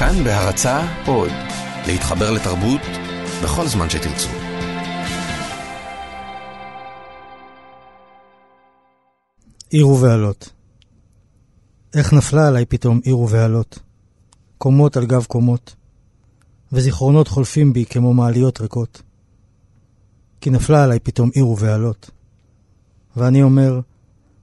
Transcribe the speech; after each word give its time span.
כאן 0.00 0.24
בהרצה 0.24 1.04
עוד, 1.06 1.30
להתחבר 1.86 2.30
לתרבות 2.30 2.80
בכל 3.44 3.66
זמן 3.66 3.90
שתרצו. 3.90 4.28
עיר 9.70 9.88
ובעלות. 9.88 10.52
איך 11.94 12.12
נפלה 12.12 12.48
עליי 12.48 12.66
פתאום 12.66 13.00
עיר 13.04 13.18
ובעלות. 13.18 13.78
קומות 14.58 14.96
על 14.96 15.06
גב 15.06 15.24
קומות, 15.24 15.74
וזיכרונות 16.72 17.28
חולפים 17.28 17.72
בי 17.72 17.84
כמו 17.84 18.14
מעליות 18.14 18.60
ריקות. 18.60 19.02
כי 20.40 20.50
נפלה 20.50 20.84
עליי 20.84 21.00
פתאום 21.00 21.30
עיר 21.34 21.46
ובעלות. 21.46 22.10
ואני 23.16 23.42
אומר, 23.42 23.80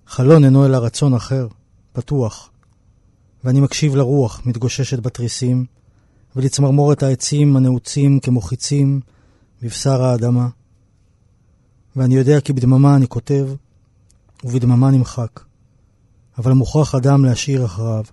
חלון 0.07 0.43
אינו 0.43 0.65
אלא 0.65 0.77
רצון 0.77 1.13
אחר, 1.13 1.47
פתוח. 1.93 2.49
ואני 3.47 3.59
מקשיב 3.59 3.95
לרוח 3.95 4.41
מתגוששת 4.45 4.99
בתריסים, 4.99 5.65
ולצמרמורת 6.35 7.03
העצים 7.03 7.55
הנעוצים 7.55 8.19
כמו 8.19 8.41
חיצים 8.41 8.99
בבשר 9.61 10.03
האדמה. 10.03 10.47
ואני 11.95 12.15
יודע 12.15 12.41
כי 12.41 12.53
בדממה 12.53 12.95
אני 12.95 13.07
כותב, 13.07 13.47
ובדממה 14.43 14.91
נמחק. 14.91 15.39
אבל 16.37 16.51
מוכרח 16.51 16.95
אדם 16.95 17.25
להשאיר 17.25 17.65
אחריו 17.65 18.03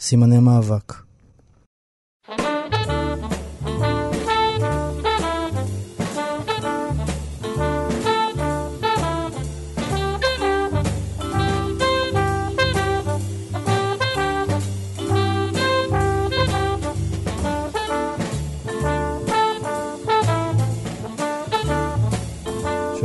סימני 0.00 0.38
מאבק. 0.38 1.01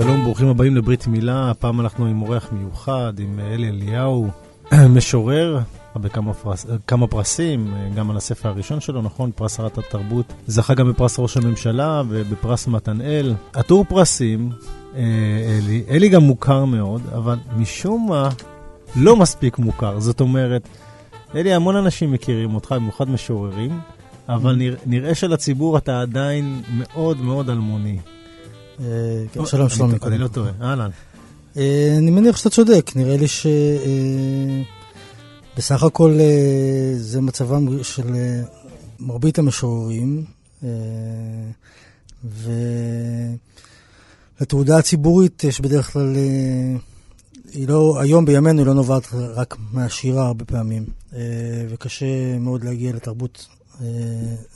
שלום, 0.02 0.24
ברוכים 0.24 0.48
הבאים 0.48 0.76
לברית 0.76 1.08
מילה. 1.08 1.52
הפעם 1.52 1.82
אנחנו 1.82 2.06
עם 2.06 2.22
אורח 2.22 2.50
מיוחד, 2.52 3.14
עם 3.20 3.40
אלי 3.40 3.70
אליהו, 3.70 4.28
משורר, 4.96 5.60
בכמה 5.96 6.34
פרס, 6.34 6.66
כמה 6.88 7.08
פרסים, 7.08 7.74
גם 7.96 8.12
על 8.12 8.18
הספר 8.18 8.50
הראשון 8.50 8.80
שלו, 8.80 9.02
נכון? 9.02 9.32
פרס 9.36 9.58
שרת 9.58 9.78
התרבות. 9.78 10.34
זכה 10.48 10.74
גם 10.74 10.90
בפרס 10.90 11.20
ראש 11.20 11.38
הממשלה 11.38 12.02
ובפרס 12.10 12.68
מתנאל. 12.68 13.34
עטור 13.54 13.86
פרסים, 13.90 14.50
אה, 14.96 15.02
אלי. 15.48 15.84
אלי 15.90 16.10
גם 16.10 16.22
מוכר 16.22 16.66
מאוד, 16.66 17.02
אבל 17.16 17.38
משום 17.58 18.08
מה 18.10 18.30
לא 18.96 19.16
מספיק 19.16 19.60
מוכר. 19.60 20.00
זאת 20.00 20.22
אומרת, 20.22 20.68
אלי, 21.36 21.54
המון 21.54 21.76
אנשים 21.76 22.12
מכירים 22.12 22.56
אותך, 22.56 22.72
במיוחד 22.72 23.10
משוררים, 23.10 23.80
אבל 24.30 24.62
נראה 24.86 25.16
שלציבור 25.16 25.78
אתה 25.78 26.02
עדיין 26.02 26.62
מאוד 26.78 27.22
מאוד 27.22 27.50
אלמוני. 27.50 27.98
אה, 28.82 29.46
שלום 29.46 29.70
שלומי. 29.70 29.98
אני 30.04 30.18
לא 30.18 30.28
טועה, 30.28 30.52
אהלן. 30.62 30.90
אה, 31.58 31.96
אני 31.98 32.12
מניח 32.12 32.38
שאתה 32.38 32.50
צודק, 32.50 32.92
נראה 32.96 33.18
לי 33.18 33.28
הכל 35.84 36.18
אה, 36.20 36.94
זה 36.98 37.22
מצבם 37.22 37.84
של 37.84 38.16
מרבית 39.00 39.40
המשוררים, 39.40 40.26
ולתעודה 44.40 44.78
הציבורית 44.78 45.44
יש 45.44 45.62
בדרך 45.62 45.94
כלל, 45.94 46.16
היא 47.54 47.68
לא, 47.68 47.98
היום 48.02 48.26
בימינו 48.26 48.60
היא 48.60 48.68
לא 48.68 48.74
נובעת 48.74 49.08
רק 49.14 49.56
מהשירה 49.72 50.28
הרבה 50.28 50.46
פעמים, 50.46 50.86
וקשה 51.70 52.40
מאוד 52.40 52.64
להגיע 52.64 52.94
לתרבות 52.94 53.48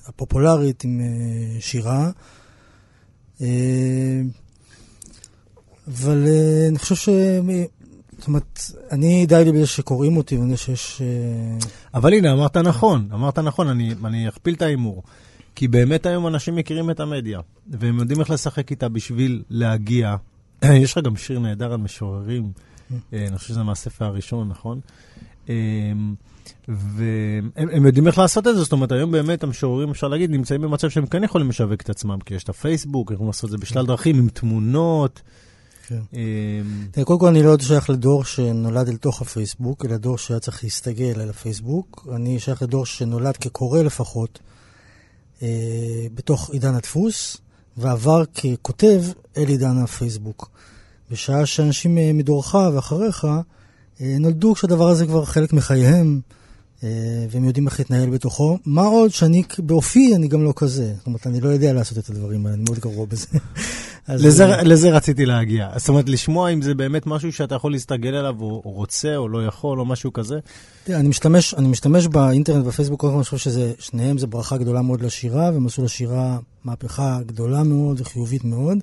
הפופולרית 0.07 0.83
עם 0.83 1.01
שירה. 1.59 2.09
אה, 3.41 4.21
אבל 5.87 6.27
אה, 6.27 6.67
אני 6.69 6.79
חושב 6.79 6.95
ש... 6.95 7.09
זאת 8.17 8.27
אומרת, 8.27 8.59
אני 8.91 9.25
די 9.25 9.45
לי 9.45 9.51
בזה 9.51 9.67
שקוראים 9.67 10.17
אותי, 10.17 10.37
ואני 10.37 10.57
חושב 10.57 10.75
שיש... 10.75 11.01
אה, 11.01 11.69
אבל 11.93 12.13
הנה, 12.13 12.33
אמרת 12.33 12.57
נכון, 12.57 13.07
אמרת 13.13 13.39
נכון, 13.39 13.67
אני, 13.67 13.93
אני 14.05 14.29
אכפיל 14.29 14.53
את 14.53 14.61
ההימור. 14.61 15.03
כי 15.55 15.67
באמת 15.67 16.05
היום 16.05 16.27
אנשים 16.27 16.55
מכירים 16.55 16.89
את 16.91 16.99
המדיה, 16.99 17.39
והם 17.67 17.99
יודעים 17.99 18.19
איך 18.19 18.29
לשחק 18.29 18.71
איתה 18.71 18.89
בשביל 18.89 19.43
להגיע. 19.49 20.15
יש 20.83 20.97
לך 20.97 21.05
גם 21.05 21.15
שיר 21.15 21.39
נהדר 21.39 21.73
על 21.73 21.77
משוררים, 21.77 22.51
אני 23.13 23.37
חושב 23.37 23.49
שזה 23.49 23.63
מהספר 23.63 24.05
הראשון, 24.05 24.49
נכון? 24.49 24.79
והם 26.67 27.85
יודעים 27.85 28.07
איך 28.07 28.17
לעשות 28.17 28.47
את 28.47 28.55
זה, 28.55 28.63
זאת 28.63 28.71
אומרת, 28.71 28.91
היום 28.91 29.11
באמת 29.11 29.43
המשוררים, 29.43 29.89
אפשר 29.89 30.07
להגיד, 30.07 30.31
נמצאים 30.31 30.61
במצב 30.61 30.89
שהם 30.89 31.05
כן 31.05 31.23
יכולים 31.23 31.49
לשווק 31.49 31.81
את 31.81 31.89
עצמם, 31.89 32.19
כי 32.25 32.33
יש 32.33 32.43
את 32.43 32.49
הפייסבוק, 32.49 33.11
יכולים 33.11 33.27
לעשות 33.27 33.45
את 33.45 33.49
זה 33.51 33.57
בשלל 33.57 33.85
דרכים, 33.85 34.17
עם 34.17 34.29
תמונות. 34.29 35.21
כן. 35.87 35.99
אמ, 36.13 37.03
קודם 37.03 37.19
כל, 37.19 37.27
אני 37.27 37.43
לא 37.43 37.55
שייך 37.59 37.89
לדור 37.89 38.23
שנולד 38.23 38.89
אל 38.89 38.97
תוך 38.97 39.21
הפייסבוק, 39.21 39.85
אלא 39.85 39.97
דור 39.97 40.17
שהיה 40.17 40.39
צריך 40.39 40.63
להסתגל 40.63 41.21
על 41.21 41.29
הפייסבוק. 41.29 42.07
אני 42.15 42.39
שייך 42.39 42.61
לדור 42.61 42.85
שנולד 42.85 43.37
כקורא 43.37 43.81
לפחות, 43.81 44.39
אה, 45.41 45.47
בתוך 46.13 46.49
עידן 46.49 46.75
הדפוס, 46.75 47.37
ועבר 47.77 48.23
ככותב 48.25 49.01
אל 49.37 49.47
עידן 49.47 49.77
הפייסבוק. 49.77 50.49
בשעה 51.11 51.45
שאנשים 51.45 51.97
אה, 51.97 52.13
מדורך 52.13 52.55
ואחריך, 52.73 53.27
נולדו 54.01 54.53
כשהדבר 54.53 54.87
הזה 54.89 55.05
כבר 55.05 55.25
חלק 55.25 55.53
מחייהם, 55.53 56.21
אה, 56.83 56.89
והם 57.29 57.43
יודעים 57.43 57.67
איך 57.67 57.79
להתנהל 57.79 58.09
בתוכו. 58.09 58.57
מה 58.65 58.81
עוד 58.81 59.11
שאני 59.11 59.43
באופי, 59.59 60.15
אני 60.15 60.27
גם 60.27 60.43
לא 60.43 60.53
כזה. 60.55 60.93
זאת 60.97 61.07
אומרת, 61.07 61.27
אני 61.27 61.41
לא 61.41 61.49
יודע 61.49 61.73
לעשות 61.73 61.97
את 61.97 62.09
הדברים 62.09 62.45
האלה, 62.45 62.55
אני 62.55 62.63
מאוד 62.67 62.79
גרוע 62.79 63.05
בזה. 63.05 63.27
לזה, 64.09 64.45
אה, 64.45 64.63
לזה 64.63 64.91
רציתי 64.91 65.25
להגיע. 65.25 65.69
זאת 65.75 65.89
אומרת, 65.89 66.09
לשמוע 66.09 66.49
אם 66.49 66.61
זה 66.61 66.73
באמת 66.73 67.07
משהו 67.07 67.33
שאתה 67.33 67.55
יכול 67.55 67.71
להסתגל 67.71 68.15
עליו, 68.15 68.35
או, 68.41 68.61
או 68.65 68.71
רוצה, 68.71 69.15
או 69.15 69.29
לא 69.29 69.45
יכול, 69.45 69.79
או 69.79 69.85
משהו 69.85 70.13
כזה. 70.13 70.39
תראה, 70.83 70.99
אני 70.99 71.07
משתמש, 71.07 71.53
אני 71.53 71.67
משתמש 71.67 72.07
באינטרנט 72.07 72.65
ובפייסבוק, 72.65 73.01
כל 73.01 73.07
אני 73.07 73.23
חושב 73.23 73.51
ששניהם 73.51 74.17
זה 74.17 74.27
ברכה 74.27 74.57
גדולה 74.57 74.81
מאוד 74.81 75.01
לשירה, 75.01 75.49
והם 75.53 75.65
עשו 75.65 75.83
לשירה 75.83 76.37
מהפכה 76.63 77.19
גדולה 77.25 77.63
מאוד 77.63 78.01
וחיובית 78.01 78.43
מאוד. 78.43 78.77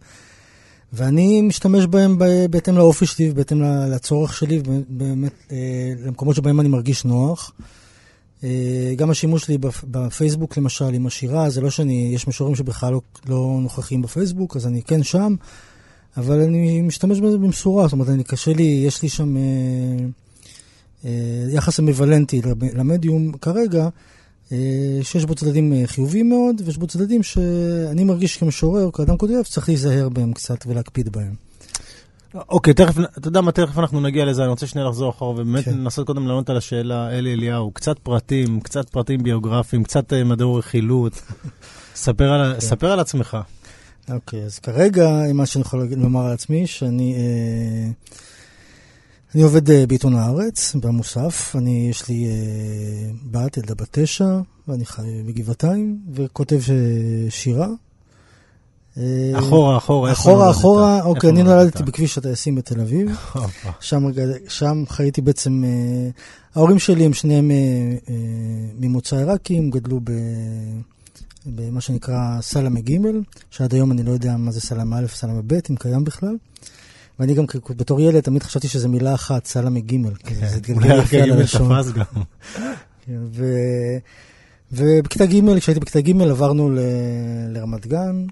ואני 0.92 1.42
משתמש 1.42 1.86
בהם 1.86 2.18
בהתאם 2.50 2.76
לאופי 2.76 3.06
שלי 3.06 3.30
ובהתאם 3.30 3.62
לצורך 3.62 4.34
שלי, 4.34 4.62
ובאמת 4.66 5.32
אה, 5.52 5.56
למקומות 6.06 6.36
שבהם 6.36 6.60
אני 6.60 6.68
מרגיש 6.68 7.04
נוח. 7.04 7.52
אה, 8.44 8.92
גם 8.96 9.10
השימוש 9.10 9.44
שלי 9.44 9.58
בפייסבוק, 9.84 10.56
למשל, 10.56 10.94
עם 10.94 11.06
השירה, 11.06 11.50
זה 11.50 11.60
לא 11.60 11.70
שאני, 11.70 12.10
יש 12.14 12.28
משוררים 12.28 12.56
שבכלל 12.56 12.92
לא, 12.92 13.00
לא 13.26 13.58
נוכחים 13.62 14.02
בפייסבוק, 14.02 14.56
אז 14.56 14.66
אני 14.66 14.82
כן 14.82 15.02
שם, 15.02 15.34
אבל 16.16 16.40
אני 16.40 16.82
משתמש 16.82 17.20
בזה 17.20 17.38
במשורה, 17.38 17.84
זאת 17.84 17.92
אומרת, 17.92 18.08
אני 18.08 18.24
קשה 18.24 18.52
לי, 18.52 18.82
יש 18.86 19.02
לי 19.02 19.08
שם 19.08 19.36
אה, 19.36 19.42
אה, 21.04 21.10
יחס 21.50 21.80
אמביוולנטי 21.80 22.40
למדיום 22.74 23.32
כרגע, 23.32 23.88
שיש 25.02 25.24
בו 25.24 25.34
צדדים 25.34 25.72
אה, 25.72 25.82
חיוביים 25.86 26.28
מאוד, 26.28 26.62
ויש 26.64 26.76
בו 26.76 26.86
צדדים 26.86 27.22
שאני 27.22 28.04
מרגיש 28.04 28.36
כמשורר, 28.36 28.90
כאדם 28.90 29.16
כותב, 29.16 29.42
צריך 29.44 29.68
להיזהר 29.68 30.08
בהם 30.08 30.32
קצת 30.32 30.66
ולהקפיד 30.66 31.08
בהם. 31.08 31.34
אוקיי, 32.34 32.74
תכף, 32.74 32.94
אתה 33.18 33.28
יודע 33.28 33.40
מה, 33.40 33.52
תכף 33.52 33.78
אנחנו 33.78 34.00
נגיע 34.00 34.24
לזה, 34.24 34.42
אני 34.42 34.50
רוצה 34.50 34.66
שנייה 34.66 34.88
לחזור 34.88 35.10
אחורה, 35.10 35.32
ובאמת 35.32 35.64
כן. 35.64 35.74
ננסות 35.74 36.06
קודם 36.06 36.28
לענות 36.28 36.50
על 36.50 36.56
השאלה, 36.56 37.10
אלי 37.10 37.32
אליהו, 37.32 37.70
קצת 37.70 37.98
פרטים, 37.98 38.60
קצת 38.60 38.88
פרטים 38.88 39.22
ביוגרפיים, 39.22 39.84
קצת 39.84 40.12
אה, 40.12 40.24
מדעי 40.24 40.48
רכילות. 40.58 41.12
ספר, 41.94 42.32
על, 42.32 42.54
כן. 42.54 42.60
ספר 42.60 42.92
על 42.92 43.00
עצמך. 43.00 43.36
אוקיי, 44.10 44.44
אז 44.44 44.58
כרגע, 44.58 45.10
מה 45.34 45.46
שאני 45.46 45.62
יכול 45.62 45.88
לומר 45.96 46.26
על 46.26 46.32
עצמי, 46.32 46.66
שאני... 46.66 47.14
אה, 47.14 47.90
אני 49.34 49.42
עובד 49.42 49.68
uh, 49.68 49.72
בעיתון 49.88 50.14
הארץ, 50.14 50.74
במוסף. 50.74 51.56
אני, 51.58 51.86
יש 51.90 52.08
לי 52.08 52.26
uh, 52.26 53.14
בת, 53.30 53.56
ילדה 53.56 53.74
בת 53.74 53.88
תשע, 53.90 54.40
ואני 54.68 54.86
חי 54.86 55.22
בגבעתיים, 55.26 55.98
וכותב 56.12 56.60
uh, 56.60 57.30
שירה. 57.30 57.68
אחורה, 59.34 59.76
אחורה. 59.76 60.12
אחורה, 60.12 60.50
אחורה, 60.50 61.02
אוקיי, 61.02 61.30
אני 61.30 61.42
נולדתי 61.42 61.82
בכביש 61.82 62.18
הטייסים 62.18 62.54
בתל 62.54 62.80
אביב. 62.80 63.10
שם, 63.80 64.04
שם 64.48 64.84
חייתי 64.88 65.20
בעצם, 65.20 65.64
ההורים 66.54 66.78
שלי 66.78 67.04
הם 67.04 67.14
שניהם 67.14 67.50
ממוצא 68.78 69.16
עיראקי, 69.16 69.58
הם 69.58 69.70
גדלו 69.70 70.00
ב... 70.04 70.10
במה 71.46 71.80
שנקרא 71.80 72.40
סלמה 72.40 72.80
ג', 72.80 72.96
שעד 73.50 73.74
היום 73.74 73.92
אני 73.92 74.02
לא 74.02 74.10
יודע 74.10 74.36
מה 74.36 74.50
זה 74.50 74.60
סלמה 74.60 74.98
א', 74.98 75.06
סלמה 75.06 75.40
ב', 75.46 75.52
אם 75.70 75.76
קיים 75.76 76.04
בכלל. 76.04 76.36
ואני 77.18 77.34
גם 77.34 77.44
בתור 77.76 78.00
ילד 78.00 78.20
תמיד 78.20 78.42
חשבתי 78.42 78.68
שזה 78.68 78.88
מילה 78.88 79.14
אחת, 79.14 79.46
סלמי 79.46 79.80
גימל. 79.80 80.14
כן, 80.14 80.48
אולי 80.74 80.88
רק 80.88 81.10
גימל 81.10 81.46
תפס 81.46 81.92
גם. 81.92 82.22
כן, 83.06 83.20
ובכיתה 84.72 85.26
ג', 85.26 85.58
כשהייתי 85.58 85.80
בכיתה 85.80 86.00
ג', 86.00 86.20
עברנו 86.22 86.70
לרמת 87.48 87.86
גן, 87.86 88.26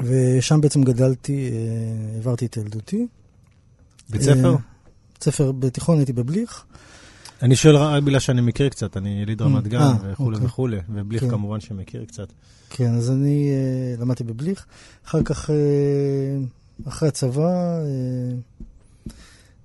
ושם 0.00 0.60
בעצם 0.60 0.82
גדלתי, 0.82 1.50
אה, 1.52 2.14
העברתי 2.14 2.46
את 2.46 2.56
ילדותי. 2.56 3.06
בית 4.10 4.22
ספר? 4.22 4.56
בית 5.12 5.22
ספר 5.22 5.52
בתיכון 5.52 5.96
הייתי 5.96 6.12
בבליך. 6.12 6.64
אני 7.42 7.56
שואל 7.56 7.76
רק 7.76 8.02
בגלל 8.02 8.20
שאני 8.20 8.40
מכיר 8.40 8.68
קצת, 8.68 8.96
אני 8.96 9.22
יליד 9.22 9.42
רמת 9.42 9.68
גן 9.68 9.78
אה, 9.78 9.94
וכולי 10.02 10.34
אוקיי. 10.34 10.46
וכולי, 10.46 10.78
ובליך 10.88 11.20
כן. 11.22 11.30
כמובן 11.30 11.60
שמכיר 11.60 12.04
קצת. 12.04 12.28
כן, 12.70 12.94
אז 12.94 13.10
אני 13.10 13.50
אה, 13.50 14.02
למדתי 14.02 14.24
בבליך. 14.24 14.66
אחר 15.06 15.22
כך, 15.22 15.50
אה, 15.50 15.56
אחרי 16.88 17.08
הצבא, 17.08 17.78
אה, 17.78 18.34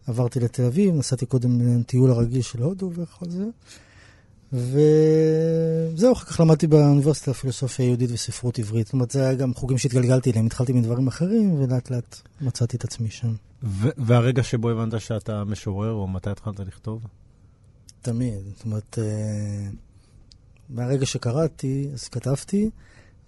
עברתי 0.07 0.39
לתל 0.39 0.63
אביב, 0.63 0.95
נסעתי 0.95 1.25
קודם 1.25 1.79
לטיול 1.79 2.11
הרגיל 2.11 2.41
של 2.41 2.61
הודו 2.61 2.91
וכל 2.93 3.25
זה. 3.29 3.45
וזהו, 4.53 6.13
אחר 6.13 6.25
כך 6.25 6.39
למדתי 6.39 6.67
באוניברסיטה 6.67 7.33
פילוסופיה 7.33 7.85
יהודית 7.85 8.09
וספרות 8.13 8.59
עברית. 8.59 8.87
זאת 8.87 8.93
אומרת, 8.93 9.11
זה 9.11 9.23
היה 9.23 9.33
גם 9.33 9.53
חוגים 9.53 9.77
שהתגלגלתי 9.77 10.31
אליהם. 10.31 10.45
התחלתי 10.45 10.73
מדברים 10.73 11.07
אחרים, 11.07 11.61
ולאט 11.61 11.91
לאט 11.91 12.21
מצאתי 12.41 12.77
את 12.77 12.83
עצמי 12.83 13.09
שם. 13.09 13.33
והרגע 13.97 14.43
שבו 14.43 14.69
הבנת 14.69 15.01
שאתה 15.01 15.43
משורר, 15.43 15.91
או 15.91 16.07
מתי 16.07 16.29
התחלת 16.29 16.59
לכתוב? 16.59 17.07
תמיד. 18.01 18.39
זאת 18.55 18.65
אומרת, 18.65 18.99
אה, 19.01 19.69
מהרגע 20.69 21.05
שקראתי, 21.05 21.89
אז 21.93 22.07
כתבתי, 22.07 22.69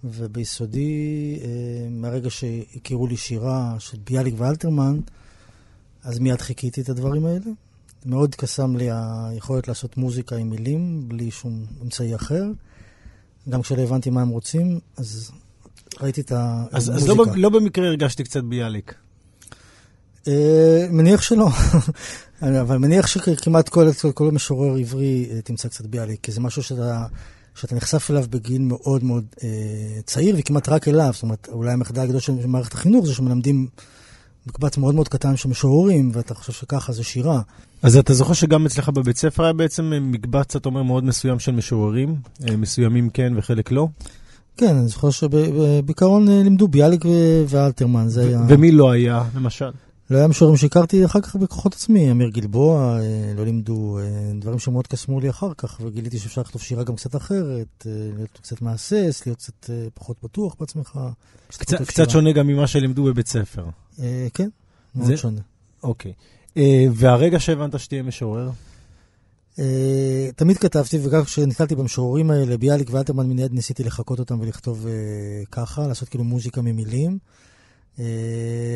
וביסודי, 0.04 1.38
אה, 1.42 1.48
מהרגע 1.90 2.30
שהכירו 2.30 3.06
לי 3.06 3.16
שירה 3.16 3.76
של 3.78 3.98
ביאליק 4.04 4.34
ואלתרמן, 4.36 5.00
אז 6.04 6.18
מיד 6.18 6.40
חיכיתי 6.40 6.80
את 6.80 6.88
הדברים 6.88 7.26
האלה. 7.26 7.50
מאוד 8.06 8.34
קסם 8.34 8.76
לי 8.76 8.88
היכולת 8.92 9.68
לעשות 9.68 9.96
מוזיקה 9.96 10.36
עם 10.36 10.50
מילים, 10.50 11.08
בלי 11.08 11.30
שום 11.30 11.66
אמצעי 11.82 12.14
אחר. 12.14 12.44
גם 13.48 13.62
כשלא 13.62 13.82
הבנתי 13.82 14.10
מה 14.10 14.22
הם 14.22 14.28
רוצים, 14.28 14.80
אז 14.96 15.30
ראיתי 16.00 16.20
את 16.20 16.32
אז, 16.32 16.88
המוזיקה. 16.88 17.12
אז 17.12 17.18
לא, 17.18 17.24
ב- 17.24 17.36
לא 17.36 17.48
במקרה 17.48 17.86
הרגשתי 17.86 18.24
קצת 18.24 18.44
ביאליק. 18.44 18.94
אה, 20.28 20.86
מניח 20.90 21.22
שלא, 21.22 21.48
אבל 22.62 22.76
מניח 22.76 23.06
שכמעט 23.06 23.68
כל, 23.68 23.92
כל, 24.00 24.12
כל 24.12 24.30
משורר 24.30 24.76
עברי 24.76 25.28
אה, 25.30 25.40
תמצא 25.40 25.68
קצת 25.68 25.86
ביאליק, 25.86 26.20
כי 26.22 26.32
זה 26.32 26.40
משהו 26.40 26.62
שאתה, 26.62 27.06
שאתה 27.54 27.74
נחשף 27.74 28.10
אליו 28.10 28.24
בגיל 28.30 28.62
מאוד 28.62 29.04
מאוד 29.04 29.24
אה, 29.44 29.48
צעיר, 30.04 30.36
וכמעט 30.38 30.68
רק 30.68 30.88
אליו. 30.88 31.10
זאת 31.12 31.22
אומרת, 31.22 31.48
אולי 31.52 31.72
המחדל 31.72 32.00
הגדול 32.00 32.20
של 32.20 32.46
מערכת 32.46 32.74
החינוך 32.74 33.06
זה 33.06 33.14
שמלמדים 33.14 33.66
מקבץ 34.46 34.76
מאוד 34.76 34.94
מאוד 34.94 35.08
קטן 35.08 35.36
של 35.36 35.48
משוררים, 35.48 36.10
ואתה 36.14 36.34
חושב 36.34 36.52
שככה 36.52 36.92
זה 36.92 37.04
שירה. 37.04 37.40
אז 37.82 37.96
אתה 37.96 38.14
זוכר 38.14 38.32
שגם 38.32 38.66
אצלך 38.66 38.88
בבית 38.88 39.16
ספר 39.16 39.44
היה 39.44 39.52
בעצם 39.52 39.92
מקבץ, 40.02 40.56
אתה 40.56 40.68
אומר, 40.68 40.82
מאוד 40.82 41.04
מסוים 41.04 41.38
של 41.38 41.52
משוררים? 41.52 42.16
אה, 42.48 42.56
מסוימים 42.56 43.10
כן 43.10 43.32
וחלק 43.36 43.70
לא? 43.70 43.88
כן, 44.56 44.76
אני 44.76 44.88
זוכר 44.88 45.10
שבעיקרון 45.10 46.28
אה, 46.28 46.42
לימדו 46.42 46.68
ביאליק 46.68 47.04
ואלתרמן, 47.48 48.08
זה 48.08 48.22
היה... 48.22 48.40
ומי 48.48 48.72
לא 48.72 48.90
היה, 48.90 49.24
למשל? 49.34 49.70
לא 50.12 50.18
היה 50.18 50.28
משוררים 50.28 50.56
שהכרתי 50.56 51.04
אחר 51.04 51.20
כך 51.20 51.36
בכוחות 51.36 51.74
עצמי, 51.74 52.10
אמיר 52.10 52.28
גלבוע, 52.28 52.98
אה, 53.00 53.32
לא 53.36 53.44
לימדו 53.44 53.98
אה, 53.98 54.02
דברים 54.40 54.58
שמאוד 54.58 54.86
קסמו 54.86 55.20
לי 55.20 55.30
אחר 55.30 55.54
כך, 55.58 55.80
וגיליתי 55.84 56.18
שאפשר 56.18 56.40
לכתוב 56.40 56.62
שירה 56.62 56.84
גם 56.84 56.96
קצת 56.96 57.16
אחרת, 57.16 57.86
אה, 57.86 57.90
להיות 58.16 58.38
קצת 58.42 58.62
מהסס, 58.62 59.22
להיות 59.26 59.38
קצת 59.38 59.70
פחות 59.94 60.16
בטוח 60.22 60.54
בעצמך. 60.60 60.98
קצת, 61.48 61.82
קצת. 61.82 62.10
שונה 62.10 62.32
גם 62.32 62.46
ממה 62.46 62.66
שלימדו 62.66 63.04
בבית 63.04 63.28
ספר. 63.28 63.64
אה, 64.00 64.26
כן, 64.34 64.48
מאוד 64.94 65.06
זה- 65.06 65.16
שונה. 65.16 65.40
אוקיי. 65.82 66.12
אה, 66.56 66.86
והרגע 66.94 67.40
שהבנת 67.40 67.78
שתהיה 67.80 68.02
משורר? 68.02 68.50
תמיד 70.36 70.58
כתבתי, 70.58 70.98
וגם 71.02 71.24
כשנתקלתי 71.24 71.74
במשוררים 71.74 72.30
האלה, 72.30 72.56
ביאליק 72.56 72.88
ואלתרמן, 72.90 73.26
מיד 73.26 73.52
ניסיתי 73.52 73.84
לחקות 73.84 74.18
אותם 74.18 74.40
ולכתוב 74.40 74.86
ככה, 75.50 75.86
לעשות 75.86 76.08
כאילו 76.08 76.24
מוזיקה 76.24 76.62
ממילים. 76.62 77.18
אה, 77.98 78.04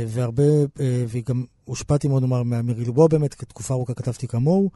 והרבה, 0.09 0.43
אה, 0.81 1.05
וגם 1.09 1.45
הושפעתי 1.65 2.09
מאוד, 2.09 2.23
נאמר, 2.23 2.43
מאמיר 2.43 2.77
גלבוע 2.77 3.09
באמת, 3.09 3.35
תקופה 3.35 3.75
ארוכה 3.75 3.95
כתבתי 3.95 4.29
כמוהו. 4.29 4.71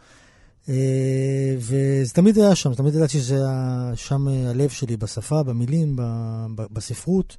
אה, 0.69 1.55
וזה 1.59 2.13
תמיד 2.15 2.39
היה 2.39 2.55
שם, 2.55 2.75
תמיד 2.75 2.95
ידעתי 2.95 3.19
שזה 3.19 3.37
היה 3.37 3.93
שם 3.95 4.29
הלב 4.29 4.71
שלי, 4.71 4.97
בשפה, 4.97 5.43
במילים, 5.43 5.97
בספרות. 6.55 7.37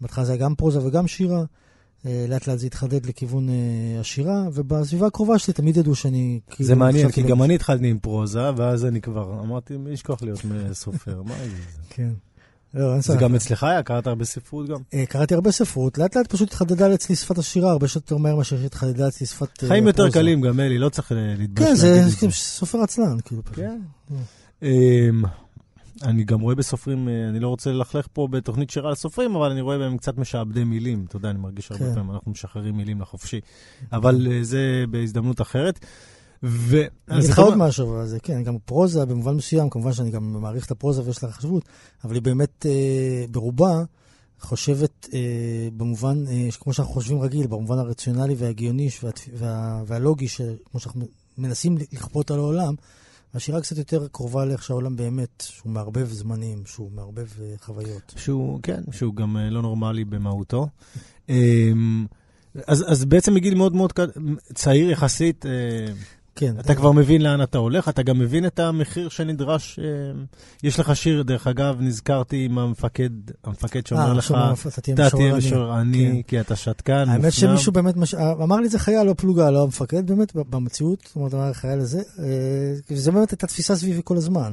בהתחלה 0.00 0.24
זה 0.24 0.32
היה 0.32 0.40
גם 0.40 0.54
פרוזה 0.54 0.86
וגם 0.86 1.06
שירה. 1.06 1.44
לאט 2.28 2.46
לאט 2.46 2.58
זה 2.58 2.66
התחדד 2.66 3.06
לכיוון 3.06 3.48
השירה, 4.00 4.48
ובסביבה 4.52 5.06
הקרובה 5.06 5.38
שלי 5.38 5.54
תמיד 5.54 5.76
ידעו 5.76 5.94
שאני... 5.94 6.40
כאילו, 6.50 6.66
זה 6.66 6.74
מעניין, 6.74 7.10
כי 7.10 7.22
לא- 7.22 7.28
גם 7.28 7.42
אני 7.42 7.54
התחלתי 7.54 7.86
עם 7.86 7.98
פרוזה, 7.98 8.50
ואז 8.56 8.84
אני 8.84 9.00
כבר 9.00 9.40
אמרתי, 9.40 9.76
מי 9.76 9.90
ישכח 9.90 10.22
להיות 10.22 10.40
סופר? 10.72 11.22
מה 11.22 11.34
זה? 11.38 11.56
כן. 11.90 12.10
לא, 12.74 12.92
אין 12.92 13.00
זה 13.00 13.12
ספק. 13.12 13.20
גם 13.20 13.34
אצלך 13.34 13.64
היה? 13.64 13.82
קראת 13.82 14.06
הרבה 14.06 14.24
ספרות 14.24 14.68
גם? 14.68 14.76
אה, 14.94 15.06
קראתי 15.06 15.34
הרבה 15.34 15.52
ספרות, 15.52 15.98
לאט 15.98 16.16
לאט 16.16 16.26
פשוט 16.26 16.48
התחדדה 16.48 16.94
אצלי 16.94 17.16
שפת 17.16 17.38
השירה, 17.38 17.70
הרבה 17.70 17.86
יותר 17.94 18.16
מהר 18.16 18.36
מאשר 18.36 18.56
שהתחדדה 18.62 19.08
אצלי 19.08 19.26
שפת 19.26 19.62
אה, 19.62 19.68
חיים 19.68 19.86
יותר. 19.86 20.10
קלים, 20.10 20.40
גם 20.40 20.60
אלי, 20.60 20.78
לא 20.78 20.88
צריך 20.88 21.12
אה, 21.12 21.34
להתבייש 21.38 21.68
כן, 21.68 21.74
זה 21.74 22.16
כאילו 22.18 22.32
סופר 22.32 22.78
עצלן, 22.82 23.20
כאילו. 23.24 23.44
פשוט. 23.44 23.56
כן. 23.56 23.80
אמ, 24.62 25.22
אני 26.02 26.24
גם 26.24 26.40
רואה 26.40 26.54
בסופרים, 26.54 27.08
אני 27.28 27.40
לא 27.40 27.48
רוצה 27.48 27.72
ללכלך 27.72 28.06
פה 28.12 28.28
בתוכנית 28.30 28.70
שירה 28.70 28.88
על 28.88 28.94
סופרים, 28.94 29.36
אבל 29.36 29.50
אני 29.50 29.60
רואה 29.60 29.78
בהם 29.78 29.96
קצת 29.96 30.18
משעבדי 30.18 30.64
מילים. 30.64 31.04
אתה 31.08 31.16
יודע, 31.16 31.30
אני 31.30 31.38
מרגיש 31.38 31.70
הרבה 31.70 31.84
כן. 31.84 31.94
פעמים, 31.94 32.10
אנחנו 32.10 32.30
משחררים 32.30 32.76
מילים 32.76 33.00
לחופשי. 33.00 33.40
אבל 33.92 34.28
זה 34.42 34.84
בהזדמנות 34.90 35.40
אחרת. 35.40 35.80
ו... 36.46 36.76
אני 37.08 37.18
אגיד 37.18 37.30
לך 37.30 37.38
עוד 37.38 37.56
משהו, 37.56 37.88
אבל 37.90 38.06
זה 38.06 38.20
כן, 38.20 38.42
גם 38.42 38.58
פרוזה 38.64 39.06
במובן 39.06 39.34
מסוים, 39.34 39.70
כמובן 39.70 39.92
שאני 39.92 40.10
גם 40.10 40.32
מעריך 40.42 40.66
את 40.66 40.70
הפרוזה 40.70 41.02
ויש 41.04 41.22
לה 41.22 41.32
חשיבות, 41.32 41.64
אבל 42.04 42.14
היא 42.14 42.22
באמת 42.22 42.66
אה, 42.66 43.24
ברובה 43.30 43.82
חושבת 44.40 45.08
אה, 45.14 45.68
במובן, 45.76 46.26
אה, 46.28 46.48
כמו 46.60 46.72
שאנחנו 46.72 46.94
חושבים 46.94 47.20
רגיל, 47.20 47.46
במובן 47.46 47.78
הרציונלי 47.78 48.34
וההגיוני 48.38 48.88
וה, 49.02 49.10
וה, 49.38 49.82
והלוגי, 49.86 50.26
כמו 50.70 50.80
שאנחנו 50.80 51.06
מנסים 51.38 51.78
לכפות 51.92 52.30
על 52.30 52.38
העולם, 52.38 52.74
והשירה 53.34 53.60
קצת 53.60 53.78
יותר 53.78 54.08
קרובה 54.12 54.44
לאיך 54.44 54.62
שהעולם 54.62 54.96
באמת, 54.96 55.44
שהוא 55.48 55.72
מערבב 55.72 56.08
זמנים, 56.10 56.62
שהוא 56.66 56.90
מערבב 56.94 57.26
אה, 57.40 57.54
חוויות. 57.60 58.14
שהוא, 58.16 58.60
כן, 58.62 58.82
שהוא 58.92 59.14
גם 59.14 59.36
אה, 59.36 59.50
לא 59.50 59.62
נורמלי 59.62 60.04
במהותו. 60.04 60.68
אמ, 61.28 62.06
אז, 62.66 62.84
אז 62.88 63.04
בעצם 63.04 63.34
מגיל 63.34 63.54
מאוד 63.54 63.74
מאוד 63.74 63.92
צעיר 64.54 64.90
יחסית, 64.90 65.46
אה, 65.46 65.50
כן. 66.36 66.54
אתה 66.60 66.74
כבר 66.74 66.92
מבין 66.92 67.22
לאן 67.22 67.42
אתה 67.42 67.58
הולך, 67.58 67.88
אתה 67.88 68.02
גם 68.02 68.18
מבין 68.18 68.46
את 68.46 68.58
המחיר 68.58 69.08
שנדרש. 69.08 69.78
אה, 69.78 69.84
יש 70.62 70.80
לך 70.80 70.96
שיר, 70.96 71.22
דרך 71.22 71.46
אגב, 71.46 71.76
נזכרתי 71.80 72.44
עם 72.44 72.58
המפקד, 72.58 73.10
המפקד 73.44 73.86
שאומר 73.86 74.08
אה, 74.08 74.14
לך, 74.14 74.34
אתה 74.68 74.80
תהיה 74.80 74.96
משורר 74.96 75.24
עני." 75.24 75.38
משורר 75.38 75.72
עני, 75.72 76.22
כן. 76.26 76.28
כי 76.28 76.40
אתה 76.40 76.56
שתקן, 76.56 77.04
האמת. 77.08 77.32
שמישהו 77.32 77.72
באמת, 77.72 77.96
מש... 77.96 78.14
אמר 78.14 78.56
לי 78.56 78.68
זה 78.68 78.78
חייל, 78.78 79.02
לא 79.02 79.14
פלוגה, 79.14 79.50
לא 79.50 79.62
המפקד, 79.62 80.06
באמת, 80.06 80.34
במציאות, 80.34 80.98
זאת 81.06 81.16
אומרת, 81.16 81.34
אמר 81.34 81.50
החייל 81.50 81.80
הזה, 81.80 82.02
אה, 82.18 82.96
זה 82.96 83.12
באמת 83.12 83.30
הייתה 83.30 83.46
תפיסה 83.46 83.76
סביבי 83.76 84.00
כל 84.04 84.16
הזמן, 84.16 84.52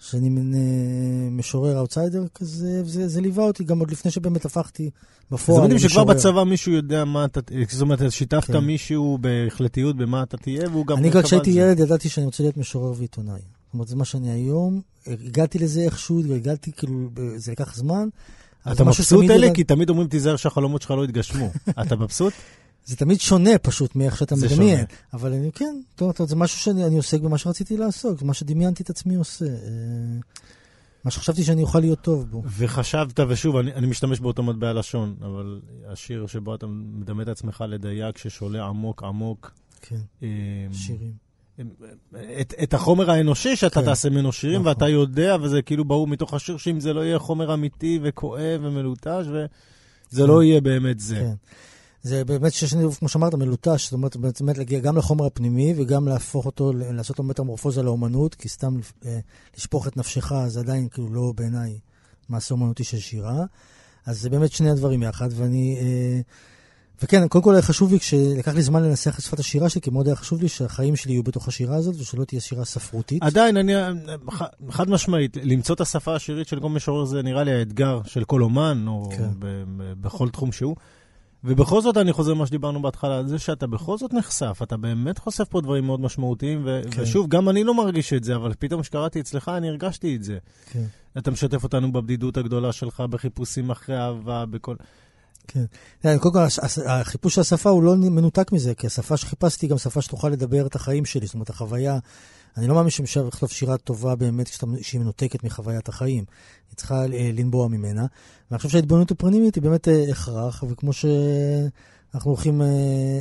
שאני 0.00 0.28
מין 0.28 0.54
אה, 0.54 1.30
משורר 1.30 1.78
אאוטסיידר 1.78 2.24
כזה, 2.34 2.82
וזה 2.84 3.08
זה 3.08 3.20
ליווה 3.20 3.44
אותי 3.44 3.64
גם 3.64 3.78
עוד 3.78 3.90
לפני 3.90 4.10
שבאמת 4.10 4.44
הפכתי 4.44 4.90
בפועל 5.30 5.58
זה 5.58 5.64
מדהים 5.64 5.78
שכבר 5.78 6.00
למשורר. 6.00 6.14
בצבא 6.14 6.44
מישהו 6.44 6.72
יודע 6.72 7.04
מה 7.04 7.24
אתה, 7.24 7.40
זאת 7.70 7.80
אומרת, 7.80 8.12
שיתפת 8.12 8.46
כן. 8.46 8.58
מישהו 8.58 9.18
בהחלטיות 9.20 9.96
במה 9.96 10.22
אתה 10.22 10.36
תהיה, 10.36 10.68
והוא 10.70 10.86
גם 10.86 10.96
אני 10.96 11.10
כבר 11.10 11.22
כשהייתי. 11.22 11.50
ילד 11.50 11.80
ידעתי 11.80 12.08
שאני 12.08 12.26
רוצה 12.26 12.42
להיות 12.42 12.56
משורר 12.56 12.92
ועיתונאי. 12.96 13.34
זאת 13.34 13.74
אומרת, 13.74 13.88
זה 13.88 13.96
מה 13.96 14.04
שאני 14.04 14.30
היום, 14.30 14.80
הגעתי 15.06 15.58
לזה 15.58 15.80
איכשהו, 15.80 16.34
הגעתי, 16.34 16.72
כאילו, 16.72 17.08
זה 17.36 17.52
לקח 17.52 17.76
זמן. 17.76 18.08
אתה 18.72 18.84
מבסוט, 18.84 19.30
אלי? 19.30 19.54
כי 19.54 19.64
תמיד 19.64 19.90
אומרים, 19.90 20.08
תיזהר 20.08 20.36
שהחלומות 20.36 20.82
שלך 20.82 20.90
לא 20.90 21.04
יתגשמו. 21.04 21.50
אתה 21.82 21.96
מבסוט? 21.96 22.32
זה 22.86 22.96
תמיד 22.96 23.20
שונה 23.20 23.58
פשוט 23.58 23.96
מאיך 23.96 24.16
שאתה 24.16 24.34
מדמיין. 24.36 24.76
שונה. 24.76 24.82
אבל 25.12 25.32
אני, 25.32 25.52
כן, 25.52 25.80
זאת 25.90 26.00
אומרת, 26.00 26.20
זה 26.24 26.36
משהו 26.36 26.58
שאני 26.58 26.84
אני 26.84 26.96
עוסק 26.96 27.20
במה 27.20 27.38
שרציתי 27.38 27.76
לעסוק, 27.76 28.22
מה 28.22 28.34
שדמיינתי 28.34 28.82
את 28.82 28.90
עצמי 28.90 29.14
עושה. 29.14 29.44
אה, 29.44 29.50
מה 31.04 31.10
שחשבתי 31.10 31.44
שאני 31.44 31.62
אוכל 31.62 31.80
להיות 31.80 32.00
טוב 32.00 32.30
בו. 32.30 32.42
וחשבת, 32.58 33.20
ושוב, 33.28 33.56
אני, 33.56 33.74
אני 33.74 33.86
משתמש 33.86 34.20
באותו 34.20 34.42
מטבע 34.42 34.72
לשון, 34.72 35.16
אבל 35.20 35.60
השיר 35.88 36.26
שבו 36.26 36.54
אתה 36.54 36.66
מדמה 36.66 37.22
את 37.22 37.28
עצמך 37.28 37.64
לדייג 37.68 38.16
ששולה 38.16 38.64
עמוק 38.64 39.02
עמוק. 39.02 39.50
כן, 39.80 40.00
אה, 40.22 40.28
שירים. 40.72 41.26
את, 42.40 42.54
את 42.62 42.74
החומר 42.74 43.10
האנושי 43.10 43.56
שאתה 43.56 43.80
כן. 43.80 43.86
תעשה 43.86 44.10
ממנו 44.10 44.32
שירים, 44.32 44.60
נכון. 44.60 44.68
ואתה 44.68 44.88
יודע, 44.88 45.36
וזה 45.42 45.62
כאילו 45.62 45.84
ברור 45.84 46.06
מתוך 46.06 46.34
השיר, 46.34 46.56
שאם 46.56 46.80
זה 46.80 46.92
לא 46.92 47.00
יהיה 47.00 47.18
חומר 47.18 47.54
אמיתי 47.54 47.98
וכואב 48.02 48.60
ומלוטש, 48.62 49.26
וזה 49.26 49.46
כן. 50.22 50.26
לא 50.26 50.42
יהיה 50.42 50.60
באמת 50.60 51.00
זה. 51.00 51.16
כן. 51.16 51.34
זה 52.06 52.24
באמת 52.24 52.52
שיש 52.52 52.74
לנו, 52.74 52.92
כמו 52.92 53.08
שאמרת, 53.08 53.34
מלוטש, 53.34 53.84
זאת 53.84 53.92
אומרת, 53.92 54.16
באמת 54.16 54.58
להגיע 54.58 54.80
גם 54.80 54.96
לחומר 54.96 55.26
הפנימי 55.26 55.74
וגם 55.76 56.08
להפוך 56.08 56.46
אותו, 56.46 56.72
לעשות 56.72 57.18
לו 57.18 57.24
מטמורפוזה 57.24 57.82
לאומנות, 57.82 58.34
כי 58.34 58.48
סתם 58.48 58.76
אה, 59.06 59.18
לשפוך 59.56 59.88
את 59.88 59.96
נפשך 59.96 60.32
זה 60.46 60.60
עדיין 60.60 60.88
כאילו 60.88 61.08
לא 61.14 61.32
בעיניי 61.36 61.78
מעשה 62.28 62.54
אומנותי 62.54 62.84
של 62.84 62.98
שירה. 62.98 63.44
אז 64.06 64.20
זה 64.20 64.30
באמת 64.30 64.52
שני 64.52 64.70
הדברים 64.70 65.02
יחד, 65.02 65.28
ואני... 65.32 65.76
אה, 65.80 66.20
וכן, 67.02 67.28
קודם 67.28 67.44
כל 67.44 67.52
היה 67.52 67.62
חשוב 67.62 67.92
לי, 67.92 68.00
כשלקח 68.00 68.54
לי 68.54 68.62
זמן 68.62 68.82
לנסח 68.82 69.18
את 69.18 69.24
שפת 69.24 69.38
השירה 69.38 69.68
שלי, 69.68 69.80
כי 69.80 69.90
מאוד 69.90 70.06
היה 70.06 70.16
חשוב 70.16 70.42
לי 70.42 70.48
שהחיים 70.48 70.96
שלי 70.96 71.12
יהיו 71.12 71.22
בתוך 71.22 71.48
השירה 71.48 71.76
הזאת, 71.76 71.94
ושלא 71.98 72.24
תהיה 72.24 72.40
שירה 72.40 72.64
ספרותית. 72.64 73.22
עדיין, 73.22 73.56
אני, 73.56 73.72
ח- 74.30 74.70
חד 74.70 74.90
משמעית, 74.90 75.36
למצוא 75.42 75.74
את 75.74 75.80
השפה 75.80 76.14
השירית 76.14 76.48
של 76.48 76.60
כל 76.60 76.68
משורר 76.68 77.04
זה 77.04 77.22
נראה 77.22 77.44
לי 77.44 77.52
האתגר 77.52 78.00
של 78.04 78.24
כל 78.24 78.42
אומן, 78.42 78.84
או 78.88 79.08
כן. 79.16 79.28
ב- 79.38 79.64
ב- 79.76 79.92
בכל 80.00 80.28
תחום 80.28 80.52
שהוא. 80.52 80.76
ובכל 81.46 81.82
זאת, 81.82 81.96
אני 81.96 82.12
חוזר 82.12 82.32
למה 82.32 82.46
שדיברנו 82.46 82.82
בהתחלה, 82.82 83.22
זה 83.26 83.38
שאתה 83.38 83.66
בכל 83.66 83.98
זאת 83.98 84.14
נחשף, 84.14 84.58
אתה 84.62 84.76
באמת 84.76 85.18
חושף 85.18 85.44
פה 85.44 85.60
דברים 85.60 85.84
מאוד 85.84 86.00
משמעותיים, 86.00 86.62
ו- 86.64 86.80
כן. 86.90 87.02
ושוב, 87.02 87.28
גם 87.28 87.48
אני 87.48 87.64
לא 87.64 87.74
מרגיש 87.74 88.12
את 88.12 88.24
זה, 88.24 88.36
אבל 88.36 88.52
פתאום 88.58 88.82
כשקראתי 88.82 89.20
אצלך, 89.20 89.48
אני 89.48 89.68
הרגשתי 89.68 90.16
את 90.16 90.24
זה. 90.24 90.38
כן. 90.72 90.84
אתה 91.18 91.30
משתף 91.30 91.64
אותנו 91.64 91.92
בבדידות 91.92 92.36
הגדולה 92.36 92.72
שלך, 92.72 93.00
בחיפושים 93.00 93.70
אחרי 93.70 93.98
אהבה, 93.98 94.46
בכל... 94.46 94.74
כן. 95.48 95.64
כן. 96.02 96.18
קודם 96.18 96.34
כל, 96.34 96.40
החיפוש 96.86 97.34
של 97.34 97.40
השפה 97.40 97.70
הוא 97.70 97.82
לא 97.82 97.96
מנותק 97.96 98.52
מזה, 98.52 98.74
כי 98.74 98.86
השפה 98.86 99.16
שחיפשתי 99.16 99.66
היא 99.66 99.70
גם 99.70 99.78
שפה 99.78 100.02
שתוכל 100.02 100.28
לדבר 100.28 100.66
את 100.66 100.74
החיים 100.76 101.04
שלי, 101.04 101.26
זאת 101.26 101.34
אומרת, 101.34 101.50
החוויה... 101.50 101.98
אני 102.56 102.66
לא 102.66 102.74
מאמין 102.74 102.90
שאפשר 102.90 103.24
לכתוב 103.24 103.50
שירה 103.50 103.76
טובה 103.78 104.14
באמת 104.14 104.50
כשהיא 104.80 105.00
מנותקת 105.00 105.44
מחוויית 105.44 105.88
החיים. 105.88 106.24
היא 106.70 106.76
צריכה 106.76 107.02
אה, 107.02 107.30
לנבוע 107.34 107.68
ממנה. 107.68 108.06
ואני 108.50 108.58
חושב 108.58 108.68
שההתבוננות 108.68 109.10
הפנימית 109.10 109.54
היא 109.54 109.62
באמת 109.62 109.88
אה, 109.88 110.04
הכרח, 110.10 110.64
וכמו 110.68 110.92
שאנחנו 110.92 112.30
הולכים 112.30 112.62
אה, 112.62 112.66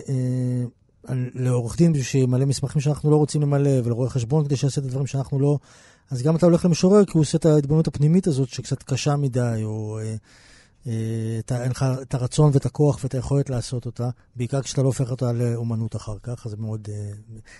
אה, 0.09 1.13
לעורך 1.33 1.77
דין 1.77 1.93
בשביל 1.93 2.05
שימלא 2.05 2.45
מסמכים 2.45 2.81
שאנחנו 2.81 3.11
לא 3.11 3.15
רוצים 3.15 3.41
למלא, 3.41 3.71
ולרואה 3.83 4.09
חשבון 4.09 4.45
כדי 4.45 4.55
שיעשה 4.55 4.81
את 4.81 4.85
הדברים 4.85 5.07
שאנחנו 5.07 5.39
לא... 5.39 5.57
אז 6.11 6.21
גם 6.21 6.35
אתה 6.35 6.45
הולך 6.45 6.65
למשורר 6.65 7.05
כי 7.05 7.11
הוא 7.13 7.21
עושה 7.21 7.37
את 7.37 7.45
ההתבוננות 7.45 7.87
הפנימית 7.87 8.27
הזאת 8.27 8.49
שקצת 8.49 8.83
קשה 8.83 9.15
מדי, 9.15 9.61
או... 9.63 9.99
אה, 10.87 10.91
אה, 11.51 11.63
אין 11.63 11.71
לך 11.71 11.85
את 12.01 12.13
הרצון 12.13 12.51
ואת 12.53 12.65
הכוח 12.65 12.99
ואת 13.03 13.13
היכולת 13.13 13.49
לעשות 13.49 13.85
אותה, 13.85 14.09
בעיקר 14.35 14.61
כשאתה 14.61 14.81
לא 14.81 14.87
הופך 14.87 15.11
אותה 15.11 15.31
לאומנות 15.31 15.95
אחר 15.95 16.15
כך, 16.23 16.45
אז 16.45 16.51
זה 16.51 16.57
מאוד... 16.57 16.87
אה, 16.89 17.11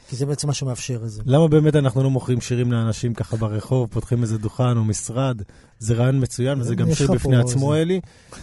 כי 0.10 0.16
זה 0.16 0.26
בעצם 0.26 0.48
מה 0.48 0.54
שמאפשר 0.54 1.02
את 1.04 1.10
זה. 1.10 1.22
למה 1.26 1.48
באמת 1.48 1.76
אנחנו 1.76 2.04
לא 2.04 2.10
מוכרים 2.10 2.42
שירים 2.42 2.72
לאנשים 2.72 3.14
ככה 3.14 3.38
ברחוב, 3.38 3.90
פותחים 3.92 4.22
איזה 4.22 4.38
דוכן 4.38 4.78
או 4.78 4.84
משרד? 4.84 5.42
זה 5.80 5.94
רעיון 5.94 6.24
מצוין, 6.24 6.62
וזה 6.62 6.76
גם 6.76 6.94
שיר 6.94 7.12
בפני 7.12 7.38
עצמו, 7.38 7.76
אלי. 7.76 8.02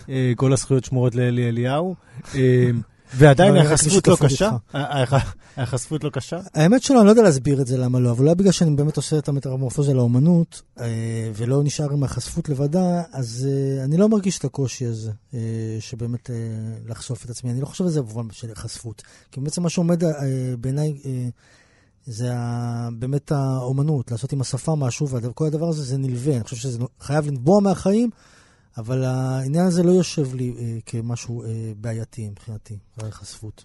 אה, 0.09 0.33
כל 0.37 0.53
הזכויות 0.53 0.85
שמורות 0.85 1.15
לאלי 1.15 1.49
אליהו. 1.49 1.95
ועדיין 3.15 3.57
ההיחשפות 3.57 4.09
לא 4.09 4.17
קשה? 4.21 4.51
ההיחשפות 5.57 6.05
לא 6.05 6.11
קשה? 6.11 6.39
האמת 6.55 6.83
שלא, 6.83 6.99
אני 6.99 7.07
לא 7.07 7.11
יודע 7.11 7.23
להסביר 7.23 7.61
את 7.61 7.67
זה 7.67 7.79
למה 7.79 8.01
לא, 8.01 8.11
אבל 8.11 8.25
אולי 8.25 8.35
בגלל 8.35 8.53
שאני 8.53 8.77
באמת 8.77 8.97
עושה 8.97 9.19
את 9.19 9.29
המטרמורפוזה 9.29 9.95
לאומנות, 9.95 10.63
אה, 10.81 10.87
ולא 11.35 11.63
נשאר 11.65 11.93
עם 11.93 12.03
ההיחשפות 12.03 12.49
לבדה, 12.49 13.03
אז 13.13 13.49
אה, 13.51 13.85
אני 13.85 13.97
לא 13.97 14.09
מרגיש 14.09 14.39
את 14.39 14.45
הקושי 14.45 14.87
הזה, 14.87 15.11
אה, 15.35 15.41
שבאמת 15.81 16.31
לחשוף 16.87 17.25
את 17.25 17.31
עצמי. 17.31 17.51
אני 17.51 17.61
לא 17.61 17.67
חושב 17.67 17.85
על 17.85 17.91
זה 17.91 18.03
במובן 18.03 18.33
של 18.33 18.49
היחשפות. 18.49 19.03
כי 19.33 19.41
בעצם 19.41 19.63
מה 19.63 19.69
שעומד 19.69 20.03
בעיניי... 20.61 20.99
זה 22.07 22.33
באמת 22.99 23.33
האומנות, 23.33 24.11
לעשות 24.11 24.33
עם 24.33 24.41
השפה 24.41 24.77
משהו, 24.77 25.09
וכל 25.09 25.47
הדבר 25.47 25.69
הזה 25.69 25.83
זה 25.83 25.97
נלווה. 25.97 26.35
אני 26.35 26.45
חושב 26.45 26.57
שזה 26.57 26.79
חייב 27.01 27.27
לנבוע 27.27 27.61
מהחיים, 27.61 28.11
אבל 28.79 29.05
העניין 29.05 29.67
הזה 29.67 29.83
לא 29.83 29.91
יושב 29.91 30.35
לי 30.35 30.55
אה, 30.59 30.79
כמשהו 30.87 31.43
אה, 31.43 31.49
בעייתי 31.77 32.29
מבחינתי, 32.29 32.79
החשפות. 32.99 33.65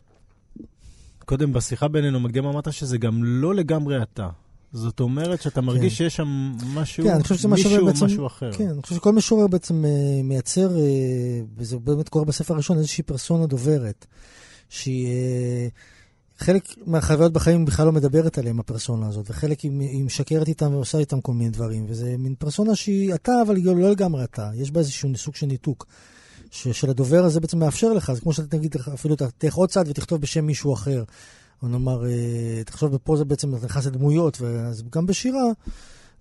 קודם 1.25 1.53
בשיחה 1.53 1.87
בינינו, 1.87 2.19
מקדים 2.19 2.45
אמרת 2.45 2.73
שזה 2.73 2.97
גם 2.97 3.23
לא 3.23 3.55
לגמרי 3.55 4.01
אתה. 4.01 4.29
זאת 4.73 4.99
אומרת 4.99 5.41
שאתה 5.41 5.61
מרגיש 5.61 5.93
כן. 5.93 5.97
שיש 5.97 6.15
שם 6.15 6.51
משהו, 6.73 7.03
כן, 7.03 7.17
מישהו 7.49 7.85
בעצם, 7.85 8.05
משהו 8.05 8.27
אחר. 8.27 8.51
כן, 8.51 8.69
אני 8.69 8.81
חושב 8.81 8.95
שכל 8.95 9.13
משורר 9.13 9.47
בעצם 9.47 9.85
אה, 9.85 10.23
מייצר, 10.23 10.77
אה, 10.77 10.83
וזה 11.57 11.77
באמת 11.77 12.09
קורה 12.09 12.25
בספר 12.25 12.53
הראשון, 12.53 12.77
איזושהי 12.77 13.03
פרסונה 13.03 13.45
דוברת, 13.45 14.05
שהיא... 14.69 15.07
אה, 15.07 15.67
חלק 16.37 16.63
מהחוויות 16.85 17.33
בחיים 17.33 17.65
בכלל 17.65 17.85
לא 17.85 17.91
מדברת 17.91 18.37
עליהם, 18.37 18.59
הפרסונה 18.59 19.07
הזאת, 19.07 19.29
וחלק 19.29 19.59
היא, 19.59 19.71
היא 19.79 20.03
משקרת 20.03 20.47
איתם 20.47 20.73
ועושה 20.73 20.97
איתם 20.97 21.21
כל 21.21 21.33
מיני 21.33 21.49
דברים, 21.49 21.85
וזה 21.89 22.15
מין 22.17 22.35
פרסונה 22.39 22.75
שהיא 22.75 23.13
אתה, 23.13 23.31
אבל 23.45 23.55
היא 23.55 23.65
לא 23.65 23.91
לגמרי 23.91 24.23
אתה. 24.23 24.49
יש 24.55 24.71
בה 24.71 24.79
איזשהו 24.79 25.09
סוג 25.15 25.35
של 25.35 25.45
ניתוק, 25.45 25.85
של 26.51 26.89
הדובר 26.89 27.25
הזה 27.25 27.39
בעצם 27.39 27.59
מאפשר 27.59 27.93
לך, 27.93 28.11
זה 28.13 28.21
כמו 28.21 28.33
שאתה 28.33 28.47
תגיד, 28.47 28.75
אפילו 28.93 29.15
תלך 29.37 29.55
עוד 29.55 29.69
צעד 29.69 29.87
ותכתוב 29.87 30.21
בשם 30.21 30.45
מישהו 30.45 30.73
אחר. 30.73 31.03
או 31.63 31.67
נאמר, 31.67 32.05
אה, 32.05 32.63
תחשוב, 32.65 32.97
פה 32.97 33.17
זה 33.17 33.25
בעצם 33.25 33.55
נכנס 33.55 33.85
לדמויות, 33.85 34.41
ואז 34.41 34.83
גם 34.91 35.05
בשירה, 35.05 35.43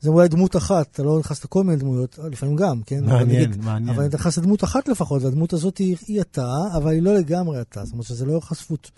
זה 0.00 0.10
אולי 0.10 0.28
דמות 0.28 0.56
אחת, 0.56 0.88
אתה 0.92 1.02
לא 1.02 1.18
נכנס 1.18 1.44
לכל 1.44 1.64
מיני 1.64 1.78
דמויות, 1.78 2.18
לפעמים 2.30 2.56
גם, 2.56 2.82
כן? 2.86 3.04
מעניין, 3.04 3.52
אבל 3.52 3.64
מעניין. 3.64 3.96
אבל 3.96 4.06
אתה 4.06 4.16
נכנס 4.16 4.38
לדמות 4.38 4.64
אחת 4.64 4.88
לפחות, 4.88 5.22
והדמות 5.22 5.52
הזאת 5.52 5.78
היא, 5.78 5.96
היא 6.06 6.20
אתה, 6.20 6.56
אבל 6.76 6.90
היא 6.90 7.02
לא 7.02 7.14
לגמרי 7.14 7.60
אתה. 7.60 7.84
זאת 7.84 7.92
אומרת 7.92 8.06
שזה 8.06 8.24
לא 8.24 8.40
חשפות. 8.40 8.90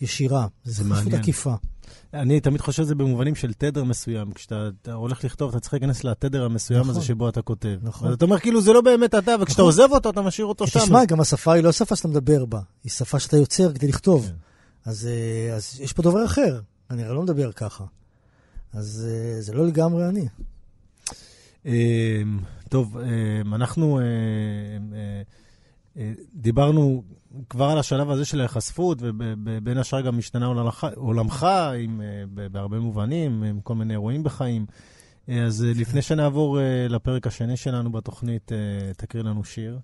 ישירה, 0.00 0.46
זה 0.64 0.84
חשבות 0.84 1.12
עקיפה. 1.12 1.54
אני 2.14 2.40
תמיד 2.40 2.60
חושב 2.60 2.82
שזה 2.82 2.94
במובנים 2.94 3.34
של 3.34 3.52
תדר 3.52 3.84
מסוים. 3.84 4.32
כשאתה 4.32 4.92
הולך 4.92 5.24
לכתוב, 5.24 5.50
אתה 5.50 5.60
צריך 5.60 5.74
להיכנס 5.74 6.04
לתדר 6.04 6.44
המסוים 6.44 6.80
נכון, 6.80 6.90
הזה 6.90 7.02
שבו 7.02 7.28
אתה 7.28 7.42
כותב. 7.42 7.78
נכון. 7.82 8.08
אז 8.08 8.14
אתה 8.14 8.24
אומר, 8.24 8.38
כאילו, 8.38 8.60
זה 8.60 8.72
לא 8.72 8.80
באמת 8.80 9.14
אתה, 9.14 9.34
וכשאתה 9.40 9.62
נכון. 9.62 9.64
עוזב 9.64 9.88
אותו, 9.90 10.10
אתה 10.10 10.22
משאיר 10.22 10.46
אותו 10.46 10.66
שם. 10.66 10.80
תשמע, 10.80 11.04
גם 11.04 11.20
השפה 11.20 11.52
היא 11.52 11.64
לא 11.64 11.72
שפה 11.72 11.96
שאתה 11.96 12.08
מדבר 12.08 12.44
בה, 12.44 12.60
היא 12.84 12.92
שפה 12.92 13.18
שאתה 13.18 13.36
יוצר 13.36 13.72
כדי 13.72 13.88
לכתוב. 13.88 14.26
כן. 14.26 14.34
אז, 14.84 15.06
אה, 15.06 15.54
אז 15.54 15.80
יש 15.80 15.92
פה 15.92 16.02
דובר 16.02 16.24
אחר, 16.24 16.60
אני 16.90 17.04
הרי 17.04 17.14
לא 17.14 17.22
מדבר 17.22 17.52
ככה. 17.52 17.84
אז 18.72 19.08
אה, 19.10 19.40
זה 19.40 19.52
לא 19.52 19.66
לגמרי 19.66 20.08
אני. 20.08 20.28
אמ, 21.66 22.38
טוב, 22.68 22.98
אמ, 22.98 23.54
אנחנו 23.54 24.00
אה, 25.96 26.12
דיברנו 26.34 27.02
כבר 27.48 27.64
על 27.64 27.78
השלב 27.78 28.10
הזה 28.10 28.24
של 28.24 28.40
ההיחשפות, 28.40 28.98
ובין 29.00 29.78
השאר 29.78 30.00
גם 30.00 30.18
משתנה 30.18 30.46
עולמך, 30.96 31.46
עם, 31.78 32.00
אה, 32.00 32.48
בהרבה 32.48 32.78
מובנים, 32.78 33.42
עם 33.42 33.60
כל 33.60 33.74
מיני 33.74 33.94
אירועים 33.94 34.22
בחיים. 34.22 34.66
אה, 35.28 35.44
אז 35.46 35.64
אה, 35.64 35.72
לפני 35.74 36.02
שנעבור 36.02 36.58
לפרק 36.88 37.26
השני 37.26 37.56
שלנו 37.56 37.92
בתוכנית, 37.92 38.52
תקריא 38.96 39.22
לנו 39.22 39.44
שיר. 39.44 39.78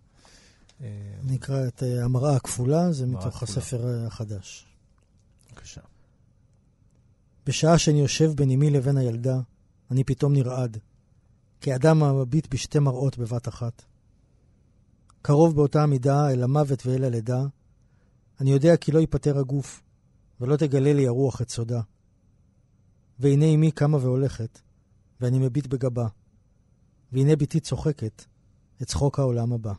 נקרא 1.23 1.66
את 1.66 1.83
המראה 2.02 2.37
הכפולה, 2.37 2.92
זה 2.92 3.07
מתוך 3.07 3.42
הספר 3.42 4.07
החדש. 4.07 4.66
בבקשה. 5.52 5.80
בשעה 7.47 7.78
שאני 7.78 8.00
יושב 8.00 8.33
בין 8.37 8.50
אמי 8.50 8.71
לבין 8.71 8.97
הילדה, 8.97 9.40
אני 9.90 10.04
פתאום 10.04 10.33
נרעד, 10.33 10.78
כאדם 11.61 12.02
המביט 12.02 12.54
בשתי 12.54 12.78
מראות 12.78 13.19
בבת 13.19 13.49
אחת. 13.49 13.83
קרוב 15.22 15.56
באותה 15.56 15.86
מידה 15.86 16.30
אל 16.30 16.42
המוות 16.42 16.86
ואל 16.86 17.04
הלידה, 17.04 17.40
אני 18.40 18.50
יודע 18.50 18.76
כי 18.76 18.92
לא 18.92 18.98
ייפטר 18.98 19.38
הגוף, 19.38 19.82
ולא 20.40 20.56
תגלה 20.56 20.92
לי 20.92 21.06
הרוח 21.06 21.42
את 21.42 21.50
סודה. 21.50 21.80
והנה 23.18 23.44
אמי 23.44 23.70
קמה 23.70 23.96
והולכת, 23.96 24.58
ואני 25.20 25.38
מביט 25.38 25.66
בגבה. 25.66 26.06
והנה 27.12 27.36
בתי 27.36 27.60
צוחקת 27.60 28.24
את 28.82 28.86
צחוק 28.86 29.18
העולם 29.18 29.52
הבא. 29.52 29.72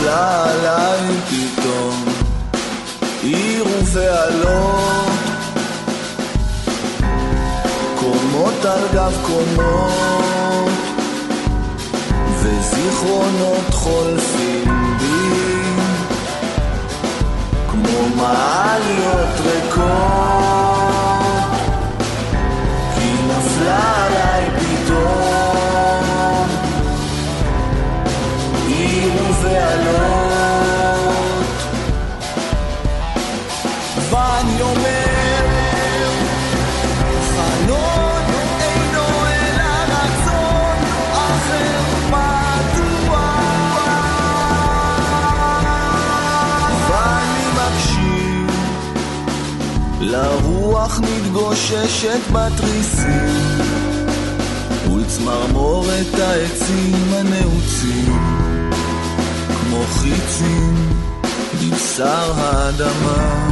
נפלה 0.00 0.44
עליי 0.44 1.00
פתאום. 1.28 2.04
עיר 3.22 3.64
ובעלות. 3.64 5.10
קומות 7.94 8.64
על 8.64 8.80
גב 8.94 9.16
קומות. 9.22 10.70
וזיכרונות 12.38 13.74
חולפים 13.74 14.96
בי. 14.98 15.62
כמו 17.70 18.08
מעליות 18.16 19.40
ריקות 19.40 20.29
מתגוששת 51.70 52.30
בתריסים 52.32 53.58
ולצמרמורת 54.92 56.14
העצים 56.18 56.94
הנעוצים. 57.12 58.18
כמו 59.50 59.82
חיצים 59.82 60.74
בבשר 61.54 62.32
האדמה. 62.36 63.48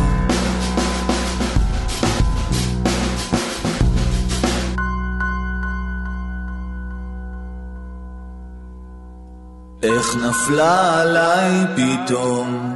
איך 9.82 10.16
נפלה 10.16 11.00
עליי 11.00 11.52
פתאום 11.76 12.74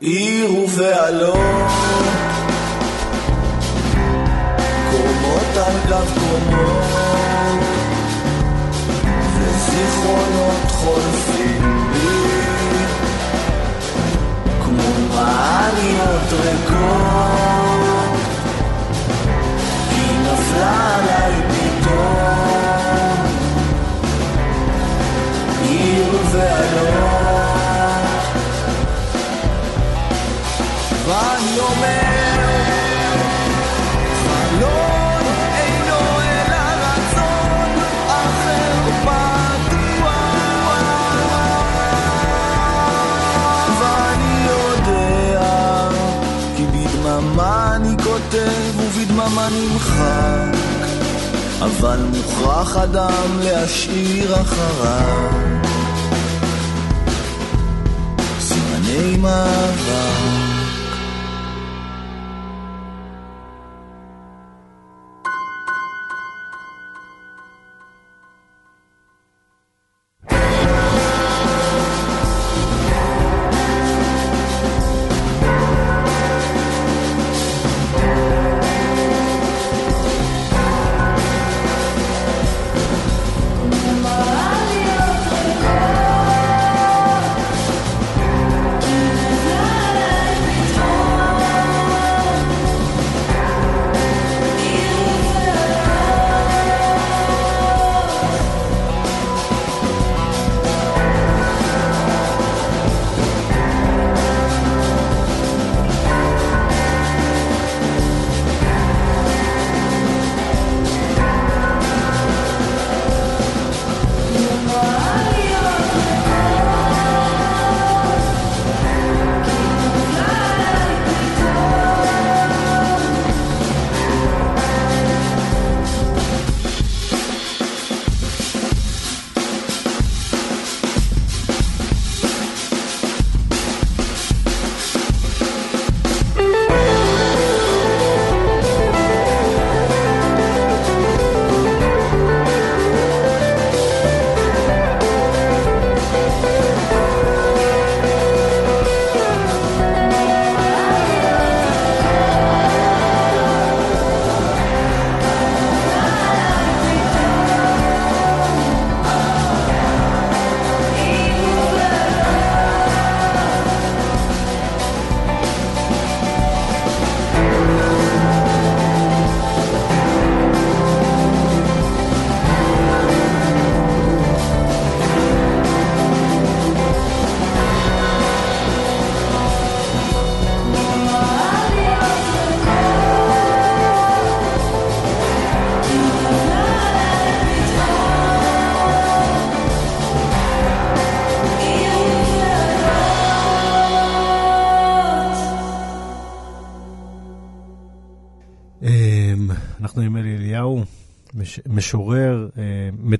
עיר 0.00 0.54
ופעלות 0.54 1.89
קומות 5.70 5.84
על 5.84 5.90
גב 5.90 6.10
קומות 6.20 7.60
וזיכרונות 9.34 10.70
חולפים 10.70 11.88
לי 11.92 12.86
כמו 14.64 14.82
מעליות 15.14 16.32
ריקות. 16.32 16.90
כי 19.90 20.02
נפלה 20.22 20.96
עליי 20.96 21.34
פתאום. 21.50 22.00
עיר 25.62 26.18
ואלות 26.32 27.10
ואני 31.06 31.58
אומר 31.58 32.09
בדממה 47.20 47.76
אני 47.76 47.96
כותב 48.04 48.80
ובדממה 48.80 49.48
נמחק 49.48 50.58
אבל 51.60 52.00
מוכרח 52.16 52.76
אדם 52.76 53.38
להשאיר 53.40 54.40
אחריו. 54.40 55.30
סימני 58.40 59.16
מעבר 59.16 60.29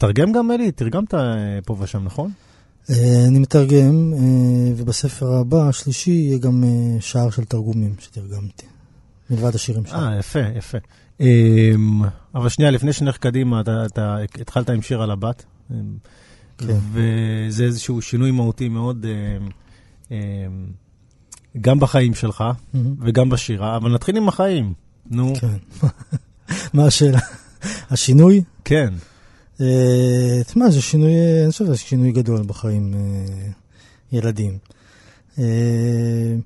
מתרגם 0.01 0.33
גם 0.33 0.51
אלי? 0.51 0.73
תרגמת 0.73 1.15
אה, 1.15 1.21
פה 1.65 1.77
ושם, 1.81 2.05
נכון? 2.05 2.31
אה, 2.91 3.25
אני 3.29 3.39
מתרגם, 3.39 4.13
אה, 4.15 4.73
ובספר 4.77 5.33
הבא, 5.33 5.69
השלישי, 5.69 6.11
יהיה 6.11 6.39
גם 6.39 6.65
שער 7.01 7.31
של 7.31 7.45
תרגומים 7.45 7.95
שתרגמתי, 7.99 8.67
מלבד 9.31 9.55
השירים 9.55 9.87
שלי. 9.87 9.99
אה, 9.99 10.19
יפה, 10.19 10.41
יפה. 10.57 10.79
אבל 12.35 12.49
שנייה, 12.49 12.71
לפני 12.71 12.93
שנלך 12.93 13.17
קדימה, 13.17 13.61
אתה, 13.61 13.87
אתה 13.87 14.17
התחלת 14.41 14.71
עם 14.71 14.83
שיר 14.83 15.03
על 15.03 15.11
הבת, 15.11 15.45
כן. 16.59 16.77
וזה 16.93 17.65
איזשהו 17.65 18.03
שינוי 18.03 18.31
מהותי 18.31 18.69
מאוד, 18.69 19.07
גם 21.61 21.81
בחיים 21.81 22.15
שלך. 22.15 22.45
וגם 23.01 23.31
בשירה, 23.31 23.77
אבל 23.77 23.95
נתחיל 23.95 24.17
עם 24.17 24.29
החיים. 24.29 24.73
נו, 25.11 25.33
כן. 25.41 25.87
מה 26.75 26.87
השאלה? 26.87 27.21
השינוי? 27.91 28.43
כן. 28.65 28.95
אה, 29.61 30.45
תשמע, 30.47 30.71
זה 30.71 30.83
שינוי, 30.83 31.13
אני 31.45 31.53
חושב 31.53 31.65
שזה 31.65 31.77
שינוי 31.77 32.13
גדול 32.13 32.43
בחיים 32.47 32.95
אה, 32.95 33.51
ילדים. 34.13 34.59
אה, 35.39 35.45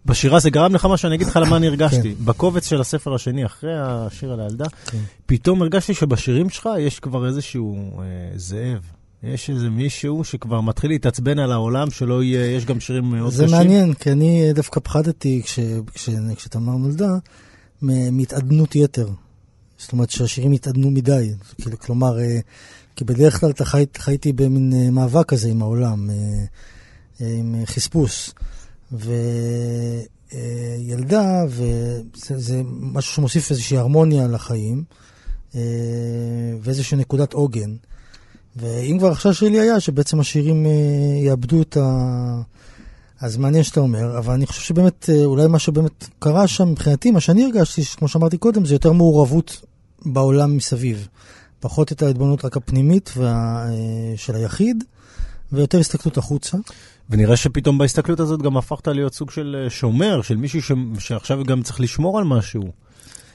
בשירה 0.07 0.41
זה 0.41 0.51
גרם 0.51 0.75
לך 0.75 0.85
משהו, 0.91 1.07
אני 1.07 1.17
אגיד 1.17 1.27
לך 1.27 1.37
למה 1.37 1.57
אני 1.57 1.67
הרגשתי. 1.71 2.15
בקובץ 2.25 2.69
של 2.69 2.81
הספר 2.81 3.15
השני, 3.15 3.47
אחרי 3.47 3.73
השיר 3.79 4.33
על 4.33 4.41
הילדה, 4.41 4.65
כן. 4.87 4.99
פתאום 5.27 5.63
הרגשתי 5.63 5.95
שבשירים 5.95 6.51
שלך 6.51 6.69
יש 6.79 7.01
כבר 7.01 7.27
איזשהו 7.27 8.01
אה, 8.01 8.05
זאב. 8.37 8.81
יש 9.23 9.51
איזה 9.51 9.71
מישהו 9.71 10.25
שכבר 10.25 10.61
מתחיל 10.61 10.91
להתעצבן 10.91 11.39
על 11.39 11.53
העולם, 11.53 11.91
שלא 11.91 12.23
יהיה, 12.23 12.57
יש 12.57 12.65
גם 12.65 12.81
שירים 12.81 13.05
מאוד 13.05 13.33
זה 13.33 13.45
קשים. 13.45 13.57
מעניין, 13.57 13.95
כי 13.95 14.13
אני 14.13 14.53
דווקא 14.55 14.81
פחדתי 14.81 15.43
כש, 15.45 15.59
כש, 15.95 16.09
כשתמר 16.37 16.73
נולדה, 16.73 17.11
מהתעדנות 17.83 18.77
יתר. 18.77 19.09
זאת 19.79 19.93
אומרת 19.93 20.11
שהשירים 20.11 20.53
יתעדנו 20.53 20.91
מדי. 20.91 21.31
כאילו, 21.61 21.79
כלומר, 21.79 22.19
כי 22.97 23.05
בדרך 23.05 23.41
כלל 23.41 23.51
אתה 23.51 23.65
חי, 23.65 23.85
חייתי 23.99 24.33
במין 24.33 24.73
אה, 24.73 24.91
מאבק 24.91 25.29
כזה 25.29 25.49
עם 25.49 25.63
העולם, 25.63 26.11
אה, 26.11 26.15
אה, 27.21 27.35
עם 27.39 27.55
חספוס. 27.67 28.35
וילדה, 30.33 31.45
וזה 31.49 32.39
זה 32.39 32.63
משהו 32.65 33.13
שמוסיף 33.13 33.51
איזושהי 33.51 33.79
הרמוניה 33.79 34.29
לחיים, 34.29 34.85
ואיזושהי 36.63 36.99
נקודת 36.99 37.33
עוגן. 37.33 37.75
ואם 38.57 38.97
כבר 38.99 39.11
החשש 39.11 39.41
שלי 39.41 39.61
היה 39.61 39.81
שבעצם 39.81 40.21
השירים 40.21 40.67
יאבדו 41.25 41.63
את 41.63 41.77
ה... 41.77 42.41
אז 43.21 43.37
מעניין 43.37 43.63
שאתה 43.63 43.81
אומר, 43.81 44.19
אבל 44.19 44.35
אני 44.35 44.47
חושב 44.47 44.61
שבאמת, 44.61 45.11
אולי 45.25 45.47
מה 45.47 45.59
שבאמת 45.59 46.09
קרה 46.19 46.47
שם 46.47 46.69
מבחינתי, 46.69 47.11
מה 47.11 47.21
שאני 47.21 47.45
הרגשתי, 47.45 47.85
כמו 47.85 48.09
שאמרתי 48.09 48.39
קודם, 48.39 48.65
זה 48.65 48.75
יותר 48.75 48.93
מעורבות 48.93 49.61
בעולם 50.07 50.57
מסביב. 50.57 51.09
פחות 51.65 51.93
את 51.93 52.03
ההתבוננות 52.03 52.45
רק 52.45 52.57
הפנימית 52.57 53.11
וה, 53.17 53.67
אה, 53.67 54.17
של 54.17 54.35
היחיד, 54.35 54.85
ויותר 55.53 55.79
הסתכלות 55.79 56.19
החוצה. 56.19 56.59
ונראה 57.11 57.37
שפתאום 57.37 57.79
בהסתכלות 57.79 58.21
הזאת 58.21 58.43
גם 58.43 58.57
הפכת 58.57 58.89
להיות 58.89 59.15
סוג 59.15 59.31
של 59.31 59.57
אה, 59.65 59.71
שומר, 59.71 60.23
של 60.23 60.37
מישהו 60.37 60.63
ש... 60.63 60.73
שעכשיו 60.99 61.45
גם 61.45 61.63
צריך 61.63 61.81
לשמור 61.81 62.19
על 62.19 62.25
משהו. 62.25 62.63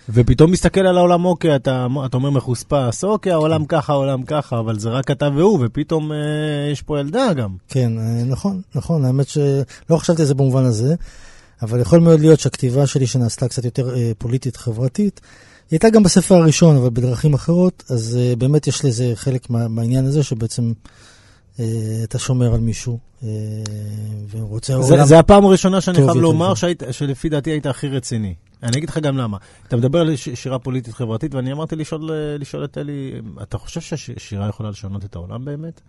ופתאום 0.09 0.51
מסתכל 0.51 0.79
על 0.79 0.97
העולם, 0.97 1.25
אוקיי, 1.25 1.55
אתה, 1.55 1.87
אתה 2.05 2.17
אומר 2.17 2.29
מחוספס, 2.29 3.03
אוקיי, 3.03 3.31
העולם 3.31 3.65
ככה, 3.65 3.93
העולם 3.93 4.23
ככה, 4.23 4.59
אבל 4.59 4.79
זה 4.79 4.89
רק 4.89 5.11
אתה 5.11 5.29
והוא, 5.35 5.59
ופתאום 5.65 6.11
אה, 6.11 6.17
יש 6.71 6.81
פה 6.81 6.99
ילדה 6.99 7.33
גם. 7.33 7.55
כן, 7.67 7.97
אה, 7.97 8.23
נכון, 8.25 8.61
נכון, 8.75 9.05
האמת 9.05 9.27
שלא 9.29 9.97
חשבתי 9.97 10.21
על 10.21 10.27
זה 10.27 10.33
במובן 10.33 10.63
הזה, 10.63 10.95
אבל 11.61 11.79
יכול 11.79 11.99
מאוד 11.99 12.19
להיות 12.19 12.39
שהכתיבה 12.39 12.87
שלי 12.87 13.07
שנעשתה 13.07 13.47
קצת 13.47 13.65
יותר 13.65 13.95
אה, 13.95 14.11
פוליטית, 14.17 14.57
חברתית, 14.57 15.21
היא 15.71 15.77
הייתה 15.77 15.89
גם 15.89 16.03
בספר 16.03 16.35
הראשון, 16.35 16.75
אבל 16.75 16.89
בדרכים 16.89 17.33
אחרות, 17.33 17.83
אז 17.89 18.17
אה, 18.21 18.35
באמת 18.35 18.67
יש 18.67 18.85
לזה 18.85 19.11
חלק 19.15 19.49
מה, 19.49 19.67
מהעניין 19.67 20.05
הזה, 20.05 20.23
שבעצם 20.23 20.73
אה, 21.59 21.65
אתה 22.03 22.19
שומר 22.19 22.53
על 22.53 22.59
מישהו, 22.59 22.99
אה, 23.23 23.29
ורוצה 24.31 24.81
זה, 24.81 24.93
עולם... 24.93 25.05
זה 25.05 25.19
הפעם 25.19 25.45
הראשונה 25.45 25.81
שאני 25.81 25.97
חייב 25.97 26.09
לומר. 26.09 26.55
שהיית, 26.55 26.83
שלפי 26.91 27.29
דעתי 27.29 27.49
היית 27.49 27.65
הכי 27.65 27.87
רציני. 27.87 28.33
אני 28.63 28.77
אגיד 28.77 28.89
לך 28.89 28.97
גם 28.97 29.17
למה. 29.17 29.37
אתה 29.67 29.77
מדבר 29.77 29.99
על 29.99 30.15
שירה 30.15 30.59
פוליטית 30.59 30.93
חברתית, 30.93 31.35
ואני 31.35 31.51
אמרתי 31.51 31.75
לשאול, 31.75 32.11
לשאול 32.39 32.63
את 32.63 32.77
אלי, 32.77 33.11
אתה 33.41 33.57
חושב 33.57 33.81
שהשירה 33.81 34.49
יכולה 34.49 34.69
לשנות 34.69 35.05
את 35.05 35.15
העולם 35.15 35.45
באמת? 35.45 35.81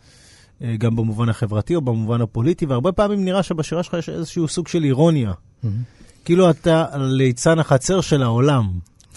גם 0.79 0.97
במובן 0.97 1.29
החברתי 1.29 1.75
או 1.75 1.81
במובן 1.81 2.21
הפוליטי, 2.21 2.67
והרבה 2.67 2.93
פעמים 2.93 3.25
נראה 3.25 3.43
שבשירה 3.43 3.83
שלך 3.83 3.97
יש 3.99 4.09
איזשהו 4.09 4.49
סוג 4.49 4.69
של 4.69 4.85
אירוניה. 4.85 5.33
מהמם. 5.63 5.77
כאילו 6.25 6.51
אתה 6.51 6.85
ליצן 6.99 7.59
החצר 7.59 8.01
של 8.01 8.23
העולם, 8.23 8.71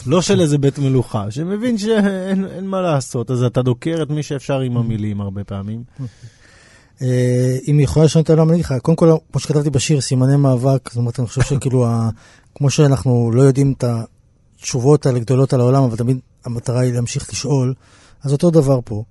לא 0.06 0.22
של 0.22 0.42
איזה 0.42 0.58
בית 0.58 0.80
מלוכה, 0.80 1.32
שמבין 1.32 1.78
שאין 1.78 2.46
אין 2.46 2.68
מה 2.68 2.82
לעשות, 2.82 3.32
אז 3.32 3.44
אתה 3.44 3.62
דוקר 3.62 4.00
את 4.04 4.10
מי 4.10 4.24
שאפשר 4.24 4.60
עם 4.60 4.78
המילים 4.78 5.22
הרבה 5.22 5.44
פעמים. 5.44 5.84
אה, 7.02 7.58
אם 7.72 7.80
יכולה 7.80 8.06
לשנות 8.06 8.30
העולם, 8.30 8.50
אני 8.50 8.56
אגיד 8.56 8.66
לך, 8.66 8.74
קודם 8.82 8.96
כל, 8.96 9.12
כמו 9.32 9.40
שכתבתי 9.40 9.70
בשיר, 9.70 10.02
סימני 10.02 10.38
מאבק, 10.38 10.90
זאת 10.90 10.98
אומרת, 10.98 11.20
אני 11.20 11.28
חושב 11.28 11.42
שכאילו, 11.42 11.88
כמו 12.56 12.70
שאנחנו 12.70 13.32
לא 13.34 13.42
יודעים 13.42 13.74
את 13.78 13.84
התשובות 14.60 15.06
האלה 15.06 15.20
גדולות 15.20 15.54
על 15.54 15.60
העולם, 15.60 15.84
אבל 15.84 15.98
תמיד 15.98 16.20
המטרה 16.46 16.80
היא 16.80 16.94
להמשיך 16.94 17.30
לשאול, 17.30 17.74
אז 18.24 18.32
אותו 18.32 18.52
דבר 18.52 18.80
פה. 18.86 19.04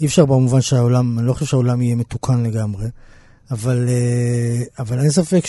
אי 0.00 0.06
אפשר 0.06 0.26
במובן 0.26 0.60
שהעולם, 0.60 1.18
אני 1.18 1.26
לא 1.26 1.32
חושב 1.32 1.46
שהעולם 1.46 1.82
יהיה 1.82 1.96
מתוקן 1.96 2.42
לגמרי, 2.42 2.86
אבל, 3.50 3.88
אה, 3.88 4.62
אבל 4.78 5.00
אין 5.00 5.10
ספק 5.10 5.44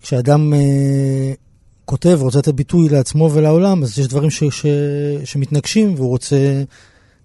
שכשאדם 0.00 0.52
כותב, 1.84 2.18
רוצה 2.20 2.38
לתת 2.38 2.54
ביטוי 2.54 2.88
לעצמו 2.88 3.30
ולעולם, 3.32 3.82
אז 3.82 3.98
יש 3.98 4.06
דברים 4.08 4.30
ש, 4.30 4.44
ש, 4.44 4.66
שמתנגשים 5.24 5.94
והוא 5.94 6.08
רוצה 6.08 6.62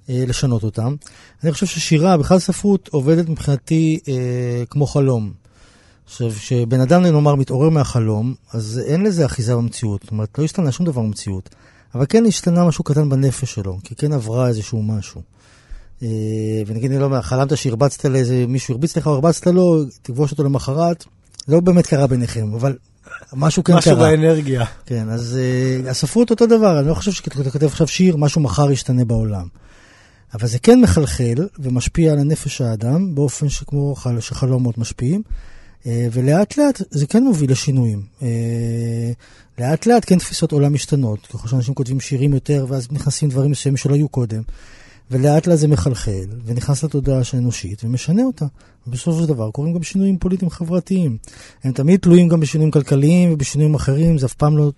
אה, 0.10 0.24
לשנות 0.28 0.64
אותם. 0.64 0.96
אני 1.44 1.52
חושב 1.52 1.66
ששירה, 1.66 2.18
בכלל 2.18 2.40
ספרות, 2.40 2.90
עובדת 2.92 3.30
מבחינתי 3.30 4.00
אה, 4.08 4.64
כמו 4.70 4.88
חלום. 4.88 5.32
עכשיו, 6.06 6.32
כשבן 6.32 6.82
אדם, 6.82 7.02
נאמר, 7.02 7.36
מתעורר 7.36 7.70
מהחלום, 7.70 8.34
אז 8.54 8.82
אין 8.86 9.04
לזה 9.04 9.26
אחיזה 9.26 9.56
במציאות. 9.56 10.02
זאת 10.04 10.12
אומרת, 10.12 10.40
לא 10.40 10.44
השתנה 10.44 10.72
שום 10.72 10.86
דבר 10.86 11.02
במציאות. 11.02 11.50
אבל 11.96 12.06
כן 12.10 12.26
השתנה 12.26 12.66
משהו 12.66 12.84
קטן 12.84 13.10
בנפש 13.10 13.54
שלו, 13.54 13.78
כי 13.84 13.96
כן 13.96 14.14
עברה 14.14 14.48
איזשהו 14.48 14.84
משהו. 14.84 15.22
אה, 16.04 16.08
ונגיד, 16.68 16.92
אני 16.92 17.00
לא 17.00 17.06
אומר, 17.06 17.22
חלמת 17.22 17.58
שהרבצת 17.58 18.06
לאיזה 18.06 18.46
מישהו, 18.48 18.74
הרביץ 18.74 18.98
לך 18.98 19.08
או 19.08 19.12
הרבצת 19.12 19.48
לו, 19.48 19.86
תכבוש 20.02 20.32
אותו 20.32 20.44
למחרת, 20.44 21.06
לא 21.48 21.60
באמת 21.60 21.88
קרה 21.88 22.08
ביניכם, 22.08 22.54
אבל 22.54 22.78
משהו 23.34 23.64
כן 23.64 23.74
משהו 23.74 23.96
קרה. 23.96 24.10
באנרגיה. 24.10 24.66
כן, 24.86 25.10
אז 25.10 25.40
uh, 25.86 25.90
הספרות 25.90 26.30
אותו 26.30 26.46
דבר, 26.46 26.80
אני 26.80 26.88
לא 26.88 26.94
חושב 26.94 27.12
שכשאתה 27.12 27.52
כותב 27.52 27.66
עכשיו 27.66 27.88
שיר, 27.88 28.18
משהו 28.18 28.42
מחר 28.42 28.72
ישתנה 28.72 29.06
בעולם. 29.06 29.48
אבל 30.34 30.48
זה 30.48 30.60
כן 30.60 30.82
מחלחל 30.82 31.48
ומשפיע 31.60 32.12
על 32.12 32.20
הנפש 32.20 32.62
האדם 32.62 33.16
באופן 33.16 33.50
שכמו 33.50 33.96
חל, 33.96 34.20
שחלומות 34.20 34.78
משפיעים, 34.78 35.22
uh, 35.84 35.86
ולאט 36.12 36.58
לאט 36.58 36.82
זה 36.92 37.08
כן 37.08 37.24
מוביל 37.24 37.52
לשינויים. 37.52 38.02
Uh, 38.20 38.24
לאט 39.60 39.86
לאט 39.86 40.04
כן 40.08 40.18
תפיסות 40.18 40.52
עולם 40.52 40.74
משתנות, 40.74 41.28
ככל 41.28 41.48
שאנשים 41.48 41.74
כותבים 41.74 42.00
שירים 42.00 42.34
יותר, 42.34 42.66
ואז 42.70 42.88
נכנסים 42.92 43.30
דברים 43.30 43.52
מסוימים 43.52 43.78
שלא 43.78 43.94
היו 43.96 44.10
קודם, 44.10 44.42
ולאט 45.12 45.48
לאט 45.48 45.58
זה 45.58 45.68
מחלחל, 45.68 46.26
ונכנס 46.46 46.84
לתודעה 46.84 47.22
האנושית, 47.34 47.84
ומשנה 47.84 48.24
אותה. 48.24 48.46
ובסופו 48.88 49.22
של 49.22 49.26
דבר 49.28 49.52
קורים 49.52 49.74
גם 49.74 49.84
שינויים 49.84 50.18
פוליטיים 50.18 50.52
חברתיים. 50.52 51.18
הם 51.64 51.72
תמיד 51.72 52.00
תלויים 52.00 52.28
גם 52.28 52.40
בשינויים 52.40 52.72
כלכליים 52.72 53.34
ובשינויים 53.34 53.76
אחרים, 53.76 54.18
זה 54.18 54.26
אף 54.26 54.34
פעם 54.34 54.58
לא... 54.58 54.72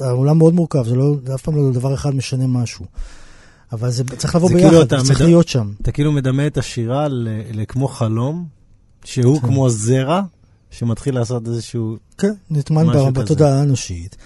העולם 0.00 0.38
מאוד 0.38 0.54
מורכב, 0.54 0.84
זה, 0.88 0.94
לא, 0.94 1.14
זה 1.26 1.34
אף 1.34 1.42
פעם 1.42 1.56
לא 1.56 1.72
דבר 1.72 1.94
אחד 1.94 2.14
משנה 2.14 2.46
משהו. 2.46 2.86
אבל 3.72 3.90
זה 3.90 4.04
צריך 4.16 4.34
לבוא 4.34 4.48
זה 4.48 4.54
ביחד, 4.54 4.68
כאילו 4.68 4.82
אתה 4.82 4.96
צריך 5.04 5.20
מד- 5.20 5.26
להיות 5.26 5.48
שם. 5.48 5.72
אתה 5.82 5.92
כאילו 5.92 6.12
מדמה 6.12 6.46
את 6.46 6.58
השירה 6.58 7.08
ל- 7.08 7.28
לכמו 7.52 7.88
חלום, 7.88 8.46
שהוא 9.04 9.40
כן. 9.40 9.46
כמו 9.46 9.70
זרע, 9.70 10.22
שמתחיל 10.70 11.14
לעשות 11.14 11.48
איזשהו... 11.48 11.96
כן, 12.18 12.32
נטמן. 12.50 13.12
בתודעה 13.12 13.58
האנושית. 13.58 14.16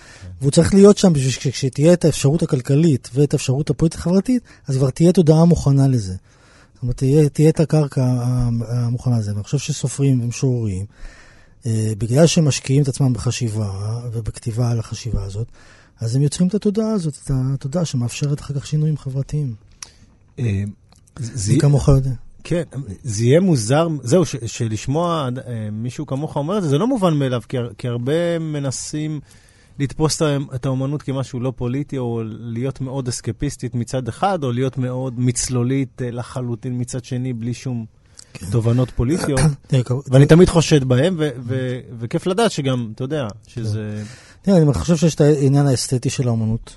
והוא 0.41 0.51
צריך 0.51 0.75
להיות 0.75 0.99
שם 0.99 1.13
בשביל 1.13 1.31
שכשתהיה 1.31 1.93
את 1.93 2.05
האפשרות 2.05 2.43
הכלכלית 2.43 3.11
ואת 3.15 3.33
האפשרות 3.33 3.71
הפוליטית-חברתית, 3.71 4.43
אז 4.67 4.77
כבר 4.77 4.91
תהיה 4.91 5.13
תודעה 5.13 5.45
מוכנה 5.45 5.89
לזה. 5.89 6.15
זאת 6.77 6.83
אומרת, 6.83 6.97
תהיה, 6.97 7.29
תהיה 7.29 7.49
את 7.49 7.61
הקרקע 7.61 8.05
המוכנה 8.69 9.19
לזה. 9.19 9.33
ואני 9.33 9.43
חושב 9.45 9.59
שסופרים 9.59 10.21
ומשוררים, 10.21 10.85
אה, 11.67 11.93
בגלל 11.99 12.27
שהם 12.27 12.45
משקיעים 12.49 12.83
את 12.83 12.89
עצמם 12.89 13.13
בחשיבה 13.13 13.71
ובכתיבה 14.13 14.71
על 14.71 14.79
החשיבה 14.79 15.25
הזאת, 15.25 15.47
אז 16.01 16.17
הם 16.17 16.23
יוצרים 16.23 16.49
את 16.49 16.55
התודעה 16.55 16.91
הזאת, 16.93 17.15
את 17.25 17.31
התודעה 17.55 17.85
שמאפשרת 17.85 18.41
אחר 18.41 18.55
כך 18.55 18.67
שינויים 18.67 18.97
חברתיים. 18.97 19.55
אה, 20.39 20.63
זה- 21.19 21.53
מי 21.53 21.61
כמוך 21.61 21.89
יודע. 21.89 22.11
כן, 22.45 22.63
זה 23.05 23.25
יהיה 23.25 23.41
מוזר, 23.41 23.89
זהו, 24.03 24.25
ש- 24.25 24.37
שלשמוע 24.47 25.29
אה, 25.47 25.69
מישהו 25.73 26.07
כמוך 26.07 26.37
אומר 26.37 26.59
את 26.59 26.63
זה, 26.63 26.69
זה 26.69 26.79
לא 26.79 26.87
מובן 26.87 27.15
מאליו, 27.15 27.43
כי, 27.49 27.57
כי 27.79 27.89
הרבה 27.89 28.39
מנסים 28.39 29.21
לתפוס 29.79 30.23
את 30.55 30.67
האומנות 30.67 31.03
כמשהו 31.03 31.41
לא 31.41 31.53
פוליטי, 31.57 31.99
או 31.99 32.23
להיות 32.25 32.81
מאוד 32.81 33.09
אסקפיסטית 33.09 33.75
מצד 33.75 34.09
אחד, 34.09 34.45
או 34.45 34.53
להיות 34.53 34.79
מאוד 34.79 35.21
מצלולית 35.21 36.03
אה, 36.03 36.11
לחלוטין 36.11 36.81
מצד 36.81 37.05
שני, 37.05 37.33
בלי 37.33 37.55
שום 37.55 37.85
כן. 38.33 38.47
תובנות 38.51 38.91
פוליטיות. 38.91 39.41
ואני 40.11 40.27
תמיד 40.27 40.49
חושד 40.49 40.85
בהם, 40.85 41.17
וכיף 41.99 42.27
לדעת 42.27 42.51
שגם, 42.51 42.93
אתה 42.95 43.05
יודע, 43.05 43.29
שזה... 43.47 44.03
תראה, 44.43 44.57
אני 44.57 44.75
חושב 44.75 44.97
שיש 44.97 45.15
את 45.15 45.21
העניין 45.21 45.67
האסתטי 45.67 46.11
של 46.11 46.29
האומנות, 46.29 46.77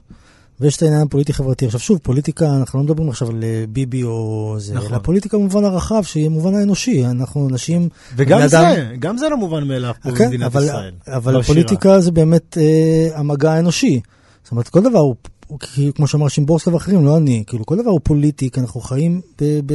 ויש 0.61 0.77
את 0.77 0.81
העניין 0.81 1.01
הפוליטי-חברתי. 1.01 1.65
עכשיו 1.65 1.79
שוב, 1.79 1.97
פוליטיקה, 2.03 2.55
אנחנו 2.55 2.79
לא 2.79 2.85
מדברים 2.85 3.09
עכשיו 3.09 3.29
על 3.29 3.43
אה, 3.43 3.63
ביבי 3.69 4.03
או 4.03 4.55
זה, 4.59 4.73
נכון. 4.73 4.91
אלא 4.93 4.97
פוליטיקה 4.99 5.37
במובן 5.37 5.63
הרחב, 5.65 6.03
שהיא 6.03 6.25
המובן 6.25 6.55
האנושי. 6.55 7.05
אנחנו 7.05 7.49
אנשים... 7.49 7.89
וגם 8.15 8.37
בני 8.37 8.47
אדם- 8.47 8.73
זה, 8.75 8.95
גם 8.99 9.17
זה 9.17 9.29
לא 9.29 9.37
מובן 9.37 9.67
מאליו 9.67 9.93
פה 10.03 10.11
כן, 10.15 10.25
במדינת 10.25 10.45
אבל, 10.45 10.63
ישראל. 10.63 10.93
אבל 11.07 11.19
בשירה. 11.19 11.39
הפוליטיקה 11.39 11.99
זה 11.99 12.11
באמת 12.11 12.57
אה, 12.57 13.09
המגע 13.19 13.51
האנושי. 13.51 14.01
זאת 14.43 14.51
אומרת, 14.51 14.67
כל 14.69 14.81
דבר 14.83 14.99
הוא, 14.99 15.15
הוא 15.47 15.59
כמו 15.95 16.07
שאמר 16.07 16.27
שימבורסקה 16.27 16.73
ואחרים, 16.73 17.05
לא 17.05 17.17
אני, 17.17 17.43
כאילו 17.47 17.65
כל 17.65 17.77
דבר 17.77 17.89
הוא 17.89 17.99
פוליטי, 18.03 18.49
כי 18.51 18.59
אנחנו 18.59 18.81
חיים 18.81 19.21
ב, 19.41 19.59
ב, 19.65 19.73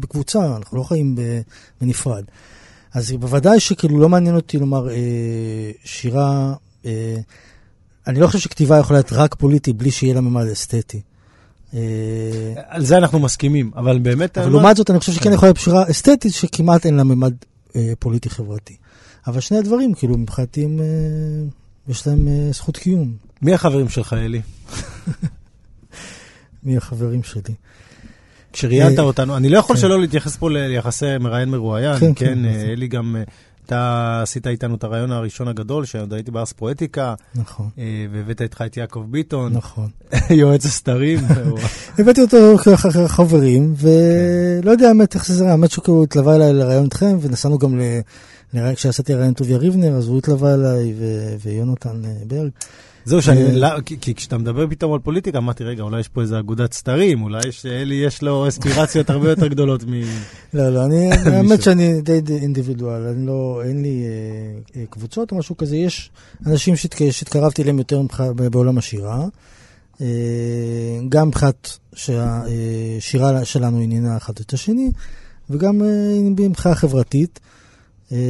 בקבוצה, 0.00 0.56
אנחנו 0.56 0.78
לא 0.78 0.82
חיים 0.82 1.14
ב, 1.14 1.20
בנפרד. 1.80 2.24
אז 2.94 3.12
בוודאי 3.12 3.60
שכאילו 3.60 3.98
לא 3.98 4.08
מעניין 4.08 4.36
אותי 4.36 4.58
לומר 4.58 4.88
אה, 4.90 4.94
שירה, 5.84 6.54
אה, 6.86 7.16
אני 8.06 8.20
לא 8.20 8.26
חושב 8.26 8.38
שכתיבה 8.38 8.78
יכולה 8.78 8.98
להיות 8.98 9.12
רק 9.12 9.34
פוליטי 9.34 9.72
בלי 9.72 9.90
שיהיה 9.90 10.14
לה 10.14 10.20
ממד 10.20 10.46
אסתטי. 10.46 11.00
אה, 11.74 11.80
על 12.68 12.84
זה 12.84 12.96
אנחנו 12.98 13.18
מסכימים, 13.18 13.70
אבל 13.76 13.98
באמת... 13.98 14.38
אבל 14.38 14.50
לעומת 14.50 14.76
זאת, 14.76 14.90
אני 14.90 14.98
חושב 14.98 15.12
שכן 15.12 15.32
יכולה 15.32 15.48
להיות 15.48 15.60
שירה 15.60 15.84
אסתטית 15.90 16.32
שכמעט 16.32 16.86
אין 16.86 16.96
לה 16.96 17.04
ממד 17.04 17.34
אה, 17.76 17.92
פוליטי-חברתי. 17.98 18.76
אבל 19.26 19.40
שני 19.40 19.58
הדברים, 19.58 19.94
כאילו, 19.94 20.18
מבחינתי, 20.18 20.64
אה, 20.64 20.68
יש 21.88 22.06
להם 22.06 22.28
זכות 22.52 22.76
קיום. 22.76 23.16
מי 23.42 23.54
החברים 23.54 23.88
שלך, 23.88 24.12
אלי? 24.12 24.40
מי 26.64 26.76
החברים 26.76 27.22
שלי? 27.22 27.54
כשראיינת 28.52 28.98
אותנו, 28.98 29.36
אני 29.36 29.48
לא 29.48 29.58
יכול 29.58 29.76
כן. 29.76 29.82
שלא 29.82 30.00
להתייחס 30.00 30.36
פה 30.36 30.50
ליחסי 30.50 31.18
מראיין 31.20 31.48
מרואיין, 31.48 31.98
כן, 32.00 32.14
כן, 32.14 32.34
כן. 32.34 32.44
אלי 32.44 32.88
גם, 32.88 33.16
אתה 33.66 34.20
עשית 34.22 34.46
איתנו 34.46 34.74
את 34.74 34.84
הרעיון 34.84 35.12
הראשון 35.12 35.48
הגדול, 35.48 35.84
שעוד 35.84 36.12
הייתי 36.12 36.30
בארס 36.30 36.52
פואטיקה, 36.52 37.14
נכון, 37.34 37.68
אה, 37.78 38.06
והבאת 38.12 38.42
איתך 38.42 38.62
את 38.66 38.76
יעקב 38.76 39.06
ביטון, 39.10 39.52
נכון. 39.52 39.88
יועץ 40.30 40.66
הסתרים, 40.66 41.18
הבאתי 41.98 42.20
אותו 42.20 42.56
כחברים, 42.58 43.74
ולא 43.76 44.70
יודע 44.70 44.88
האמת 44.88 45.14
איך 45.14 45.26
זה 45.26 45.50
האמת 45.50 45.70
שהוא 45.70 46.04
התלווה 46.04 46.36
אליי 46.36 46.52
לראיון 46.52 46.84
איתכם, 46.84 47.18
ונסענו 47.20 47.58
גם 47.58 47.80
לראיון- 48.54 48.74
כשעשיתי 48.74 49.14
ראיון 49.14 49.34
טוביה 49.34 49.56
ריבנר, 49.56 49.92
אז 49.96 50.08
הוא 50.08 50.18
התלווה 50.18 50.54
אליי, 50.54 50.94
ו- 50.98 51.34
ויונתן 51.42 52.04
אה, 52.04 52.10
ברג. 52.26 52.50
זהו, 53.06 53.22
שאני, 53.22 53.42
אה, 53.46 53.52
לא- 53.52 53.80
כי- 53.80 53.96
כי 54.00 54.14
כשאתה 54.14 54.38
מדבר 54.38 54.66
פתאום 54.70 54.92
על 54.92 54.98
פוליטיקה, 54.98 55.38
אמרתי, 55.38 55.64
רגע, 55.64 55.82
אולי 55.82 56.00
יש 56.00 56.08
פה 56.08 56.20
איזה 56.22 56.38
אגודת 56.38 56.72
סתרים, 56.72 57.22
אולי 57.22 57.40
שאלי 57.52 57.94
יש 57.94 58.22
לו 58.22 58.48
אספירציות 58.48 59.10
הרבה 59.10 59.30
יותר 59.30 59.46
גדולות 59.46 59.84
מ... 59.84 59.92
לא, 60.54 60.68
לא, 60.74 60.84
אני. 60.84 61.10
האמת 61.36 61.62
שאני 61.62 62.00
די 62.00 62.20
די 62.20 62.36
אינדיבידואל, 62.36 63.02
אני 63.02 63.26
לא, 63.26 63.62
אין 63.64 63.82
לי 63.82 64.04
אה, 64.04 64.80
אה, 64.80 64.86
קבוצות 64.90 65.32
או 65.32 65.36
משהו 65.38 65.56
כזה, 65.56 65.76
יש 65.76 66.10
אנשים 66.46 66.74
שהתק- 66.76 67.10
שהתקרבתי 67.10 67.62
אליהם 67.62 67.78
יותר 67.78 68.02
בעולם 68.50 68.78
השירה, 68.78 69.24
אה, 70.00 70.06
גם 71.08 71.28
מבחינת 71.28 71.78
שהשירה 71.94 73.44
שלנו 73.44 73.78
עניינה 73.78 74.16
אחד 74.16 74.32
את 74.40 74.52
השני, 74.52 74.90
וגם 75.50 75.82
אה, 75.82 75.88
במחאה 76.34 76.74
חברתית. 76.74 77.40
אה, 78.14 78.20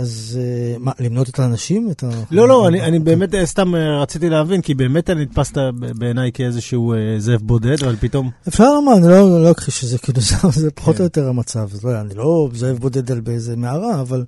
אז 0.00 0.38
אה, 0.42 0.78
מה, 0.78 0.92
למנות 1.00 1.28
את 1.28 1.38
האנשים? 1.38 1.90
את 1.90 2.04
ה... 2.04 2.08
לא, 2.30 2.48
לא, 2.48 2.68
אני, 2.68 2.82
אני 2.82 2.98
באמת 2.98 3.34
אה, 3.34 3.46
סתם 3.46 3.74
אה, 3.74 4.02
רציתי 4.02 4.28
להבין, 4.28 4.60
כי 4.62 4.74
באמת 4.74 5.10
אני 5.10 5.22
נתפסת 5.22 5.58
בעיניי 5.98 6.30
כאיזשהו 6.34 6.92
אה, 6.92 6.98
זאב 7.18 7.40
בודד, 7.42 7.82
אבל 7.84 7.96
פתאום... 7.96 8.30
אפשר 8.48 8.74
לומר, 8.74 8.92
אני 8.96 9.08
לא 9.08 9.42
לא 9.42 9.50
אכחיש 9.50 9.80
שזה 9.80 9.98
כאילו, 9.98 10.20
זה- 10.28 10.36
זה 10.52 10.70
פחות 10.70 10.96
כן. 10.96 11.02
או 11.02 11.06
יותר 11.06 11.28
המצב. 11.28 11.68
לא, 11.84 12.00
אני 12.00 12.14
לא 12.14 12.48
זאב 12.54 12.78
בודד 12.78 13.12
על 13.12 13.20
באיזה 13.20 13.56
מערה, 13.56 14.00
אבל 14.00 14.24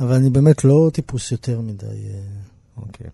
אבל 0.00 0.14
אני 0.14 0.30
באמת 0.30 0.64
לא 0.64 0.90
טיפוס 0.92 1.32
יותר 1.32 1.60
מדי. 1.60 1.86
אה, 1.86 2.20
אוקיי. 2.76 3.06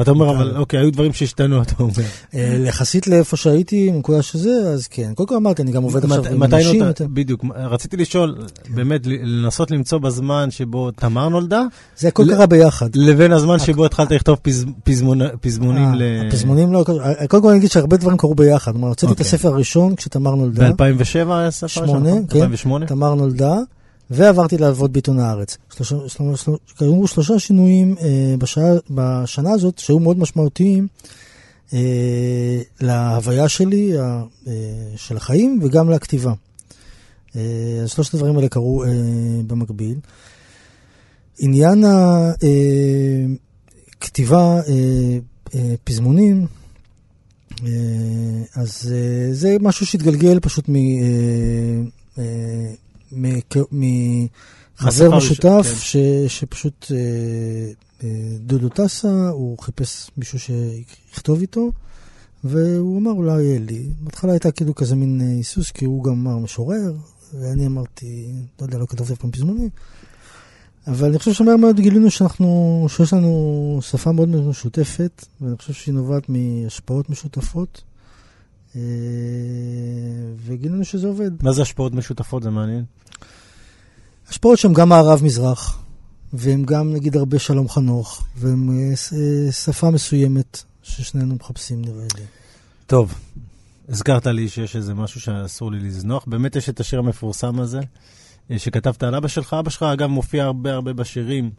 אתה 0.00 0.10
אומר, 0.10 0.30
אבל 0.30 0.56
אוקיי, 0.56 0.80
היו 0.80 0.92
דברים 0.92 1.12
שהשתנו, 1.12 1.62
אתה 1.62 1.72
אומר. 1.80 1.92
אה, 2.34 2.56
יחסית 2.66 3.06
לאיפה 3.06 3.36
שהייתי, 3.36 3.90
מנקודה 3.90 4.22
שזה, 4.22 4.50
אז 4.74 4.86
כן. 4.86 5.12
קודם 5.14 5.28
כל 5.28 5.34
אמרתי, 5.36 5.62
אני 5.62 5.72
גם 5.72 5.82
עובד 5.82 6.04
עכשיו 6.04 6.24
עם 6.32 6.42
אנשים. 6.42 6.82
בדיוק, 7.00 7.44
רציתי 7.56 7.96
לשאול, 7.96 8.36
באמת, 8.68 9.00
לנסות 9.06 9.70
למצוא 9.70 9.98
בזמן 9.98 10.50
שבו 10.50 10.90
תמר 10.90 11.28
נולדה, 11.28 11.62
זה 11.98 12.08
הכל 12.08 12.24
קרה 12.30 12.46
ביחד. 12.46 12.88
לבין 12.94 13.32
הזמן 13.32 13.58
שבו 13.58 13.84
התחלת 13.86 14.10
לכתוב 14.10 14.38
פז- 14.42 14.64
פזמונ- 14.84 15.36
פזמונים 15.40 15.88
אה, 15.88 15.94
ל... 15.96 16.02
הפזמונים 16.28 16.72
לא, 16.72 16.84
קודם 17.28 17.42
כל 17.42 17.48
אני 17.48 17.58
אגיד 17.58 17.70
שהרבה 17.70 17.96
דברים 17.96 18.16
קרו 18.16 18.34
ביחד. 18.34 18.72
כלומר, 18.72 18.88
הוצאתי 18.88 19.12
את 19.12 19.18
אוקיי. 19.18 19.26
הספר 19.26 19.48
הראשון 19.48 19.94
כשתמר 19.96 20.34
נולדה, 20.34 20.72
ב-2007 20.72 20.82
היה 21.14 21.46
הספר 21.46 21.66
שמונה, 21.68 21.92
הראשון? 22.10 22.26
כן. 22.28 22.36
2008? 22.42 22.86
תמר 22.86 23.14
נולדה, 23.14 23.56
ועברתי 24.14 24.58
לעבוד 24.58 24.92
בעיתון 24.92 25.18
הארץ. 25.18 25.56
שלושה, 25.76 25.96
שלושה, 26.08 26.36
שלושה, 26.36 26.74
קרו 26.76 27.06
שלושה 27.06 27.38
שינויים 27.38 27.94
אה, 28.00 28.34
בשעה, 28.38 28.72
בשנה 28.90 29.52
הזאת 29.52 29.78
שהיו 29.78 29.98
מאוד 29.98 30.18
משמעותיים 30.18 30.88
אה, 31.72 32.60
להוויה 32.80 33.48
שלי, 33.48 33.98
אה, 33.98 34.22
אה, 34.46 34.52
של 34.96 35.16
החיים, 35.16 35.60
וגם 35.62 35.90
לכתיבה. 35.90 36.32
אה, 37.36 37.42
שלושת 37.86 38.14
הדברים 38.14 38.36
האלה 38.36 38.48
קרו 38.48 38.84
אה, 38.84 38.88
במקביל. 39.46 39.98
עניין 41.38 41.84
הכתיבה, 43.98 44.60
אה, 44.68 45.18
אה, 45.54 45.74
פזמונים, 45.84 46.46
אה, 47.62 47.68
אז 48.54 48.92
אה, 48.94 49.34
זה 49.34 49.56
משהו 49.60 49.86
שהתגלגל 49.86 50.40
פשוט 50.40 50.68
מ... 50.68 50.76
אה, 50.76 50.82
אה, 52.18 52.74
מחבר 53.12 53.66
משותף 55.16 55.62
כן. 55.62 55.74
ש, 55.74 55.96
שפשוט 56.28 56.86
אה, 56.90 56.96
אה, 58.04 58.36
דודו 58.38 58.68
טסה, 58.68 59.28
הוא 59.28 59.58
חיפש 59.58 60.10
מישהו 60.16 60.38
שיכתוב 60.38 61.40
איתו, 61.40 61.72
והוא 62.44 62.98
אמר 62.98 63.10
אולי 63.10 63.42
יהיה 63.42 63.58
לי. 63.58 63.88
בהתחלה 64.00 64.32
הייתה 64.32 64.50
כאילו 64.50 64.74
כזה 64.74 64.96
מין 64.96 65.20
אה, 65.20 65.26
היסוס, 65.26 65.70
כי 65.70 65.84
הוא 65.84 66.04
גם 66.04 66.12
אמר 66.12 66.38
משורר, 66.38 66.92
ואני 67.40 67.66
אמרתי, 67.66 68.32
לא 68.60 68.66
יודע, 68.66 68.78
לא 68.78 68.86
כתבתי 68.86 69.12
אף 69.12 69.18
פעם 69.18 69.30
פזמונים. 69.30 69.68
אבל 70.86 71.08
אני 71.08 71.18
חושב 71.18 71.32
שמהר 71.32 71.56
מאוד 71.56 71.80
גילינו 71.80 72.10
שאנחנו, 72.10 72.86
שיש 72.88 73.12
לנו 73.12 73.78
שפה 73.82 74.12
מאוד 74.12 74.28
משותפת, 74.28 75.26
ואני 75.40 75.56
חושב 75.56 75.72
שהיא 75.72 75.94
נובעת 75.94 76.28
מהשפעות 76.28 77.10
משותפות, 77.10 77.82
וגילינו 80.46 80.84
שזה 80.84 81.06
עובד. 81.06 81.30
מה 81.42 81.52
זה 81.52 81.62
השפעות 81.62 81.94
משותפות? 81.94 82.42
זה 82.42 82.50
מעניין. 82.50 82.84
השפעות 84.28 84.58
שהן 84.58 84.72
גם 84.72 84.88
מערב-מזרח, 84.88 85.82
והן 86.32 86.64
גם 86.64 86.92
נגיד 86.92 87.16
הרבה 87.16 87.38
שלום 87.38 87.68
חנוך, 87.68 88.26
והן 88.36 88.68
אה, 88.70 88.90
אה, 89.18 89.52
שפה 89.52 89.90
מסוימת 89.90 90.62
ששנינו 90.82 91.34
מחפשים 91.34 91.82
נראה 91.82 92.06
לי. 92.16 92.24
טוב, 92.86 93.14
הזכרת 93.88 94.26
לי 94.26 94.48
שיש 94.48 94.76
איזה 94.76 94.94
משהו 94.94 95.20
שאסור 95.20 95.72
לי 95.72 95.80
לזנוח. 95.80 96.24
באמת 96.26 96.56
יש 96.56 96.68
את 96.68 96.80
השיר 96.80 96.98
המפורסם 96.98 97.60
הזה, 97.60 97.80
אה, 98.50 98.58
שכתבת 98.58 99.02
על 99.02 99.14
אבא 99.14 99.28
שלך. 99.28 99.56
אבא 99.58 99.70
שלך, 99.70 99.82
אגב, 99.82 100.06
מופיע 100.06 100.44
הרבה 100.44 100.72
הרבה 100.72 100.92
בשירים, 100.92 101.50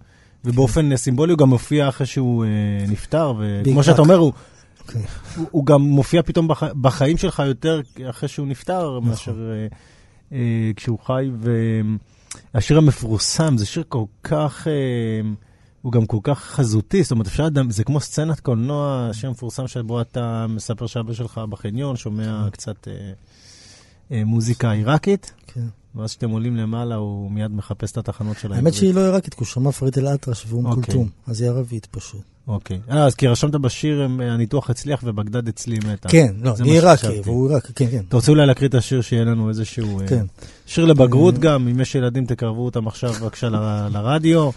ובאופן 0.45 0.91
אה, 0.91 0.97
סימבולי 0.97 1.32
הוא 1.32 1.39
גם 1.39 1.49
מופיע 1.49 1.89
אחרי 1.89 2.08
שהוא 2.08 2.45
אה, 2.45 2.49
נפטר, 2.88 3.34
וכמו. 3.39 3.84
שאתה 3.84 4.01
אומר, 4.01 4.15
הוא. 4.15 4.34
הוא, 5.36 5.48
הוא 5.52 5.65
גם 5.65 5.82
מופיע 5.82 6.24
פתאום 6.24 6.48
בח, 6.48 6.63
בחיים 6.63 7.17
שלך 7.17 7.43
יותר 7.45 7.82
אחרי 8.10 8.30
שהוא 8.30 8.48
נפטר, 8.48 8.98
נכון. 8.98 9.10
מאשר 9.10 9.52
אה, 9.52 9.67
אה, 10.32 10.71
כשהוא 10.76 11.00
חי. 11.00 11.30
והשיר 12.54 12.78
המפורסם, 12.78 13.58
זה 13.58 13.65
שיר 13.65 13.84
כל 13.89 14.04
כך... 14.24 14.67
אה, 14.67 14.74
הוא 15.86 15.91
גם 15.91 16.06
כל 16.06 16.17
כך 16.24 16.39
חזותי, 16.39 17.04
זאת 17.04 17.12
אומרת, 17.12 17.28
אפשר 17.28 17.45
לדעת, 17.45 17.71
זה 17.71 17.84
כמו 17.84 18.00
סצנת 18.00 18.39
קולנוע, 18.39 19.10
שם 19.13 19.32
מפורסם 19.32 19.67
שבו 19.67 20.02
אתה 20.02 20.45
מספר 20.50 20.88
שאבא 20.88 21.13
שלך 21.13 21.41
בחניון, 21.50 21.95
שומע 21.95 22.48
קצת 22.52 22.88
אה, 22.88 22.93
אה, 24.12 24.24
מוזיקה 24.26 24.71
עיראקית, 24.71 25.34
כן. 25.48 25.67
ואז 25.95 26.10
כשאתם 26.10 26.30
עולים 26.30 26.56
למעלה, 26.56 26.95
הוא 26.95 27.32
מיד 27.32 27.52
מחפש 27.52 27.91
את 27.91 27.98
התחנות 27.98 28.38
של 28.38 28.54
האמת 28.54 28.74
שהיא 28.74 28.93
לא 28.93 29.06
עיראקית, 29.06 29.34
כי 29.34 29.39
הוא 29.39 29.48
שמע 29.48 29.71
פריד 29.71 30.00
אל-אטרש 30.00 30.45
ואום 30.48 30.65
אוקיי. 30.65 30.84
כולתום, 30.84 31.10
אז 31.28 31.41
היא 31.41 31.50
ערבית 31.50 31.86
פשוט. 31.86 32.35
אוקיי. 32.47 32.79
אה, 32.91 33.05
אז 33.05 33.15
כי 33.15 33.27
רשמת 33.27 33.51
בשיר, 33.51 34.01
אה, 34.01 34.34
הניתוח 34.34 34.69
הצליח 34.69 35.01
ובגדד 35.03 35.47
אצלי 35.47 35.79
מתה. 35.79 36.10
כן, 36.10 36.36
לא, 36.41 36.53
אני 36.60 36.71
עיראקי. 36.71 37.21
והוא 37.23 37.49
עיראקי, 37.49 37.73
כן, 37.73 37.91
כן. 37.91 38.03
אתה 38.08 38.15
רוצה 38.15 38.31
אולי 38.31 38.45
להקריא 38.45 38.69
את 38.69 38.75
השיר, 38.75 39.01
שיהיה 39.01 39.23
לנו 39.23 39.49
איזשהו... 39.49 40.01
אה, 40.01 40.08
כן. 40.08 40.25
שיר 40.65 40.86
לבגרות 40.86 41.38
גם, 41.38 41.67
אם 41.67 41.79
יש 41.79 41.95
ילדים, 41.95 42.25
תקרבו 42.25 42.65
אותם 42.65 42.88
עכשיו 42.88 43.13
בבקשה 43.13 43.49
לרדיו. 43.89 44.49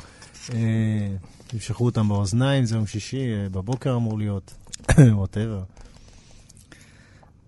תמשכו 1.46 1.84
אותם 1.84 2.08
באוזניים, 2.08 2.64
זה 2.64 2.76
יום 2.76 2.86
שישי, 2.86 3.26
בבוקר 3.52 3.96
אמור 3.96 4.18
להיות, 4.18 4.54
ווטאבר. 5.18 5.60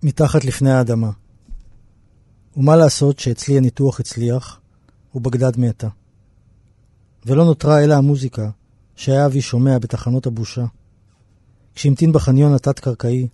מתחת 0.03 0.45
לפני 0.45 0.71
האדמה. 0.71 1.11
ומה 2.57 2.77
לעשות 2.77 3.19
שאצלי 3.19 3.57
הניתוח 3.57 4.01
הצליח, 4.01 4.61
ובגדד 5.15 5.61
מתה. 5.61 5.89
ולא 7.27 7.45
נותרה 7.45 7.85
אלא 7.85 7.95
המוזיקה, 7.95 8.51
שהיה 8.97 9.27
אבי 9.27 9.41
שומע 9.41 9.79
בתחנות 9.79 10.27
הבושה. 10.27 10.65
כשהמתין 11.75 12.13
בחניון 12.13 12.55
התת-קרקעי, 12.55 13.29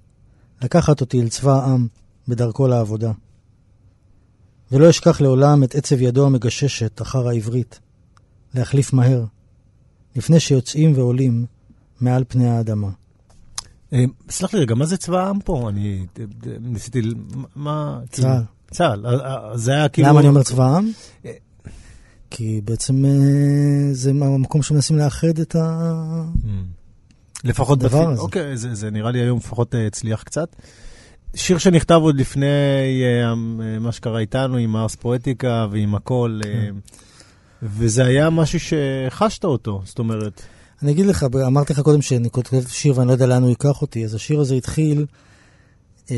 לקחת 0.63 1.01
אותי 1.01 1.21
אל 1.21 1.29
צבא 1.29 1.53
העם, 1.53 1.87
בדרכו 2.29 2.67
לעבודה. 2.67 3.13
ולא 4.73 4.91
אשכח 4.91 5.21
לעולם 5.21 5.65
את 5.65 5.75
עצב 5.75 6.03
ידו 6.03 6.27
המגששת 6.27 7.03
אחר 7.03 7.29
העברית, 7.29 7.81
להחליף 8.55 8.93
מהר, 8.93 9.25
לפני 10.17 10.41
שיוצאים 10.41 10.93
ועולים 10.97 11.47
מעל 12.01 12.25
פני 12.29 12.49
האדמה. 12.49 12.91
אה, 13.93 14.05
סלח 14.31 14.55
לי 14.55 14.61
רגע, 14.61 14.75
מה 14.75 14.87
זה 14.87 14.97
צבא 14.97 15.27
העם 15.27 15.41
פה? 15.41 15.69
אני 15.69 16.07
אה, 16.19 16.25
אה, 16.47 16.57
ניסיתי, 16.61 17.03
מה... 17.57 18.01
צה"ל. 18.11 18.43
צה"ל, 18.71 19.07
זה 19.55 19.73
היה 19.73 19.89
כאילו... 19.89 20.09
למה 20.09 20.21
אני 20.21 20.29
אומר 20.29 20.43
צבא 20.43 20.65
העם? 20.65 20.91
כי 22.31 22.61
בעצם 22.65 23.05
אה, 23.05 23.11
זה 23.93 24.11
המקום 24.11 24.63
שמנסים 24.63 24.99
לאחד 24.99 25.39
את 25.39 25.57
ה... 25.57 25.93
Mm. 26.45 26.49
לפחות 27.45 27.83
הדבר 27.83 28.03
בפי- 28.03 28.13
הזה. 28.13 28.21
אוקיי, 28.21 28.57
זה, 28.57 28.75
זה 28.75 28.91
נראה 28.91 29.11
לי 29.11 29.21
היום 29.21 29.39
לפחות 29.39 29.75
אה, 29.75 29.87
הצליח 29.87 30.23
קצת. 30.23 30.57
שיר 31.35 31.59
שנכתב 31.59 31.95
עוד 32.03 32.17
לפני 32.21 32.47
אה, 33.05 33.35
מה 33.81 33.93
שקרה 33.93 34.19
איתנו, 34.19 34.57
עם 34.57 34.77
הארס 34.77 34.95
פואטיקה 34.95 35.67
ועם 35.71 35.95
הכל, 35.95 36.41
כן. 36.45 36.75
וזה 37.63 38.05
היה 38.05 38.31
משהו 38.31 38.59
שחשת 38.61 39.45
אותו, 39.45 39.83
זאת 39.85 39.99
אומרת, 39.99 40.43
אני 40.83 40.93
אגיד 40.93 41.07
לך, 41.07 41.27
אמרתי 41.47 41.73
לך 41.73 41.81
קודם 41.81 42.03
שאני 42.03 42.31
כותב 42.31 42.63
שיר 42.69 42.93
ואני 42.97 43.09
לא 43.09 43.13
יודע 43.13 43.27
לאן 43.27 43.43
הוא 43.43 43.51
ייקח 43.51 43.83
אותי, 43.83 44.05
אז 44.05 44.15
השיר 44.15 44.41
הזה 44.41 44.55
התחיל, 44.55 45.07
אה, 46.11 46.17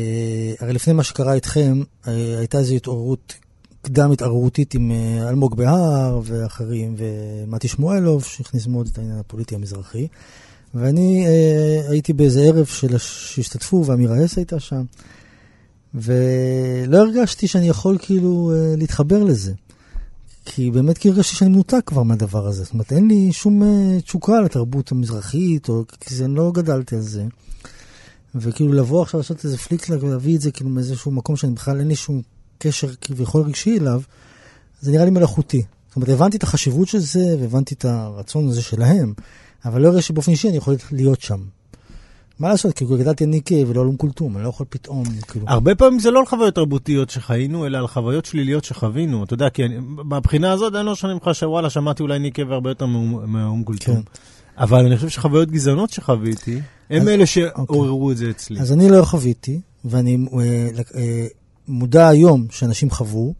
הרי 0.59 0.73
לפני 0.73 0.93
מה 0.93 1.03
שקרה 1.03 1.33
איתכם, 1.33 1.81
אה, 2.07 2.37
הייתה 2.39 2.57
איזו 2.59 2.75
התעוררות 2.75 3.33
קדם 3.81 4.11
התערערותית 4.11 4.73
עם 4.73 4.91
אה, 4.91 5.29
אלמוג 5.29 5.55
בהר 5.55 6.21
ואחרים, 6.23 6.95
ומתי 6.97 7.67
שמואלוב, 7.67 8.23
שהכניס 8.23 8.67
מאוד 8.67 8.89
את 8.91 8.97
העניין 8.97 9.19
הפוליטי 9.19 9.55
המזרחי. 9.55 10.07
ואני 10.73 11.25
אה, 11.27 11.89
הייתי 11.89 12.13
באיזה 12.13 12.41
ערב 12.41 12.65
של, 12.65 12.97
שהשתתפו, 12.97 13.83
ואמירה 13.85 14.25
אס 14.25 14.37
הייתה 14.37 14.59
שם, 14.59 14.83
ולא 15.93 16.97
הרגשתי 16.97 17.47
שאני 17.47 17.67
יכול 17.67 17.97
כאילו 18.01 18.51
אה, 18.53 18.75
להתחבר 18.77 19.23
לזה. 19.23 19.53
כי 20.45 20.71
באמת 20.71 20.97
כי 20.97 21.09
הרגשתי 21.09 21.35
שאני 21.35 21.49
מנותק 21.49 21.81
כבר 21.85 22.03
מהדבר 22.03 22.47
הזה. 22.47 22.63
זאת 22.63 22.73
אומרת, 22.73 22.93
אין 22.93 23.07
לי 23.07 23.31
שום 23.31 23.63
אה, 23.63 24.01
תשוקה 24.01 24.41
לתרבות 24.41 24.91
המזרחית, 24.91 25.69
או 25.69 25.83
כי 25.99 26.15
זה, 26.15 26.27
לא 26.27 26.51
גדלתי 26.53 26.95
על 26.95 27.01
זה. 27.01 27.25
וכאילו 28.35 28.73
לבוא 28.73 29.01
עכשיו 29.01 29.19
לעשות 29.19 29.45
איזה 29.45 29.57
פליקסלק 29.57 30.03
ולהביא 30.03 30.35
את 30.35 30.41
זה 30.41 30.51
כאילו 30.51 30.69
מאיזשהו 30.69 31.11
מקום 31.11 31.35
שאני 31.35 31.53
בכלל 31.53 31.79
אין 31.79 31.87
לי 31.87 31.95
שום 31.95 32.21
קשר 32.59 32.87
כביכול 33.01 33.41
רגשי 33.41 33.77
אליו, 33.77 34.01
זה 34.81 34.91
נראה 34.91 35.05
לי 35.05 35.11
מלאכותי. 35.11 35.61
זאת 35.87 35.95
אומרת, 35.95 36.09
הבנתי 36.09 36.37
את 36.37 36.43
החשיבות 36.43 36.87
של 36.87 36.99
זה, 36.99 37.35
והבנתי 37.39 37.75
את 37.75 37.85
הרצון 37.85 38.47
הזה 38.47 38.61
שלהם, 38.61 39.13
אבל 39.65 39.81
לא 39.81 39.87
הרגשתי 39.87 40.07
שבאופן 40.07 40.31
אישי 40.31 40.49
אני 40.49 40.57
יכול 40.57 40.75
להיות 40.91 41.21
שם. 41.21 41.39
מה 42.39 42.49
לעשות, 42.49 42.73
כאילו 42.73 42.97
גדלתי 42.97 43.23
על 43.23 43.29
ניקה 43.29 43.55
ולא 43.67 43.81
על 43.81 43.87
אום 43.87 43.97
כולתום, 43.97 44.35
אני 44.35 44.43
לא 44.43 44.49
יכול 44.49 44.65
פתאום, 44.69 45.03
כאילו... 45.27 45.45
הרבה 45.49 45.75
פעמים 45.75 45.99
זה 45.99 46.11
לא 46.11 46.19
על 46.19 46.25
חוויות 46.25 46.55
תרבותיות 46.55 47.09
שחיינו, 47.09 47.65
אלא 47.65 47.77
על 47.77 47.87
חוויות 47.87 48.25
שליליות 48.25 48.63
שחווינו. 48.63 49.23
אתה 49.23 49.33
יודע, 49.33 49.49
כי 49.49 49.63
אני, 49.65 49.75
מהבחינה 49.79 50.51
הזאת, 50.51 50.75
אני 50.75 50.85
לא 50.85 50.95
שואל 50.95 51.13
ממך 51.13 51.29
שוואלה, 51.33 51.69
שמעתי 51.69 52.03
אולי 52.03 52.19
ניקה 52.19 52.41
והרבה 52.47 52.69
יותר 52.71 52.85
מאום- 52.85 53.31
מהאום 53.31 53.63
גולטום. 53.63 53.95
כן. 53.95 54.01
אבל 54.57 54.85
אני 54.85 54.95
חושב 54.95 55.09
שחוויות 55.09 55.51
גזענות 55.51 55.89
שחוויתי, 55.89 56.59
הם 56.89 57.01
אז- 57.01 57.07
אלה 57.07 57.25
שעוררו 57.25 58.11
את 58.11 58.17
זה 58.17 58.29
אצלי. 58.29 58.59
אז 58.59 58.71
אני 58.73 58.89
לא 58.89 59.03
חוויתי, 59.05 59.59
ואני 59.85 60.17
אה, 60.39 60.67
אה, 60.95 61.27
מודע 61.69 62.07
היום 62.07 62.45
שאנשים 62.49 62.89
חוו, 62.89 63.33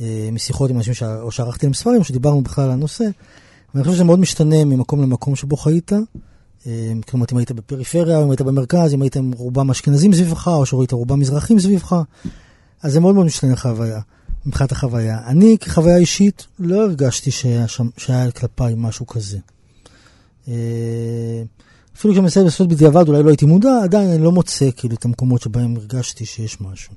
אה, 0.00 0.28
משיחות 0.32 0.70
עם 0.70 0.76
אנשים 0.76 0.94
ש... 0.94 1.02
או 1.02 1.30
שערכתי 1.30 1.66
להם 1.66 1.74
ספרים, 1.74 2.04
שדיברנו 2.04 2.42
בכלל 2.42 2.64
על 2.64 2.70
הנושא, 2.70 3.04
ואני 3.74 3.84
חושב 3.84 3.94
שזה 3.94 4.04
מאוד 4.04 4.18
משתנה 4.18 4.64
ממקום 4.64 5.02
למקום 5.02 5.36
שבו 5.36 5.56
חיית. 5.56 5.92
אה, 6.66 6.92
כלומר, 7.08 7.26
אם 7.32 7.36
היית 7.36 7.52
בפריפריה, 7.52 8.22
אם 8.22 8.30
היית 8.30 8.40
במרכז, 8.40 8.94
אם 8.94 9.02
הייתם 9.02 9.30
רובם 9.32 9.70
אשכנזים 9.70 10.12
סביבך, 10.12 10.48
או 10.48 10.66
שהיית 10.66 10.92
רובם 10.92 11.20
מזרחים 11.20 11.60
סביבך, 11.60 12.02
אז 12.82 12.92
זה 12.92 13.00
מאוד 13.00 13.14
מאוד 13.14 13.26
משתנה 13.26 13.52
החוויה, 13.52 14.00
מבחינת 14.46 14.72
החוויה. 14.72 15.18
אני, 15.26 15.58
כחוויה 15.58 15.96
אישית, 15.96 16.46
לא 16.58 16.82
הרגשתי 16.82 17.30
שהיה, 17.30 17.68
שם, 17.68 17.88
שהיה 17.96 18.30
כלפיי 18.30 18.74
משהו 18.76 19.06
כזה. 19.06 19.38
אה, 21.96 22.00
אפילו 22.00 22.12
כשאני 22.12 22.22
מנסה 22.22 22.42
לעשות 22.42 22.68
בדיעבד, 22.68 23.08
אולי 23.08 23.22
לא 23.22 23.28
הייתי 23.28 23.46
מודע, 23.46 23.80
עדיין 23.82 24.10
אני 24.10 24.22
לא 24.22 24.32
מוצא 24.32 24.68
כאילו 24.76 24.94
את 24.94 25.04
המקומות 25.04 25.42
שבהם 25.42 25.76
הרגשתי 25.76 26.26
שיש 26.26 26.60
משהו. 26.60 26.94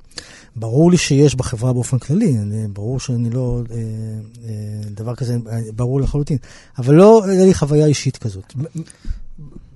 ברור 0.56 0.92
לי 0.92 0.98
שיש 0.98 1.36
בחברה 1.36 1.74
באופן 1.74 2.00
כללי, 2.00 2.38
אני, 2.38 2.68
ברור 2.68 3.00
שאני 3.00 3.30
לא, 3.30 3.62
אה, 3.72 3.78
אה, 3.78 4.90
דבר 4.92 5.16
כזה 5.16 5.38
ברור 5.76 6.02
לחלוטין, 6.02 6.38
אבל 6.78 6.96
לא 6.96 7.24
היה 7.26 7.46
לי 7.46 7.54
חוויה 7.54 7.86
אישית 7.86 8.18
כזאת. 8.18 8.54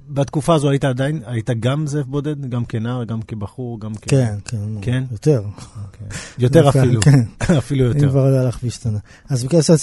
בתקופה 0.09 0.55
הזו 0.55 0.69
היית 0.69 0.83
עדיין, 0.83 1.21
היית 1.25 1.49
גם 1.59 1.87
זאב 1.87 2.05
בודד, 2.07 2.45
גם 2.45 2.65
כנער, 2.65 3.03
גם 3.03 3.21
כבחור, 3.21 3.79
גם 3.79 3.95
כ... 3.95 4.07
כן, 4.07 4.35
כן. 4.45 4.57
כן? 4.81 5.03
יותר. 5.11 5.43
אוקיי. 5.85 6.07
יותר 6.37 6.69
אפילו. 6.69 7.01
כן. 7.01 7.23
אפילו 7.57 7.85
אם 7.85 7.95
יותר. 7.95 8.09
כבר 8.09 8.25
הלך 8.25 8.59
והשתנה. 8.63 8.99
אז 9.29 9.47
זה, 9.59 9.73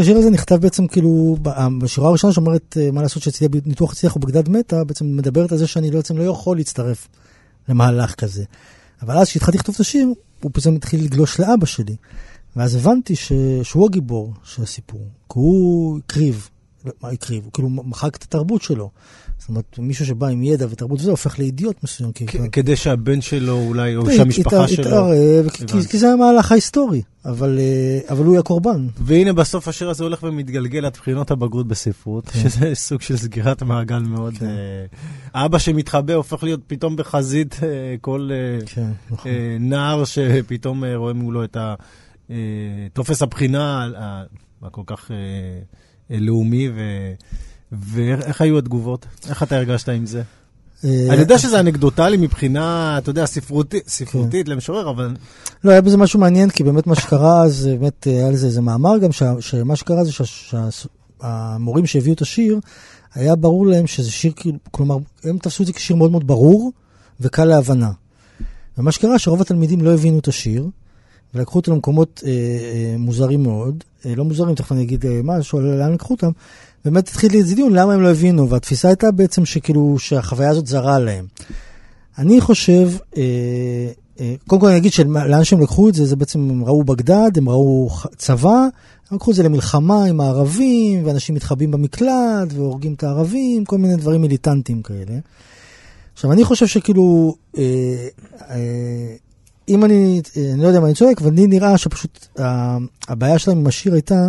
השיר 0.00 0.16
הזה 0.16 0.30
נכתב 0.30 0.56
בעצם 0.56 0.86
כאילו, 0.86 1.36
בשורה 1.82 2.08
הראשונה 2.08 2.32
שאומרת 2.32 2.76
אה, 2.80 2.90
מה 2.90 3.02
לעשות 3.02 3.22
שאצלי 3.22 3.48
ניתוח 3.66 3.92
הצליח 3.92 4.16
ובגדד 4.16 4.48
מתה, 4.48 4.84
בעצם 4.84 5.16
מדברת 5.16 5.52
על 5.52 5.58
זה 5.58 5.66
שאני 5.66 5.90
בעצם 5.90 6.18
לא 6.18 6.22
יכול 6.22 6.56
להצטרף 6.56 7.08
למהלך 7.68 8.14
כזה. 8.14 8.44
אבל 9.02 9.18
אז 9.18 9.28
כשהתחלתי 9.28 9.58
לכתוב 9.58 9.74
את 9.74 9.80
השיר, 9.80 10.08
הוא 10.40 10.50
פתאום 10.54 10.76
התחיל 10.76 11.04
לגלוש 11.04 11.40
לאבא 11.40 11.66
שלי. 11.66 11.96
ואז 12.56 12.74
הבנתי 12.74 13.16
ש... 13.16 13.32
שהוא 13.62 13.86
הגיבור 13.86 14.34
של 14.44 14.62
הסיפור, 14.62 15.00
כי 15.00 15.38
הוא 15.38 15.98
הקריב, 15.98 16.48
לא, 16.84 16.92
מה 17.02 17.08
הקריב? 17.08 17.44
הוא 17.44 17.52
כאילו 17.52 17.68
מחק 17.68 18.16
את 18.16 18.22
התרבות 18.22 18.62
שלו. 18.62 18.90
זאת 19.40 19.48
אומרת, 19.48 19.78
מישהו 19.78 20.06
שבא 20.06 20.26
עם 20.26 20.42
ידע 20.42 20.66
ותרבות 20.70 21.00
וזה, 21.00 21.10
הופך 21.10 21.38
לאידיוט 21.38 21.84
מסוים. 21.84 22.10
כדי 22.52 22.76
שהבן 22.76 23.20
שלו 23.20 23.58
אולי, 23.58 23.96
או 23.96 24.10
שהמשפחה 24.12 24.68
שלו... 24.68 24.84
התערב, 24.84 25.48
כי- 25.48 25.88
כי- 25.88 25.98
זה 25.98 26.08
המהלך 26.12 26.52
ההיסטורי, 26.52 27.02
אבל 27.24 27.58
אה, 27.58 27.98
אבל 28.12 28.24
הוא 28.24 28.34
יהיה 28.34 28.42
קורבן. 28.42 28.86
והנה 28.98 29.32
בסוף 29.32 29.68
השיר 29.68 29.90
הזה 29.90 30.04
הולך 30.04 30.22
ומתגלגל 30.22 30.84
עד 30.86 30.92
בחינות 30.96 31.30
הבגרות 31.30 31.68
בספרות, 31.68 32.28
כן. 32.28 32.38
שזה 32.38 32.74
סוג 32.88 33.00
של 33.00 33.16
סגירת 33.16 33.62
מעגל 33.62 33.98
מאוד... 33.98 34.34
כן. 34.38 34.46
אה, 34.46 34.52
האבא 35.34 35.58
שמתחבא 35.58 36.14
הופך 36.14 36.42
להיות 36.42 36.60
פתאום 36.66 36.96
בחזית 36.96 37.60
אה, 37.62 37.68
כל 38.00 38.30
אה, 38.32 38.66
כן, 38.66 38.90
נכון. 39.10 39.30
אה, 39.32 39.56
נער 39.60 40.04
שפתאום 40.04 40.84
אה, 40.84 40.96
רואה 40.96 41.12
מולו 41.12 41.44
את 41.44 41.56
אה, 42.30 42.36
טופס 42.92 43.22
הבחינה 43.22 43.88
הכל 44.62 44.82
כך 44.86 45.10
אה, 45.10 45.16
אה, 46.10 46.20
לאומי, 46.20 46.68
ו- 46.68 47.12
ואיך 47.72 48.40
היו 48.40 48.58
התגובות? 48.58 49.06
איך 49.28 49.42
אתה 49.42 49.56
הרגשת 49.56 49.88
עם 49.88 50.06
זה? 50.06 50.22
אה, 50.84 51.06
אני 51.10 51.20
יודע 51.20 51.38
שזה 51.38 51.60
אנקדוטלי 51.60 52.16
מבחינה, 52.16 52.98
אתה 52.98 53.10
יודע, 53.10 53.26
ספרותית, 53.26 53.88
ספרותית 53.88 54.46
כן. 54.46 54.52
למשורר, 54.52 54.90
אבל 54.90 55.14
לא, 55.64 55.70
היה 55.70 55.80
בזה 55.80 55.96
משהו 55.96 56.20
מעניין, 56.20 56.50
כי 56.50 56.64
באמת 56.64 56.86
מה 56.86 56.94
שקרה, 56.94 57.48
זה 57.48 57.76
באמת, 57.76 58.06
אה, 58.06 58.12
היה 58.12 58.30
לזה 58.30 58.46
איזה 58.46 58.60
מאמר 58.60 58.98
גם, 58.98 59.10
שמה 59.40 59.76
שקרה 59.76 60.04
זה 60.04 60.10
שהמורים 61.22 61.86
שהביאו 61.86 62.14
את 62.14 62.20
השיר, 62.20 62.60
היה 63.14 63.36
ברור 63.36 63.66
להם 63.66 63.86
שזה 63.86 64.10
שיר, 64.10 64.32
כאילו, 64.36 64.58
כלומר, 64.70 64.96
הם 65.24 65.38
תפסו 65.38 65.62
את 65.62 65.66
זה 65.66 65.72
כשיר 65.72 65.96
מאוד 65.96 66.10
מאוד 66.10 66.26
ברור 66.26 66.72
וקל 67.20 67.44
להבנה. 67.44 67.90
ומה 68.78 68.92
שקרה, 68.92 69.18
שרוב 69.18 69.40
התלמידים 69.40 69.80
לא 69.80 69.94
הבינו 69.94 70.18
את 70.18 70.28
השיר, 70.28 70.68
ולקחו 71.34 71.58
אותו 71.58 71.72
למקומות 71.72 72.22
אה, 72.26 72.30
אה, 72.30 72.94
מוזרים 72.98 73.42
מאוד, 73.42 73.84
אה, 74.06 74.14
לא 74.14 74.24
מוזרים, 74.24 74.54
תכף 74.54 74.72
אני 74.72 74.82
אגיד 74.82 75.06
אה, 75.06 75.20
משהו, 75.24 75.60
לאן 75.60 75.92
לקחו 75.92 76.14
אותם. 76.14 76.30
באמת 76.84 77.08
התחיל 77.08 77.34
איזה 77.34 77.54
דיון 77.54 77.72
למה 77.72 77.94
הם 77.94 78.00
לא 78.00 78.10
הבינו, 78.10 78.48
והתפיסה 78.48 78.88
הייתה 78.88 79.10
בעצם 79.10 79.44
שכאילו, 79.44 79.98
שהחוויה 79.98 80.50
הזאת 80.50 80.66
זרה 80.66 80.98
להם. 80.98 81.26
אני 82.18 82.40
חושב, 82.40 82.90
אה, 83.16 83.22
אה, 84.20 84.34
קודם 84.46 84.60
כל 84.60 84.66
אני 84.66 84.76
אגיד 84.76 84.92
שלאן 84.92 85.44
שהם 85.44 85.60
לקחו 85.60 85.88
את 85.88 85.94
זה, 85.94 86.04
זה 86.04 86.16
בעצם 86.16 86.50
הם 86.50 86.64
ראו 86.64 86.84
בגדד, 86.84 87.30
הם 87.36 87.48
ראו 87.48 87.90
צבא, 88.16 88.66
הם 89.10 89.16
לקחו 89.16 89.30
את 89.30 89.36
זה 89.36 89.42
למלחמה 89.42 90.04
עם 90.04 90.20
הערבים, 90.20 91.06
ואנשים 91.06 91.34
מתחבאים 91.34 91.70
במקלט 91.70 92.52
והורגים 92.54 92.94
את 92.94 93.04
הערבים, 93.04 93.64
כל 93.64 93.78
מיני 93.78 93.96
דברים 93.96 94.20
מיליטנטיים 94.20 94.82
כאלה. 94.82 95.18
עכשיו, 96.20 96.32
אני 96.32 96.44
חושב 96.44 96.66
שכאילו, 96.66 97.34
אה, 97.58 97.62
אה, 98.50 99.14
אם 99.68 99.84
אני, 99.84 100.22
אה, 100.36 100.52
אני 100.52 100.62
לא 100.62 100.66
יודע 100.66 100.78
אם 100.78 100.84
אני 100.84 100.94
צודק, 100.94 101.22
אבל 101.22 101.32
לי 101.32 101.46
נראה 101.46 101.78
שפשוט 101.78 102.26
הבעיה 103.08 103.38
שלהם 103.38 103.58
עם 103.58 103.66
השיר 103.66 103.92
הייתה 103.92 104.28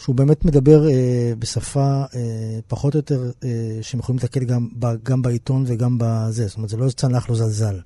שהוא 0.00 0.16
באמת 0.16 0.44
מדבר 0.44 0.88
אה, 0.88 1.32
בשפה 1.38 2.02
אה, 2.14 2.58
פחות 2.68 2.94
או 2.94 2.98
יותר 2.98 3.30
אה, 3.44 3.78
שהם 3.82 4.00
יכולים 4.00 4.18
להתקל 4.18 4.44
גם, 4.44 4.68
גם 5.02 5.22
בעיתון 5.22 5.64
וגם 5.66 5.96
בזה, 6.00 6.46
זאת 6.46 6.56
אומרת, 6.56 6.70
זה 6.70 6.76
לא 6.76 6.90
צנח, 6.90 7.30
לא 7.30 7.36
זלזל. 7.36 7.80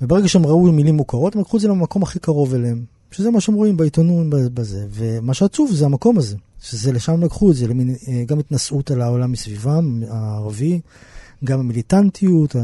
וברגע 0.00 0.28
שהם 0.28 0.46
ראו 0.46 0.72
מילים 0.72 0.94
מוכרות, 0.94 1.34
הם 1.34 1.40
לקחו 1.40 1.56
את 1.56 1.62
זה 1.62 1.68
למקום 1.68 2.02
הכי 2.02 2.18
קרוב 2.18 2.54
אליהם, 2.54 2.84
שזה 3.10 3.30
מה 3.30 3.40
שהם 3.40 3.54
רואים 3.54 3.76
בעיתונות 3.76 4.26
בזה. 4.54 4.86
ומה 4.90 5.34
שעצוב 5.34 5.70
זה 5.72 5.84
המקום 5.84 6.18
הזה, 6.18 6.36
שזה 6.60 6.92
לשם 6.92 7.22
לקחו 7.22 7.50
את 7.50 7.56
זה, 7.56 7.68
למין, 7.68 7.94
אה, 8.08 8.24
גם 8.26 8.38
התנשאות 8.38 8.90
על 8.90 9.00
העולם 9.00 9.32
מסביבם, 9.32 10.02
הערבי, 10.08 10.80
גם 11.44 11.60
המיליטנטיות, 11.60 12.56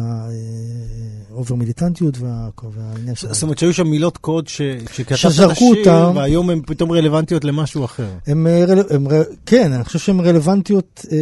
ה 1.31 1.36
over 1.36 1.55
מיליטנטיות 1.55 2.19
וה- 2.19 2.49
והעניין 2.73 3.15
של... 3.15 3.33
זאת 3.33 3.43
אומרת 3.43 3.59
שהיו 3.59 3.73
שם 3.75 3.87
מילות 3.87 4.17
קוד 4.17 4.49
ש- 4.49 4.61
שכתבת 4.93 5.19
את 5.45 5.51
השיר, 5.51 5.69
אותם. 5.79 6.13
והיום 6.17 6.51
הן 6.51 6.61
פתאום 6.67 6.93
רלוונטיות 6.93 7.45
למשהו 7.45 7.85
אחר. 7.85 8.09
הם, 8.27 8.47
אה. 8.47 8.65
הם, 8.91 9.09
ר- 9.09 9.23
כן, 9.47 9.73
אני 9.73 9.85
חושב 9.85 9.99
שהן 9.99 10.21
רלוונטיות, 10.21 11.07
אה, 11.13 11.17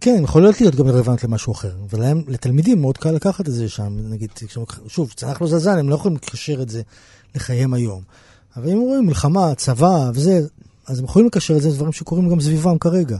כן, 0.00 0.14
הן 0.18 0.24
יכולות 0.24 0.60
להיות 0.60 0.74
גם 0.74 0.86
רלוונטיות 0.88 1.24
למשהו 1.30 1.52
אחר. 1.52 1.70
ולהם, 1.90 2.22
לתלמידים, 2.28 2.80
מאוד 2.80 2.98
קל 2.98 3.10
לקחת 3.10 3.48
את 3.48 3.52
זה 3.54 3.68
שם, 3.68 3.96
נגיד, 4.10 4.30
שוב, 4.88 5.12
צנח 5.16 5.40
לא 5.42 5.46
זזן, 5.48 5.78
הם 5.78 5.88
לא 5.90 5.94
יכולים 5.94 6.16
לקשר 6.16 6.62
את 6.62 6.68
זה 6.68 6.82
לחייהם 7.34 7.74
היום. 7.74 8.02
אבל 8.56 8.70
אם 8.70 8.78
רואים 8.78 9.06
מלחמה, 9.06 9.54
צבא 9.54 10.10
וזה, 10.14 10.40
אז 10.86 10.98
הם 10.98 11.04
יכולים 11.04 11.26
לקשר 11.28 11.56
את 11.56 11.62
זה 11.62 11.68
לדברים 11.68 11.92
שקורים 11.92 12.28
גם 12.28 12.40
סביבם 12.40 12.78
כרגע. 12.78 13.18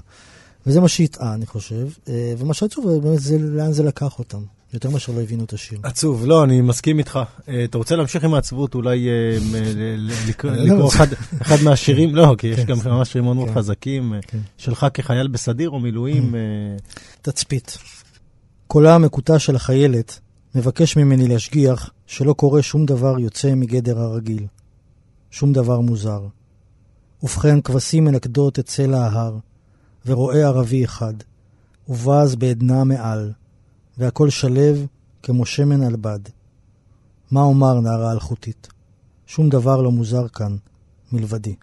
וזה 0.67 0.81
מה 0.81 0.89
שהטעה, 0.89 1.35
אני 1.35 1.47
חושב. 1.47 1.89
אה, 2.09 2.35
ומה 2.39 2.55
שעצוב, 2.55 2.91
זה 2.91 3.01
באמת, 3.01 3.21
זה 3.21 3.39
לאן 3.39 3.73
זה 3.73 3.83
לקח 3.83 4.19
אותם. 4.19 4.43
יותר 4.75 4.91
מאשר 4.91 5.13
לא 5.13 5.21
הבינו 5.21 5.45
את 5.45 5.53
השיר. 5.53 5.79
עצוב, 5.83 6.25
לא, 6.27 6.45
אני 6.45 6.61
מסכים 6.61 6.99
איתך. 6.99 7.19
אה, 7.49 7.65
אתה 7.65 7.79
רוצה 7.79 7.97
להמשיך 7.97 8.25
עם 8.25 8.35
העצבות, 8.35 8.75
אולי 8.75 9.09
אה, 9.09 9.37
לקרוא 10.29 10.89
אחד- 10.89 11.07
מהשירים, 11.65 12.15
לא, 12.15 12.35
כי 12.39 12.47
יש 12.47 12.61
כן, 12.61 12.65
גם 12.67 12.77
ממש 12.87 13.13
שירים 13.13 13.25
מאוד 13.25 13.37
מאוד. 13.37 13.49
חזקים, 13.51 14.15
אה, 14.15 14.19
כן. 14.23 14.39
שלך 14.59 14.87
כחייל 14.95 15.29
בסדיר 15.29 15.71
או 15.71 15.81
מילואים. 15.81 16.35
אה, 16.35 16.41
תצפית. 17.23 17.79
קולה 18.67 18.95
המקוטע 18.95 19.39
של 19.39 19.57
החיילת 19.57 20.19
מבקש 20.55 20.97
ממני 20.97 21.29
להשגיח 21.29 21.91
שלא 22.07 22.33
קורה 22.33 22.63
שום 22.63 22.87
דבר 22.87 23.19
יוצא 23.19 23.55
מגדר 23.55 23.99
הרגיל. 24.01 24.47
שום 25.31 25.53
דבר 25.53 25.81
מוזר. 25.81 26.21
ובכן, 27.23 27.61
כבשים 27.61 28.05
מנקדות 28.05 28.59
את 28.59 28.67
צלע 28.67 29.07
ההר, 29.07 29.37
ורואה 30.07 30.47
ערבי 30.47 30.85
אחד, 30.85 31.15
ובז 31.89 32.35
בעדנה 32.35 32.85
מעל, 32.85 33.33
והכל 33.99 34.31
שלב 34.31 34.87
כמו 35.23 35.47
שמן 35.47 35.83
על 35.83 35.97
בד. 35.97 36.21
מה 37.31 37.41
אומר, 37.41 37.81
נערה 37.81 38.13
אלחוטית? 38.13 38.69
שום 39.27 39.49
דבר 39.49 39.83
לא 39.83 39.91
מוזר 39.91 40.29
כאן, 40.29 40.57
מלבדי. 41.13 41.55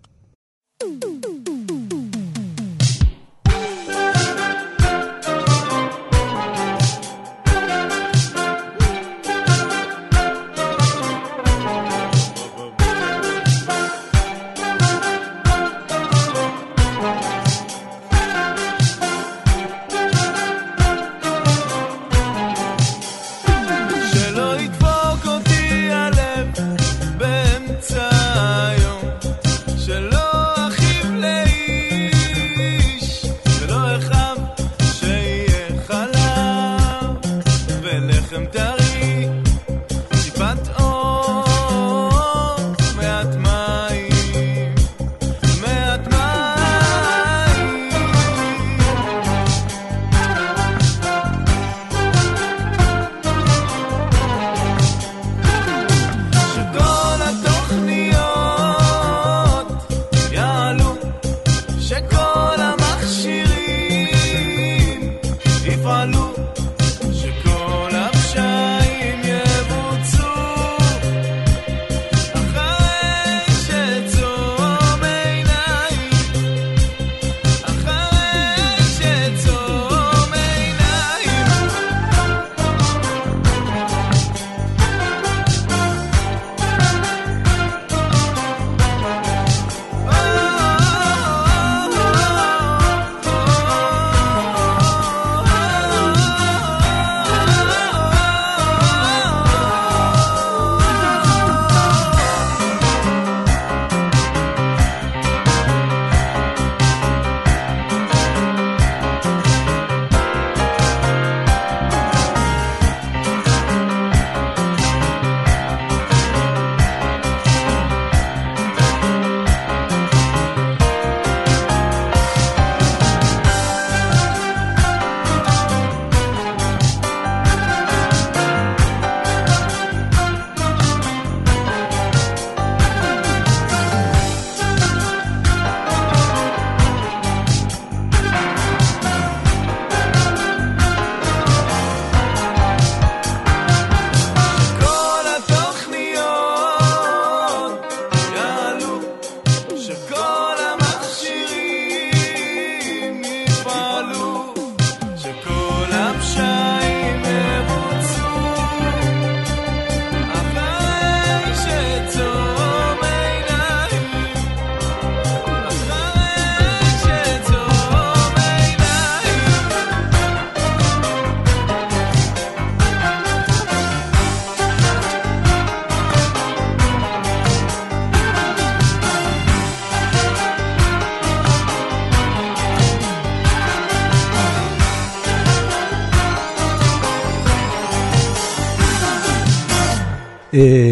Tua 65.91 66.05
luz. 66.05 66.20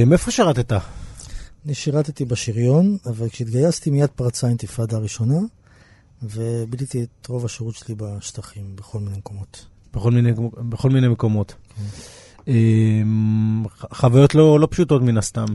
מאיפה 0.06 0.32
שירתת? 0.32 0.72
אני 1.66 1.74
שירתתי 1.74 2.26
בשריון, 2.26 2.98
אבל 3.06 3.30
כשהתגייסתי 3.30 3.90
מיד 3.90 4.10
פרצה 4.16 4.48
האינתיפאדה 4.48 4.98
הראשונה, 4.98 5.40
וביליתי 6.24 7.04
את 7.04 7.28
רוב 7.28 7.46
השירות 7.46 7.76
שלי 7.76 7.96
בשטחים, 7.98 8.76
בכל 8.76 9.00
מיני 9.00 9.18
מקומות. 9.18 9.66
בכל 9.94 10.12
מיני, 10.12 10.32
בכל 10.70 10.90
מיני 10.90 11.08
מקומות. 11.08 11.54
אה, 12.48 12.54
ח- 13.80 13.86
חוויות 13.98 14.36
לא, 14.36 14.60
לא 14.60 14.68
פשוטות 14.72 15.02
מן 15.02 15.18
הסתם. 15.18 15.46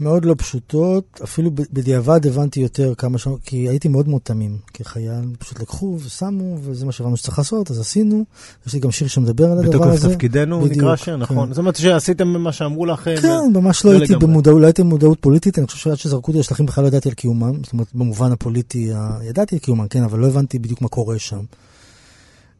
מאוד 0.00 0.24
לא 0.24 0.34
פשוטות, 0.38 1.20
אפילו 1.24 1.50
בדיעבד 1.54 2.26
הבנתי 2.26 2.60
יותר 2.60 2.94
כמה 2.94 3.18
שעות, 3.18 3.40
כי 3.44 3.56
הייתי 3.68 3.88
מאוד 3.88 4.08
מאוד 4.08 4.20
תמים 4.24 4.58
כחייל, 4.74 5.24
פשוט 5.38 5.60
לקחו 5.60 5.98
ושמו, 6.04 6.56
וזה 6.62 6.86
מה 6.86 6.92
שהבנו 6.92 7.16
שצריך 7.16 7.38
לעשות, 7.38 7.70
אז 7.70 7.80
עשינו. 7.80 8.24
יש 8.66 8.74
לי 8.74 8.80
גם 8.80 8.90
שיר 8.90 9.08
שמדבר 9.08 9.52
על 9.52 9.58
הדבר 9.58 9.88
הזה. 9.88 9.98
בתוקף 9.98 10.14
תפקידנו 10.14 10.60
בדיוק, 10.60 10.76
נקרא 10.76 10.92
השיר, 10.92 11.14
כן. 11.14 11.20
נכון? 11.20 11.48
זאת 11.48 11.58
אומרת 11.58 11.76
שעשיתם 11.76 12.28
מה 12.28 12.52
שאמרו 12.52 12.86
לכם. 12.86 13.14
כן, 13.22 13.52
ממש 13.54 13.84
לא 13.84 13.90
הייתי. 13.90 14.16
במודעות, 14.16 14.60
לא 14.60 14.66
הייתי 14.66 14.82
במודעות 14.82 15.20
פוליטית, 15.20 15.58
אני 15.58 15.66
חושב 15.66 15.78
שעד 15.78 15.96
שזרקו 15.98 16.28
אותי 16.28 16.38
לשטחים 16.38 16.66
בכלל 16.66 16.84
לא 16.84 16.88
ידעתי 16.88 17.08
על 17.08 17.14
קיומם, 17.14 17.64
זאת 17.64 17.72
אומרת, 17.72 17.94
במובן 17.94 18.32
הפוליטי, 18.32 18.90
ידעתי 19.28 19.54
על 19.54 19.58
קיומם, 19.58 19.88
כן, 19.88 20.02
אבל 20.02 20.18
לא 20.18 20.26
הבנתי 20.26 20.58
בדיוק 20.58 20.82
מה 20.82 20.88
קורה 20.88 21.18
שם. 21.18 21.40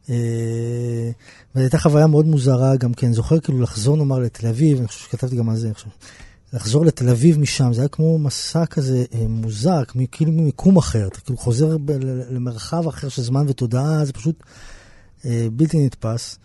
אה, 0.09 0.15
וזו 1.55 1.63
הייתה 1.63 1.79
חוויה 1.79 2.07
מאוד 2.07 2.25
מוזרה 2.25 2.75
גם 2.75 2.93
כן, 2.93 3.13
זוכר 3.13 3.39
כאילו 3.39 3.61
לחזור 3.61 3.97
נאמר 3.97 4.19
לתל 4.19 4.47
אביב, 4.47 4.77
אני 4.77 4.87
חושב 4.87 4.99
שכתבתי 4.99 5.35
גם 5.35 5.49
על 5.49 5.55
זה 5.55 5.71
עכשיו, 5.71 5.91
לחזור 6.53 6.85
לתל 6.85 7.09
אביב 7.09 7.39
משם, 7.39 7.73
זה 7.73 7.81
היה 7.81 7.87
כמו 7.87 8.19
מסע 8.19 8.65
כזה 8.65 9.05
אה, 9.13 9.27
מוזר, 9.27 9.83
כאילו 10.11 10.31
ממיקום 10.31 10.77
אחר, 10.77 11.07
אתה 11.07 11.19
כאילו 11.19 11.37
חוזר 11.37 11.77
ב- 11.77 11.91
למרחב 12.29 12.87
אחר 12.87 13.09
של 13.09 13.21
זמן 13.21 13.45
ותודעה, 13.47 14.05
זה 14.05 14.13
פשוט 14.13 14.43
אה, 15.25 15.47
בלתי 15.51 15.85
נתפס. 15.85 16.39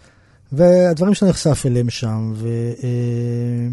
והדברים 0.53 1.15
שאתה 1.15 1.27
נחשף 1.27 1.63
אליהם 1.67 1.91
שם, 1.91 2.33
ו... 2.37 2.49
אה, 2.83 3.69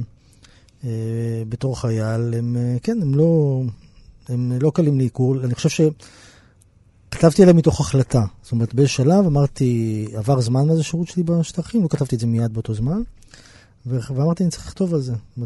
אה, 0.84 1.44
בתור 1.50 1.80
חייל, 1.80 2.34
הם, 2.34 2.58
אה, 2.58 2.78
כן, 2.84 3.02
הם 3.02 3.16
לא, 3.16 3.62
הם 4.30 4.52
לא 4.62 4.72
קלים 4.76 4.98
לעיכול. 4.98 5.46
אני 5.46 5.56
חושב 5.56 5.70
שכתבתי 7.10 7.42
עליהם 7.42 7.58
מתוך 7.58 7.80
החלטה. 7.80 8.24
זאת 8.42 8.52
אומרת, 8.52 8.74
באיזה 8.74 8.90
שלב 8.90 9.26
אמרתי, 9.26 10.08
עבר 10.14 10.42
זמן 10.42 10.68
מאז 10.68 10.80
השירות 10.80 11.08
שלי 11.08 11.24
בשטחים, 11.24 11.84
לא 11.84 11.88
כתבתי 11.88 12.16
את 12.16 12.20
זה 12.20 12.28
מיד 12.28 12.54
באותו 12.54 12.74
זמן, 12.74 13.02
ואמרתי, 13.86 14.44
אני 14.44 14.52
צריך 14.52 14.68
לכתוב 14.68 14.94
על 14.94 15.02
זה. 15.02 15.14
אה, 15.14 15.42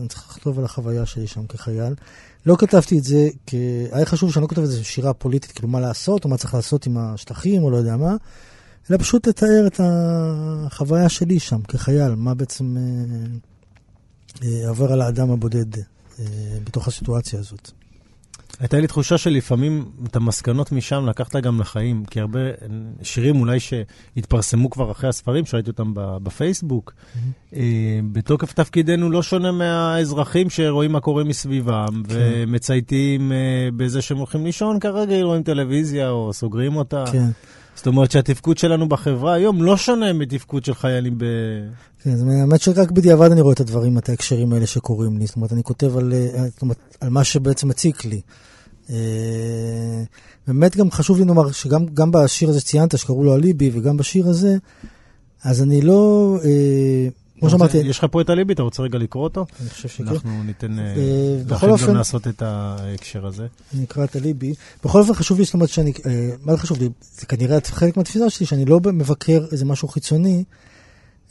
אני 0.00 0.08
צריך 0.08 0.28
לכתוב 0.30 0.58
על 0.58 0.64
החוויה 0.64 1.06
שלי 1.06 1.26
שם 1.26 1.46
כחייל. 1.46 1.94
לא 2.46 2.56
כתבתי 2.58 2.98
את 2.98 3.04
זה, 3.04 3.28
כי 3.46 3.86
היה 3.92 4.06
חשוב 4.06 4.32
שאני 4.32 4.42
לא 4.42 4.48
כותב 4.48 4.62
את 4.62 4.68
זה 4.68 4.84
שירה 4.84 5.12
פוליטית, 5.12 5.52
כאילו 5.52 5.68
מה 5.68 5.80
לעשות, 5.80 6.24
או 6.24 6.30
מה 6.30 6.36
צריך 6.36 6.54
לעשות 6.54 6.86
עם 6.86 6.98
השטחים, 6.98 7.62
או 7.62 7.70
לא 7.70 7.76
יודע 7.76 7.96
מה, 7.96 8.16
אלא 8.90 8.98
פשוט 8.98 9.28
לתאר 9.28 9.66
את 9.66 9.80
החוויה 9.84 11.08
שלי 11.08 11.40
שם 11.40 11.62
כחייל, 11.62 12.14
מה 12.14 12.34
בעצם... 12.34 12.76
אה, 12.76 12.82
אה, 14.42 14.68
עובר 14.68 14.92
על 14.92 15.00
האדם 15.00 15.30
הבודד 15.30 15.78
אה, 15.78 16.24
בתוך 16.64 16.88
הסיטואציה 16.88 17.38
הזאת. 17.38 17.70
הייתה 18.60 18.80
לי 18.80 18.86
תחושה 18.86 19.18
שלפעמים 19.18 19.84
את 20.06 20.16
המסקנות 20.16 20.72
משם 20.72 21.06
לקחת 21.06 21.36
גם 21.36 21.60
לחיים, 21.60 22.04
כי 22.04 22.20
הרבה 22.20 22.40
שירים 23.02 23.40
אולי 23.40 23.58
שהתפרסמו 23.60 24.70
כבר 24.70 24.90
אחרי 24.90 25.08
הספרים, 25.08 25.46
שראיתי 25.46 25.70
אותם 25.70 25.92
בפייסבוק, 25.94 26.92
אה, 27.54 27.60
בתוקף 28.12 28.52
תפקידנו 28.52 29.10
לא 29.10 29.22
שונה 29.22 29.52
מהאזרחים 29.52 30.50
שרואים 30.50 30.92
מה 30.92 31.00
קורה 31.00 31.24
מסביבם, 31.24 32.02
ומצייתים 32.08 33.32
אה, 33.32 33.68
בזה 33.76 34.02
שהם 34.02 34.18
הולכים 34.18 34.44
לישון 34.44 34.80
כרגיל, 34.80 35.24
רואים 35.24 35.42
טלוויזיה 35.42 36.10
או 36.10 36.32
סוגרים 36.32 36.76
אותה. 36.76 37.04
כן, 37.12 37.28
זאת 37.76 37.86
אומרת 37.86 38.10
שהתפקוד 38.10 38.58
שלנו 38.58 38.88
בחברה 38.88 39.34
היום 39.34 39.62
לא 39.62 39.76
שונה 39.76 40.12
מתפקוד 40.12 40.64
של 40.64 40.74
חיילים 40.74 41.18
ב... 41.18 41.24
כן, 42.02 42.16
זאת 42.16 42.22
אומרת, 42.22 42.40
האמת 42.40 42.60
שרק 42.60 42.90
בדיעבד 42.90 43.32
אני 43.32 43.40
רואה 43.40 43.54
את 43.54 43.60
הדברים, 43.60 43.98
את 43.98 44.08
ההקשרים 44.08 44.52
האלה 44.52 44.66
שקורים 44.66 45.18
לי. 45.18 45.26
זאת 45.26 45.36
אומרת, 45.36 45.52
אני 45.52 45.62
כותב 45.62 45.96
על, 45.96 46.12
אה, 46.12 46.48
זאת 46.48 46.62
אומרת, 46.62 46.78
על 47.00 47.10
מה 47.10 47.24
שבעצם 47.24 47.68
מציק 47.68 48.04
לי. 48.04 48.20
אה, 48.90 50.02
באמת 50.46 50.76
גם 50.76 50.90
חשוב 50.90 51.18
לי 51.18 51.24
לומר 51.24 51.52
שגם 51.52 51.86
גם 51.86 52.10
בשיר 52.12 52.48
הזה 52.48 52.60
שציינת, 52.60 52.98
שקראו 52.98 53.24
לו 53.24 53.34
אליבי, 53.34 53.70
וגם 53.74 53.96
בשיר 53.96 54.28
הזה, 54.28 54.56
אז 55.44 55.62
אני 55.62 55.80
לא, 55.80 56.36
אה, 56.44 57.08
כמו 57.40 57.50
שאמרתי, 57.50 57.78
יש 57.78 57.98
לך 57.98 58.06
פה 58.10 58.20
את 58.20 58.30
הליבי, 58.30 58.52
אתה 58.52 58.62
רוצה 58.62 58.82
רגע 58.82 58.98
לקרוא 58.98 59.24
אותו? 59.24 59.46
אני 59.60 59.70
חושב 59.70 59.88
שכן. 59.88 60.08
אנחנו 60.08 60.42
ניתן 60.42 60.78
אה, 60.78 60.84
לכם 61.48 61.86
גם 61.86 61.94
לעשות 61.94 62.28
את 62.28 62.42
ההקשר 62.42 63.26
הזה. 63.26 63.46
אני 63.74 63.84
אקרא 63.84 64.04
את 64.04 64.16
הליבי. 64.16 64.54
בכל 64.84 65.00
אופן 65.00 65.14
חשוב 65.14 65.38
לי, 65.38 65.44
זאת 65.44 65.54
אומרת 65.54 65.68
שאני, 65.68 65.92
מה 66.44 66.52
זה 66.52 66.58
חשוב 66.58 66.78
לי? 66.78 66.88
זה 67.14 67.26
כנראה 67.26 67.58
חלק 67.64 67.96
מהתפיסה 67.96 68.30
שלי, 68.30 68.46
שאני 68.46 68.64
לא 68.64 68.80
מבקר 68.84 69.44
איזה 69.52 69.64
משהו 69.64 69.88
חיצוני, 69.88 70.44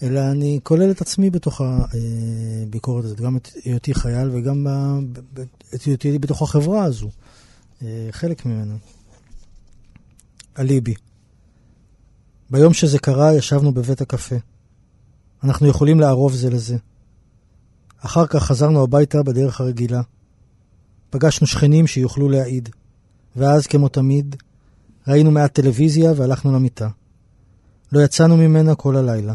אלא 0.04 0.20
אני 0.32 0.60
כולל 0.64 0.92
את 0.92 1.02
עצמי 1.02 1.30
בתוך 1.30 1.62
הביקורת 1.62 3.06
הזאת, 3.06 3.22
גם 3.22 3.38
את 3.38 3.50
היותי 3.66 3.94
חייל 3.94 4.30
וגם 4.34 4.68
את 5.76 5.82
היותי 5.84 6.20
בתוך 6.20 6.42
החברה 6.42 6.84
הזו, 6.84 7.10
חלק 8.12 8.46
ממנה. 8.46 8.76
אליבי. 10.60 10.94
ביום 12.50 12.74
שזה 12.74 13.00
קרה 13.00 13.34
ישבנו 13.34 13.72
בבית 13.72 14.02
הקפה. 14.02 14.36
אנחנו 15.44 15.68
יכולים 15.68 16.00
לערוב 16.00 16.34
זה 16.34 16.50
לזה. 16.50 16.78
אחר 18.00 18.28
כך 18.28 18.44
חזרנו 18.44 18.84
הביתה 18.84 19.24
בדרך 19.24 19.62
הרגילה. 19.62 20.02
פגשנו 21.10 21.48
שכנים 21.48 21.88
שיוכלו 21.88 22.30
להעיד. 22.30 22.70
ואז, 23.36 23.68
כמו 23.68 23.90
תמיד, 23.90 24.36
ראינו 25.08 25.32
מעט 25.32 25.54
טלוויזיה 25.54 26.12
והלכנו 26.16 26.52
למיטה. 26.52 26.90
לא 27.92 28.00
יצאנו 28.00 28.38
ממנה 28.38 28.76
כל 28.76 28.96
הלילה. 28.96 29.34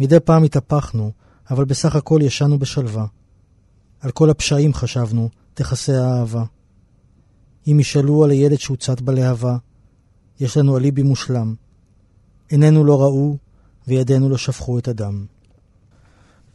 מדי 0.00 0.20
פעם 0.20 0.42
התהפכנו, 0.42 1.12
אבל 1.50 1.64
בסך 1.64 1.96
הכל 1.96 2.20
ישנו 2.22 2.58
בשלווה. 2.58 3.06
על 4.00 4.10
כל 4.10 4.30
הפשעים 4.30 4.74
חשבנו, 4.74 5.28
תכסה 5.54 6.06
האהבה. 6.06 6.44
אם 7.66 7.80
ישאלו 7.80 8.24
על 8.24 8.30
הילד 8.30 8.58
שהוצת 8.58 9.00
בלהבה, 9.00 9.56
יש 10.40 10.56
לנו 10.56 10.76
אליבי 10.76 11.02
מושלם. 11.02 11.54
עינינו 12.48 12.84
לא 12.84 13.00
ראו, 13.02 13.36
וידינו 13.88 14.28
לא 14.28 14.38
שפכו 14.38 14.78
את 14.78 14.88
הדם. 14.88 15.24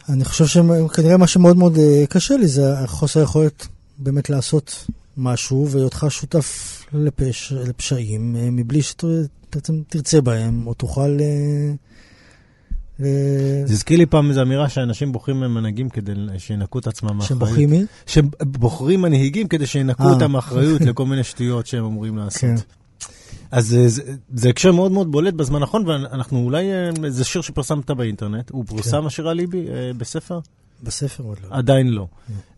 אני 0.10 0.26
חושב 0.26 0.46
שכנראה 0.46 1.18
מה 1.18 1.28
שמאוד 1.28 1.58
מאוד 1.58 1.78
אה, 1.78 2.04
קשה 2.10 2.38
לי 2.38 2.48
זה 2.48 2.80
החוסר 2.80 3.22
יכולת 3.22 3.68
באמת 3.98 4.30
לעשות 4.30 4.86
משהו, 5.18 5.68
והיותך 5.70 6.06
שותף 6.10 6.82
לפש, 6.94 7.54
לפשעים, 7.54 8.36
אה, 8.36 8.50
מבלי 8.52 8.82
שבעצם 8.82 9.82
תרצה 9.88 10.22
בהם, 10.22 10.68
או 10.68 10.74
תוכל... 10.74 11.18
אה, 13.00 13.06
זה 13.66 13.74
הזכיר 13.74 13.98
לי 13.98 14.06
פעם 14.06 14.30
איזו 14.30 14.42
אמירה 14.42 14.70
שאנשים 14.70 15.12
בוחרים 15.12 15.40
מנהיגים 15.40 15.90
כדי 15.90 16.12
שינקו 16.38 16.80
את 16.80 16.88
עצמם 16.88 17.10
שהם 17.10 17.18
מאחריות. 17.18 17.40
בוחרים 17.40 17.70
מי? 17.70 17.86
שבוחרים 18.06 19.02
מנהיגים 19.02 19.48
כדי 19.48 19.68
שינקו 19.68 20.04
אה. 20.04 20.10
אותם 20.14 20.32
מאחריות 20.32 20.82
לכל 20.88 21.06
מיני 21.06 21.24
שטויות 21.24 21.68
שהם 21.68 21.86
אמורים 21.86 22.18
לעשות. 22.18 22.42
כן. 22.42 22.56
אז 23.52 23.74
אה, 23.74 23.88
זה- 23.88 24.02
זה 24.34 24.50
הקשר 24.50 24.72
מאוד 24.72 24.92
מאוד 24.92 25.12
בולט 25.12 25.34
בזמן 25.34 25.62
האחרון, 25.62 25.88
ואנחנו 25.88 26.44
אולי, 26.44 26.72
אה, 26.72 26.90
זה 27.10 27.24
שיר 27.24 27.42
שפרסמת 27.42 27.92
באינטרנט, 27.92 28.50
הוא 28.50 28.66
פורסם 28.66 29.06
השיר 29.06 29.30
הליבי 29.30 29.68
אה, 29.70 29.92
בספר? 29.98 30.40
בספר 30.84 31.24
עוד 31.24 31.38
לא. 31.44 31.48
עדיין 31.58 31.88
לא. 31.90 32.08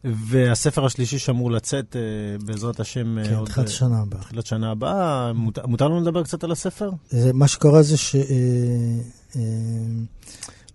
והספר 0.04 0.86
השלישי 0.86 1.20
שאמור 1.20 1.52
לצאת, 1.52 1.96
אה, 1.96 2.02
בעזרת 2.46 2.80
השם, 2.80 3.18
אה, 3.18 3.24
כן, 3.26 3.34
עוד 3.36 3.48
תחילת 3.48 3.68
אה, 3.68 3.74
השנה 3.74 4.02
הבאה. 4.02 4.22
תחילת 4.22 4.46
שנה 4.46 4.72
הבאה, 4.72 5.34
מותר- 5.34 5.66
מותר 5.68 5.88
לנו 5.88 6.02
לדבר 6.02 6.24
קצת 6.24 6.44
על 6.44 6.52
הספר? 6.52 6.90
זה, 7.10 7.34
מה 7.34 7.48
שקרה 7.48 7.82
זה 7.84 7.98
ש... 7.98 8.16
אה, 8.16 8.22
אה, 8.22 9.04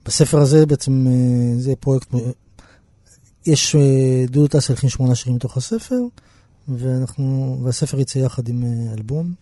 בספר 0.05 0.39
הזה 0.39 0.67
בעצם, 0.67 1.07
אה, 1.07 1.61
זה 1.61 1.77
פרויקט, 1.81 2.15
אה, 2.15 2.21
יש, 3.47 3.75
אה, 3.77 4.25
דודו 4.29 4.59
טס 4.59 4.71
הלחין 4.71 4.91
שמונה 4.91 5.15
שירים 5.15 5.37
מתוך 5.37 5.57
הספר, 5.57 6.01
ואנחנו, 6.69 7.59
והספר 7.65 8.01
יצא 8.01 8.19
יחד 8.19 8.49
עם 8.49 8.65
אה, 8.65 8.95
אלבום. 8.95 9.33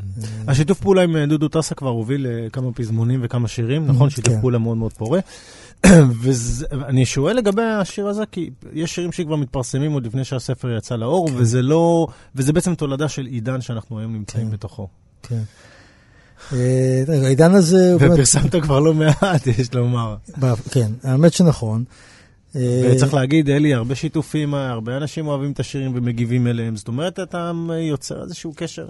אה, 0.00 0.28
השיתוף 0.46 0.80
פעולה 0.80 1.02
עם 1.02 1.16
אה, 1.16 1.26
דודו 1.26 1.48
טסה 1.48 1.74
כבר 1.74 1.88
הוביל 1.88 2.26
אה, 2.26 2.50
כמה 2.50 2.72
פזמונים 2.72 3.20
וכמה 3.22 3.48
שירים, 3.48 3.86
נכון? 3.86 4.10
שיתוף 4.10 4.34
כן. 4.34 4.40
פעולה 4.40 4.58
מאוד 4.58 4.76
מאוד 4.76 4.92
פורה. 4.92 5.20
ואני 6.22 7.06
שואל 7.06 7.36
לגבי 7.36 7.62
השיר 7.62 8.06
הזה, 8.06 8.26
כי 8.32 8.50
יש 8.72 8.94
שירים 8.94 9.12
שכבר 9.12 9.36
מתפרסמים 9.36 9.92
עוד 9.92 10.06
לפני 10.06 10.24
שהספר 10.24 10.76
יצא 10.76 10.96
לאור, 10.96 11.30
וזה 11.34 11.62
לא, 11.62 12.06
וזה 12.34 12.52
בעצם 12.52 12.74
תולדה 12.74 13.08
של 13.08 13.26
עידן 13.26 13.60
שאנחנו 13.60 13.98
היום 13.98 14.12
נמצאים 14.12 14.46
כן. 14.46 14.52
בתוכו. 14.52 14.88
כן. 15.22 15.42
אה, 16.52 16.58
העידן 17.24 17.54
הזה, 17.54 17.96
ופרסמת 17.96 18.54
כבר 18.62 18.80
לא 18.80 18.94
מעט, 18.94 19.46
יש 19.46 19.74
לומר. 19.74 20.16
כן, 20.70 20.90
האמת 21.02 21.32
שנכון. 21.32 21.84
אה, 22.56 22.90
וצריך 22.92 23.14
להגיד, 23.14 23.50
אלי, 23.50 23.74
הרבה 23.74 23.94
שיתופים, 23.94 24.54
הרבה 24.54 24.96
אנשים 24.96 25.26
אוהבים 25.26 25.52
את 25.52 25.60
השירים 25.60 25.92
ומגיבים 25.94 26.46
אליהם, 26.46 26.76
זאת 26.76 26.88
אומרת, 26.88 27.20
אתה 27.20 27.52
יוצר 27.90 28.22
איזשהו 28.24 28.52
קשר 28.56 28.86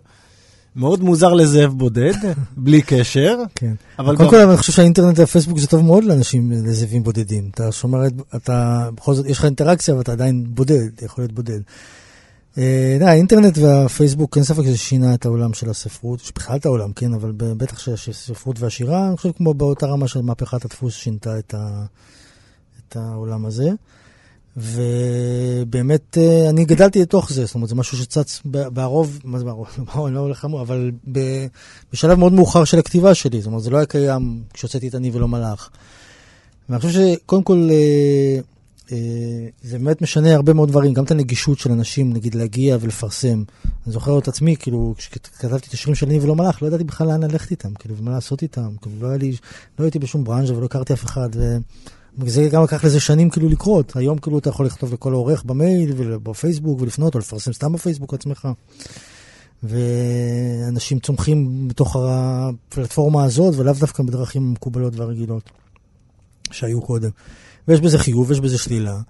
מאוד 0.76 1.02
מוזר 1.02 1.34
לזאב 1.34 1.72
בודד, 1.78 2.12
בלי 2.56 2.82
קשר, 2.82 3.36
כן. 3.54 3.72
אבל 3.98 4.16
קודם. 4.16 4.30
כל, 4.30 4.36
אני 4.36 4.56
חושב 4.56 4.72
שהאינטרנט 4.72 5.18
והפייסבוק 5.18 5.58
זה 5.58 5.66
טוב 5.66 5.80
מאוד 5.84 6.04
לאנשים, 6.04 6.52
לזאבים 6.52 7.02
בודדים. 7.02 7.50
אתה 7.54 7.72
שומר, 7.72 8.06
את- 8.06 8.12
אתה, 8.36 8.88
בכל 8.94 9.14
זאת, 9.14 9.26
יש 9.26 9.38
לך 9.38 9.44
אינטראקציה, 9.44 9.94
אבל 9.94 10.02
אתה 10.02 10.12
עדיין 10.12 10.44
בודד, 10.48 11.02
יכול 11.02 11.22
להיות 11.24 11.32
בודד. 11.32 11.60
אה, 12.58 12.98
האינטרנט 13.00 13.58
והפייסבוק, 13.58 14.36
אין 14.36 14.44
ספק 14.44 14.62
שזה 14.62 14.78
שינה 14.78 15.14
את 15.14 15.24
העולם 15.24 15.54
של 15.54 15.70
הספרות, 15.70 16.32
בכלל 16.36 16.56
את 16.56 16.66
העולם, 16.66 16.92
כן, 16.92 17.14
אבל 17.14 17.32
בטח 17.36 17.78
של 17.78 18.10
הספרות 18.10 18.60
והשירה, 18.60 19.08
אני 19.08 19.16
חושב 19.16 19.30
כמו 19.36 19.54
באותה 19.54 19.86
רמה 19.86 20.08
של 20.08 20.20
מהפכת 20.20 20.64
הדפוס 20.64 20.94
שינתה 20.94 21.38
את, 21.38 21.54
ה, 21.54 21.84
את 22.88 22.96
העולם 22.96 23.46
הזה. 23.46 23.70
ובאמת, 24.56 26.18
אה, 26.18 26.50
אני 26.50 26.64
גדלתי 26.64 27.02
לתוך 27.02 27.32
זה, 27.32 27.44
זאת 27.44 27.54
אומרת, 27.54 27.68
זה 27.68 27.74
משהו 27.74 27.98
שצץ 27.98 28.42
בערוב, 28.44 29.20
מה 29.24 29.38
זה 29.38 29.44
בערוב? 29.44 29.68
אני 30.06 30.14
לא 30.14 30.20
הולך 30.20 30.44
אמור, 30.44 30.60
אבל 30.60 30.90
בשלב 31.92 32.18
מאוד 32.18 32.32
מאוחר 32.32 32.64
של 32.64 32.78
הכתיבה 32.78 33.14
שלי, 33.14 33.40
זאת 33.40 33.46
אומרת, 33.46 33.62
זה 33.62 33.70
לא 33.70 33.76
היה 33.76 33.86
קיים 33.86 34.42
כשהוצאתי 34.52 34.88
את 34.88 34.94
אני 34.94 35.10
ולא 35.10 35.28
מלאך. 35.28 35.70
ואני 36.68 36.80
חושב 36.80 37.00
שקודם 37.00 37.42
כל, 37.42 37.68
אה, 37.70 38.40
זה 39.62 39.78
באמת 39.78 40.02
משנה 40.02 40.34
הרבה 40.34 40.52
מאוד 40.52 40.68
דברים, 40.68 40.94
גם 40.94 41.04
את 41.04 41.10
הנגישות 41.10 41.58
של 41.58 41.72
אנשים, 41.72 42.12
נגיד 42.12 42.34
להגיע 42.34 42.76
ולפרסם. 42.80 43.44
אני 43.64 43.92
זוכר 43.92 44.18
את 44.18 44.28
עצמי, 44.28 44.56
כאילו, 44.56 44.94
כשכתבתי 44.96 45.68
את 45.68 45.74
השירים 45.74 45.94
של 45.94 46.06
אני 46.06 46.20
ולא 46.20 46.36
מלאך, 46.36 46.62
לא 46.62 46.66
ידעתי 46.66 46.84
בכלל 46.84 47.06
לאן 47.06 47.22
ללכת 47.22 47.50
איתם, 47.50 47.74
כאילו, 47.74 47.96
ומה 47.96 48.10
לעשות 48.10 48.42
איתם, 48.42 48.68
כאילו, 48.82 48.96
לא 49.00 49.16
לי, 49.16 49.36
לא 49.78 49.84
הייתי 49.84 49.98
בשום 49.98 50.24
ברנז'ה 50.24 50.56
ולא 50.56 50.64
הכרתי 50.64 50.92
אף 50.92 51.04
אחד. 51.04 51.28
וזה 52.18 52.48
גם 52.48 52.62
לקח 52.62 52.84
לזה 52.84 53.00
שנים 53.00 53.30
כאילו 53.30 53.48
לקרות. 53.48 53.96
היום 53.96 54.18
כאילו 54.18 54.38
אתה 54.38 54.48
יכול 54.48 54.66
לכתוב 54.66 54.92
לכל 54.92 55.12
העורך 55.12 55.44
במייל 55.44 55.92
ובפייסבוק 55.96 56.80
ולפנות, 56.80 57.14
או 57.14 57.18
לפרסם 57.18 57.52
סתם 57.52 57.72
בפייסבוק 57.72 58.14
עצמך. 58.14 58.48
ואנשים 59.62 60.98
צומחים 60.98 61.68
בתוך 61.68 61.96
הפלטפורמה 62.00 63.24
הזאת, 63.24 63.54
ולאו 63.56 63.74
דווקא 63.74 64.02
בדרכים 64.02 64.42
המקובלות 64.42 64.96
והרגילות 64.96 65.50
שהיו 66.50 66.80
קודם. 66.80 67.10
ויש 67.68 67.80
בזה 67.80 67.98
חיוב, 67.98 68.32
יש 68.32 68.40
בזה 68.40 68.58
שלילה. 68.58 69.00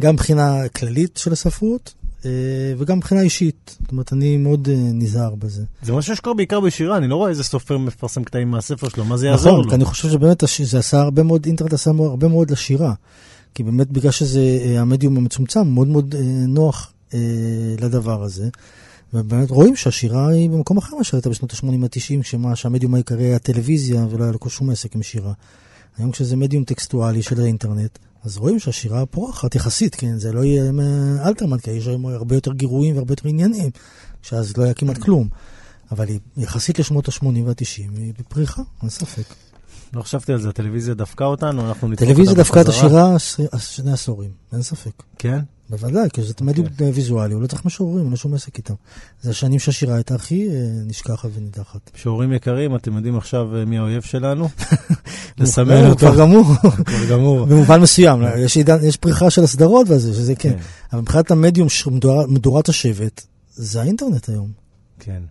גם 0.00 0.14
מבחינה 0.14 0.68
כללית 0.68 1.16
של 1.16 1.32
הספרות, 1.32 1.94
אה, 2.24 2.30
וגם 2.78 2.96
מבחינה 2.96 3.20
אישית. 3.20 3.76
זאת 3.82 3.92
אומרת, 3.92 4.12
אני 4.12 4.36
מאוד 4.36 4.68
אה, 4.68 4.74
נזהר 4.76 5.34
בזה. 5.34 5.62
זה 5.82 5.92
משהו 5.92 6.16
שקורה 6.16 6.36
בעיקר 6.36 6.60
בשירה, 6.60 6.96
אני 6.96 7.08
לא 7.08 7.16
רואה 7.16 7.30
איזה 7.30 7.44
סופר 7.44 7.78
מפרסם 7.78 8.24
קטעים 8.24 8.50
מהספר 8.50 8.88
שלו, 8.88 9.04
מה 9.04 9.16
זה 9.16 9.26
יעזור 9.26 9.52
נכון, 9.52 9.64
לו? 9.64 9.70
כי 9.70 9.74
אני 9.74 9.84
חושב 9.84 10.10
שבאמת 10.10 10.42
זה 10.62 10.78
עשה 10.78 11.00
הרבה 11.00 11.22
מאוד, 11.22 11.46
אינטרנט 11.46 11.72
עשה 11.72 11.90
הרבה 11.90 12.28
מאוד 12.28 12.50
לשירה. 12.50 12.94
כי 13.54 13.62
באמת 13.62 13.90
בגלל 13.90 14.10
שזה 14.10 14.40
אה, 14.40 14.80
המדיום 14.80 15.16
המצומצם, 15.16 15.68
מאוד 15.68 15.88
מאוד 15.88 16.14
נוח 16.48 16.90
לדבר 17.80 18.22
הזה. 18.22 18.48
ובאמת 19.14 19.50
רואים 19.50 19.76
שהשירה 19.76 20.28
היא 20.28 20.50
במקום 20.50 20.76
אחר 20.76 20.96
מאשר 20.96 21.16
הייתה 21.16 21.30
בשנות 21.30 21.52
ה-80 21.52 21.66
ה-90, 21.66 22.22
כשמה 22.22 22.56
שהמדיום 22.56 22.94
העיקרי 22.94 23.24
היה 23.24 23.38
טלוויזיה 23.38 24.06
ולא 24.10 24.24
היה 24.24 24.32
לו 24.32 24.50
שום 24.50 24.70
עסק 24.70 24.94
עם 24.94 25.02
שירה. 25.02 25.32
היום 25.98 26.10
כשזה 26.10 26.36
מדיום 26.36 26.64
טקסטואלי 26.64 27.22
של 27.22 27.40
האינטרנט, 27.40 27.98
אז 28.24 28.36
רואים 28.36 28.58
שהשירה 28.58 29.06
פורחת 29.06 29.54
יחסית, 29.54 29.94
כן? 29.94 30.18
זה 30.18 30.32
לא 30.32 30.44
יהיה 30.44 30.64
אה, 30.64 31.28
אלתרמן, 31.28 31.58
כי 31.58 31.70
יש 31.70 31.86
היום 31.86 32.06
הרבה 32.06 32.34
יותר 32.34 32.52
גירויים 32.52 32.96
והרבה 32.96 33.12
יותר 33.12 33.28
עניינים, 33.28 33.70
שאז 34.22 34.56
לא 34.56 34.64
היה 34.64 34.74
כמעט 34.74 34.98
כלום. 34.98 35.28
אבל 35.90 36.08
היא 36.08 36.18
יחסית 36.36 36.78
לשנות 36.78 37.08
ה-80 37.08 37.24
וה-90 37.24 37.98
היא 37.98 38.12
בפריחה, 38.18 38.62
אין 38.82 38.90
ספק. 38.90 39.34
לא 39.92 40.02
חשבתי 40.02 40.32
על 40.32 40.40
זה, 40.40 40.48
הטלוויזיה 40.48 40.94
דפקה 40.94 41.24
אותנו, 41.24 41.68
אנחנו 41.68 41.88
נדפוק 41.88 42.02
אותה 42.02 42.14
טלוויזיה 42.14 42.34
דווקא 42.34 42.60
את. 42.60 42.68
השירה 42.68 43.18
שני 43.58 43.92
עשורים, 43.92 44.30
אין 44.52 44.62
ספק. 44.62 45.02
כן? 45.18 45.40
בוודאי, 45.70 46.08
כי 46.12 46.22
זה 46.22 46.34
מדיום 46.40 46.66
ויזואלי, 46.94 47.34
הוא 47.34 47.42
לא 47.42 47.46
צריך 47.46 47.64
משוררים, 47.64 48.02
אין 48.04 48.10
לו 48.10 48.16
שום 48.16 48.34
עסק 48.34 48.58
איתם. 48.58 48.74
זה 49.22 49.30
השנים 49.30 49.58
שהשירה 49.58 49.94
הייתה 49.94 50.14
הכי 50.14 50.48
אה, 50.48 50.54
נשכחת 50.86 51.28
ונידחת. 51.34 51.90
שיעורים 51.94 52.32
יקרים, 52.32 52.76
אתם 52.76 52.96
יודעים 52.96 53.16
עכשיו 53.16 53.56
אה, 53.56 53.64
מי 53.64 53.78
האויב 53.78 54.02
שלנו? 54.02 54.48
לסמן 55.38 55.86
אותו. 55.86 55.96
כבר 55.98 56.18
גמור, 56.18 56.44
כבר 56.84 57.06
גמור. 57.10 57.46
במובן 57.46 57.80
מסוים, 57.80 58.22
יש 58.38 58.56
עידן- 58.56 58.84
יש 58.84 58.96
פריחה 58.96 59.30
של 59.30 59.42
הסדרות 59.44 59.86
וזה, 59.90 60.14
שזה 60.14 60.34
כן. 60.34 60.54
אבל 60.92 61.00
מבחינת 61.00 61.30
המדיום, 61.30 61.68
מדורת 62.28 62.68
השבט, 62.68 63.22
זה 63.54 63.80
האינטרנט 63.82 64.28
היום. 64.28 64.48
כן. 65.00 65.22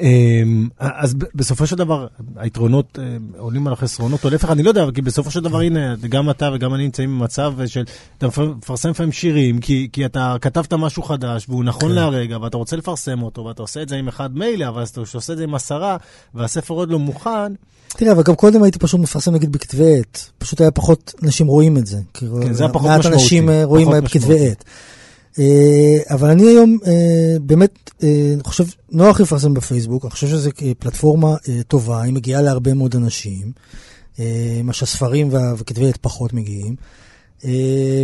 אמ, 0.00 0.68
אז 0.78 1.14
בסופו 1.34 1.66
של 1.66 1.76
דבר, 1.76 2.06
היתרונות 2.36 2.98
אה, 3.02 3.04
עולים 3.38 3.66
על 3.66 3.72
החסרונות, 3.72 4.24
או 4.24 4.30
להפך, 4.30 4.50
אני 4.50 4.62
לא 4.62 4.68
יודע, 4.68 4.84
כי 4.94 5.02
בסופו 5.02 5.30
של 5.30 5.40
דבר, 5.40 5.60
הנה, 5.60 5.94
גם 6.08 6.30
אתה 6.30 6.50
וגם 6.54 6.74
אני 6.74 6.82
נמצאים 6.84 7.18
במצב 7.18 7.54
של, 7.66 7.84
אתה 8.18 8.26
מפ- 8.26 8.38
מפרסם 8.38 8.90
לפעמים 8.90 9.12
שירים, 9.12 9.58
כי, 9.58 9.88
כי 9.92 10.04
אתה 10.06 10.36
כתבת 10.40 10.72
משהו 10.72 11.02
חדש, 11.02 11.46
והוא 11.48 11.64
נכון 11.64 11.88
כן. 11.88 11.94
להרגע, 11.94 12.38
ואתה 12.38 12.56
רוצה 12.56 12.76
לפרסם 12.76 13.22
אותו, 13.22 13.44
ואתה 13.44 13.62
עושה 13.62 13.82
את 13.82 13.88
זה 13.88 13.96
עם 13.96 14.08
אחד 14.08 14.36
מילא, 14.36 14.68
אבל 14.68 14.82
אתה 14.92 15.00
עושה 15.00 15.32
את 15.32 15.38
זה 15.38 15.44
עם 15.44 15.54
עשרה, 15.54 15.96
והספר 16.34 16.74
עוד 16.74 16.90
לא 16.90 16.98
מוכן, 16.98 17.52
תראה, 17.88 18.12
אבל 18.12 18.22
גם 18.22 18.34
קודם 18.34 18.62
הייתי 18.62 18.78
פשוט 18.78 19.00
מפרסם 19.00 19.34
נגיד 19.34 19.52
בכתבי 19.52 19.98
עת. 19.98 20.30
פשוט 20.38 20.60
היה 20.60 20.70
פחות 20.70 21.14
אנשים 21.22 21.46
רואים 21.46 21.76
את 21.76 21.86
זה. 21.86 21.98
כאילו, 22.14 22.40
כן, 22.42 22.52
זה 22.52 22.62
היה 22.64 22.72
פחות 22.72 22.86
מעט 22.88 22.98
משמעותי. 22.98 23.22
אנשים 23.22 23.50
אה, 23.50 23.64
רואים 23.64 23.86
פחות 23.88 24.04
בכתבי. 24.04 24.50
עת. 24.50 24.64
אה, 25.38 26.14
אבל 26.14 26.30
אני 26.30 26.46
היום 26.46 26.78
אה, 26.86 27.36
באמת, 27.40 27.90
אה, 28.02 28.34
חושב, 28.44 28.64
נוח 28.90 29.20
לפרסם 29.20 29.54
בפייסבוק, 29.54 30.04
אני 30.04 30.10
חושב 30.10 30.28
שזו 30.28 30.50
פלטפורמה 30.78 31.36
טובה, 31.68 32.02
היא 32.02 32.12
מגיעה 32.12 32.42
להרבה 32.42 32.74
מאוד 32.74 32.96
אנשים, 32.96 33.52
מה 34.64 34.72
שהספרים 34.72 35.28
וכתבי 35.58 35.88
עת 35.88 35.96
פחות 35.96 36.32
מגיעים. 36.32 36.76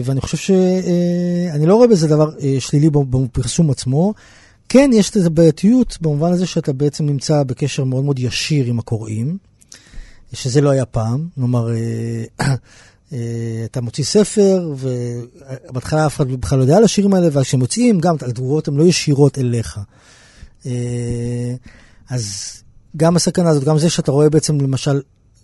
ואני 0.05 0.21
חושב 0.21 0.37
שאני 0.37 1.67
לא 1.67 1.75
רואה 1.75 1.89
בזה 1.89 2.09
דבר 2.09 2.31
שלילי 2.59 2.91
בפרסום 2.91 3.71
עצמו. 3.71 4.15
כן, 4.69 4.91
יש 4.95 5.17
לזה 5.17 5.31
בעייתיות 5.31 5.99
במובן 6.01 6.33
הזה 6.33 6.47
שאתה 6.47 6.73
בעצם 6.73 7.07
נמצא 7.07 7.43
בקשר 7.43 7.85
מאוד 7.85 8.05
מאוד 8.05 8.19
ישיר 8.19 8.67
עם 8.67 8.79
הקוראים, 8.79 9.39
שזה 10.33 10.61
לא 10.61 10.71
היה 10.71 10.85
פעם. 10.85 11.29
כלומר, 11.35 11.69
אתה 13.65 13.81
מוציא 13.81 14.05
ספר, 14.05 14.73
ובהתחלה 14.77 16.07
אף 16.07 16.17
אחד 16.17 16.29
בכלל 16.29 16.59
לא 16.59 16.65
יודע 16.65 16.77
על 16.77 16.85
השירים 16.85 17.15
האלה, 17.15 17.29
וכשהם 17.33 17.61
יוצאים, 17.61 18.01
גם 18.01 18.15
התגובות 18.15 18.69
הן 18.69 18.75
לא 18.75 18.85
ישירות 18.85 19.39
אליך. 19.39 19.81
אה, 20.67 21.55
אז 22.11 22.53
גם 22.97 23.17
הסכנה 23.17 23.49
הזאת, 23.49 23.65
גם 23.65 23.79
זה 23.79 23.91
שאתה 23.91 24.13
רואה 24.13 24.31
בעצם, 24.31 24.61
למשל, 24.61 25.01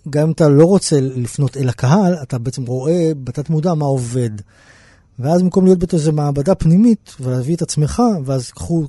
גם 0.09 0.27
אם 0.27 0.31
אתה 0.31 0.49
לא 0.49 0.65
רוצה 0.65 0.99
לפנות 0.99 1.57
אל 1.57 1.69
הקהל, 1.69 2.15
אתה 2.21 2.37
בעצם 2.37 2.65
רואה 2.65 3.11
בתת 3.23 3.49
מודע 3.49 3.73
מה 3.73 3.85
עובד. 3.85 4.29
ואז 5.19 5.41
במקום 5.41 5.65
להיות 5.65 5.79
באיזו 5.79 6.11
מעבדה 6.11 6.55
פנימית 6.55 7.15
ולהביא 7.19 7.55
את 7.55 7.61
עצמך, 7.61 8.01
ואז 8.25 8.51
קחו 8.51 8.87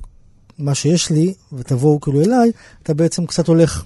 מה 0.57 0.75
שיש 0.75 1.09
לי 1.09 1.33
ותבואו 1.53 2.01
כאילו 2.01 2.21
אליי, 2.21 2.51
אתה 2.83 2.93
בעצם 2.93 3.25
קצת 3.25 3.47
הולך, 3.47 3.83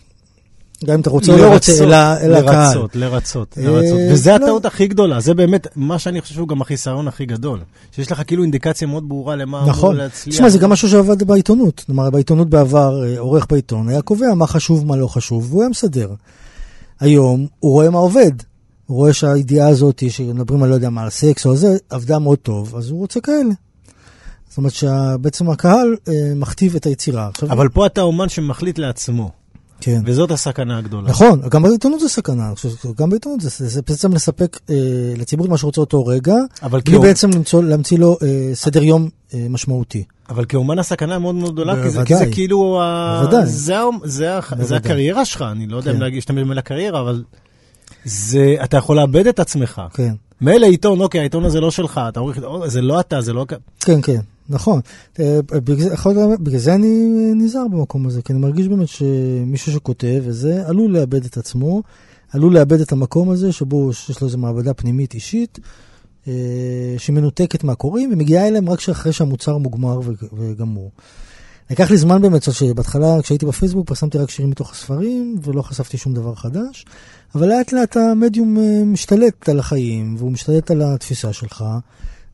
גם 0.85 0.93
אם 0.93 1.01
אתה 1.01 1.09
רוצה 1.09 1.31
או 1.33 1.37
לא 1.37 1.53
רוצה, 1.53 1.83
אל 1.83 1.93
ה- 1.93 2.17
אל 2.21 2.33
הקהל. 2.35 2.67
לרצות, 2.77 2.95
לרצות, 2.95 3.57
אה, 3.57 3.63
לרצות. 3.63 3.99
וזה 4.11 4.29
לא. 4.29 4.35
הטעות 4.35 4.65
הכי 4.65 4.87
גדולה, 4.87 5.19
זה 5.19 5.33
באמת 5.33 5.67
מה 5.75 5.99
שאני 5.99 6.21
חושב 6.21 6.33
שהוא 6.35 6.47
גם 6.47 6.61
החיסרון 6.61 7.07
הכי 7.07 7.25
גדול. 7.25 7.59
שיש 7.91 8.11
לך 8.11 8.21
כאילו 8.27 8.43
אינדיקציה 8.43 8.87
מאוד 8.87 9.09
ברורה 9.09 9.35
למה 9.35 9.57
אמור 9.59 9.69
נכון. 9.69 9.95
להצליח. 9.95 10.35
תשמע, 10.35 10.49
זה 10.49 10.57
גם 10.59 10.69
משהו 10.69 10.89
שעבד 10.89 11.23
בעיתונות. 11.23 11.83
כלומר, 11.85 12.09
בעיתונות 12.09 12.49
בעבר, 12.49 13.03
אה, 13.05 13.19
עורך 13.19 13.45
בעיתון 13.49 13.89
היה 13.89 14.01
קובע 14.01 14.33
מה 14.35 14.47
חשוב, 14.47 14.85
מה 14.85 14.95
לא 14.95 15.07
חשוב, 15.07 15.47
והוא 15.49 15.61
היה 15.61 15.69
מסדר. 15.69 16.09
היום 16.99 17.47
הוא 17.59 17.71
רואה 17.71 17.89
מה 17.89 17.99
עובד. 17.99 18.31
הוא 18.85 18.97
רואה 18.97 19.13
שהידיעה 19.13 19.67
הזאת, 19.67 20.03
שמדברים 20.09 20.63
על 20.63 20.69
לא 20.69 20.75
יודע 20.75 20.89
מה, 20.89 21.03
על 21.03 21.09
סקס 21.09 21.45
או 21.45 21.55
זה, 21.55 21.77
עבדה 21.89 22.19
מאוד 22.19 22.37
טוב, 22.37 22.75
אז 22.75 22.89
הוא 22.89 22.99
רוצה 22.99 23.21
כאלה. 23.21 23.53
זאת 24.49 24.57
אומרת 24.57 24.73
שבעצם 24.73 25.49
הקהל 25.49 25.95
אה, 26.07 26.13
מכתיב 26.35 26.75
את 26.75 26.85
היצירה. 26.85 27.27
עכשיו, 27.27 27.51
אבל 27.51 27.69
פה 27.69 27.85
אתה 27.85 28.01
אומן 28.01 28.29
שמחליט 28.29 28.79
לעצמו, 28.79 29.31
כן. 29.81 30.01
וזאת 30.05 30.31
הסכנה 30.31 30.77
הגדולה. 30.77 31.09
נכון, 31.09 31.41
גם 31.49 31.63
בעיתונות 31.63 31.99
זה 31.99 32.09
סכנה, 32.09 32.51
שגם 32.55 33.09
בעיתונות 33.09 33.41
זה, 33.41 33.49
זה 33.49 33.81
בעצם 33.87 34.13
לספק 34.13 34.59
אה, 34.69 34.75
לציבור 35.17 35.45
את 35.45 35.51
מה 35.51 35.57
שהוא 35.57 35.67
רוצה 35.67 35.81
אותו 35.81 36.05
רגע, 36.05 36.35
אבל 36.63 36.79
בלי 36.85 36.93
כאומ- 36.97 37.01
בעצם 37.01 37.29
למצוא, 37.29 37.63
להמציא 37.63 37.97
לו 37.97 38.17
אה, 38.23 38.27
סדר 38.53 38.83
יום 38.83 39.09
אה, 39.33 39.45
משמעותי. 39.49 40.03
אבל 40.29 40.45
כאומן 40.45 40.79
הסכנה 40.79 41.19
מאוד 41.19 41.35
מאוד 41.35 41.53
גדולה, 41.53 41.83
כי 41.83 41.89
זה- 41.89 42.03
כי 42.05 42.15
זה. 42.15 42.25
כאילו, 42.31 42.81
ה- 42.81 43.19
בוודאי. 43.23 43.45
זה 43.45 43.79
ה- 43.79 43.83
זה 44.03 44.07
זה 44.09 44.55
בוודאי. 44.55 44.77
הקריירה 44.77 45.25
שלך, 45.25 45.45
אני 45.51 45.67
לא 45.67 45.77
יודע 45.77 45.91
אם 45.91 45.95
כן. 45.95 46.01
להגיד- 46.01 46.15
להשתמש 46.15 46.41
במילה 46.43 46.61
קריירה, 46.61 47.01
אבל 47.01 47.23
זה, 48.05 48.55
אתה 48.63 48.77
יכול 48.77 48.95
לאבד 48.95 49.27
את 49.27 49.39
עצמך. 49.39 49.81
כן. 49.93 50.13
מילא 50.41 50.65
עיתון, 50.65 51.01
אוקיי, 51.01 51.19
העיתון 51.21 51.45
הזה 51.45 51.59
לא 51.61 51.71
שלך, 51.71 52.01
אתה 52.09 52.19
עורך, 52.19 52.37
או, 52.43 52.69
זה 52.69 52.81
לא 52.81 52.99
אתה, 52.99 53.21
זה 53.21 53.33
לא... 53.33 53.45
כן, 53.79 54.01
כן, 54.01 54.19
נכון. 54.49 54.81
אה, 55.19 55.39
בגלל 56.39 56.57
זה- 56.59 56.75
אני 56.75 57.09
נזהר 57.35 57.67
במקום 57.67 58.07
הזה, 58.07 58.21
כי 58.21 58.33
אני 58.33 58.41
מרגיש 58.41 58.67
באמת 58.67 58.87
שמישהו 58.87 59.71
שכותב 59.71 60.21
וזה 60.25 60.67
עלול 60.67 60.91
לאבד 60.91 61.25
את 61.25 61.37
עצמו, 61.37 61.83
עלול 62.33 62.53
לאבד 62.53 62.81
את 62.81 62.91
המקום 62.91 63.29
הזה 63.29 63.51
שבו 63.51 63.89
יש 64.09 64.21
לו 64.21 64.27
איזו 64.27 64.37
מעבדה 64.37 64.73
פנימית 64.73 65.13
אישית, 65.13 65.59
אה, 66.27 66.33
שמנותקת 66.97 67.63
מהקוראים 67.63 68.13
ומגיעה 68.13 68.47
אליהם 68.47 68.69
רק 68.69 68.89
אחרי 68.89 69.13
שהמוצר 69.13 69.57
מוגמר 69.57 69.99
וגמור. 70.37 70.91
לקח 71.71 71.91
לי 71.91 71.97
זמן 71.97 72.21
באמת, 72.21 72.43
שבהתחלה 72.53 73.21
כשהייתי 73.21 73.45
בפייסבוק 73.45 73.87
פרסמתי 73.87 74.17
רק 74.17 74.29
שירים 74.29 74.51
מתוך 74.51 74.71
הספרים 74.71 75.35
ולא 75.43 75.61
חשפתי 75.61 75.97
שום 75.97 76.13
דבר 76.13 76.35
חדש, 76.35 76.85
אבל 77.35 77.47
לאט 77.47 77.71
לאט 77.73 77.97
המדיום 77.97 78.57
אה, 78.57 78.83
משתלט 78.85 79.49
על 79.49 79.59
החיים 79.59 80.15
והוא 80.17 80.31
משתלט 80.31 80.71
על 80.71 80.81
התפיסה 80.81 81.33
שלך. 81.33 81.63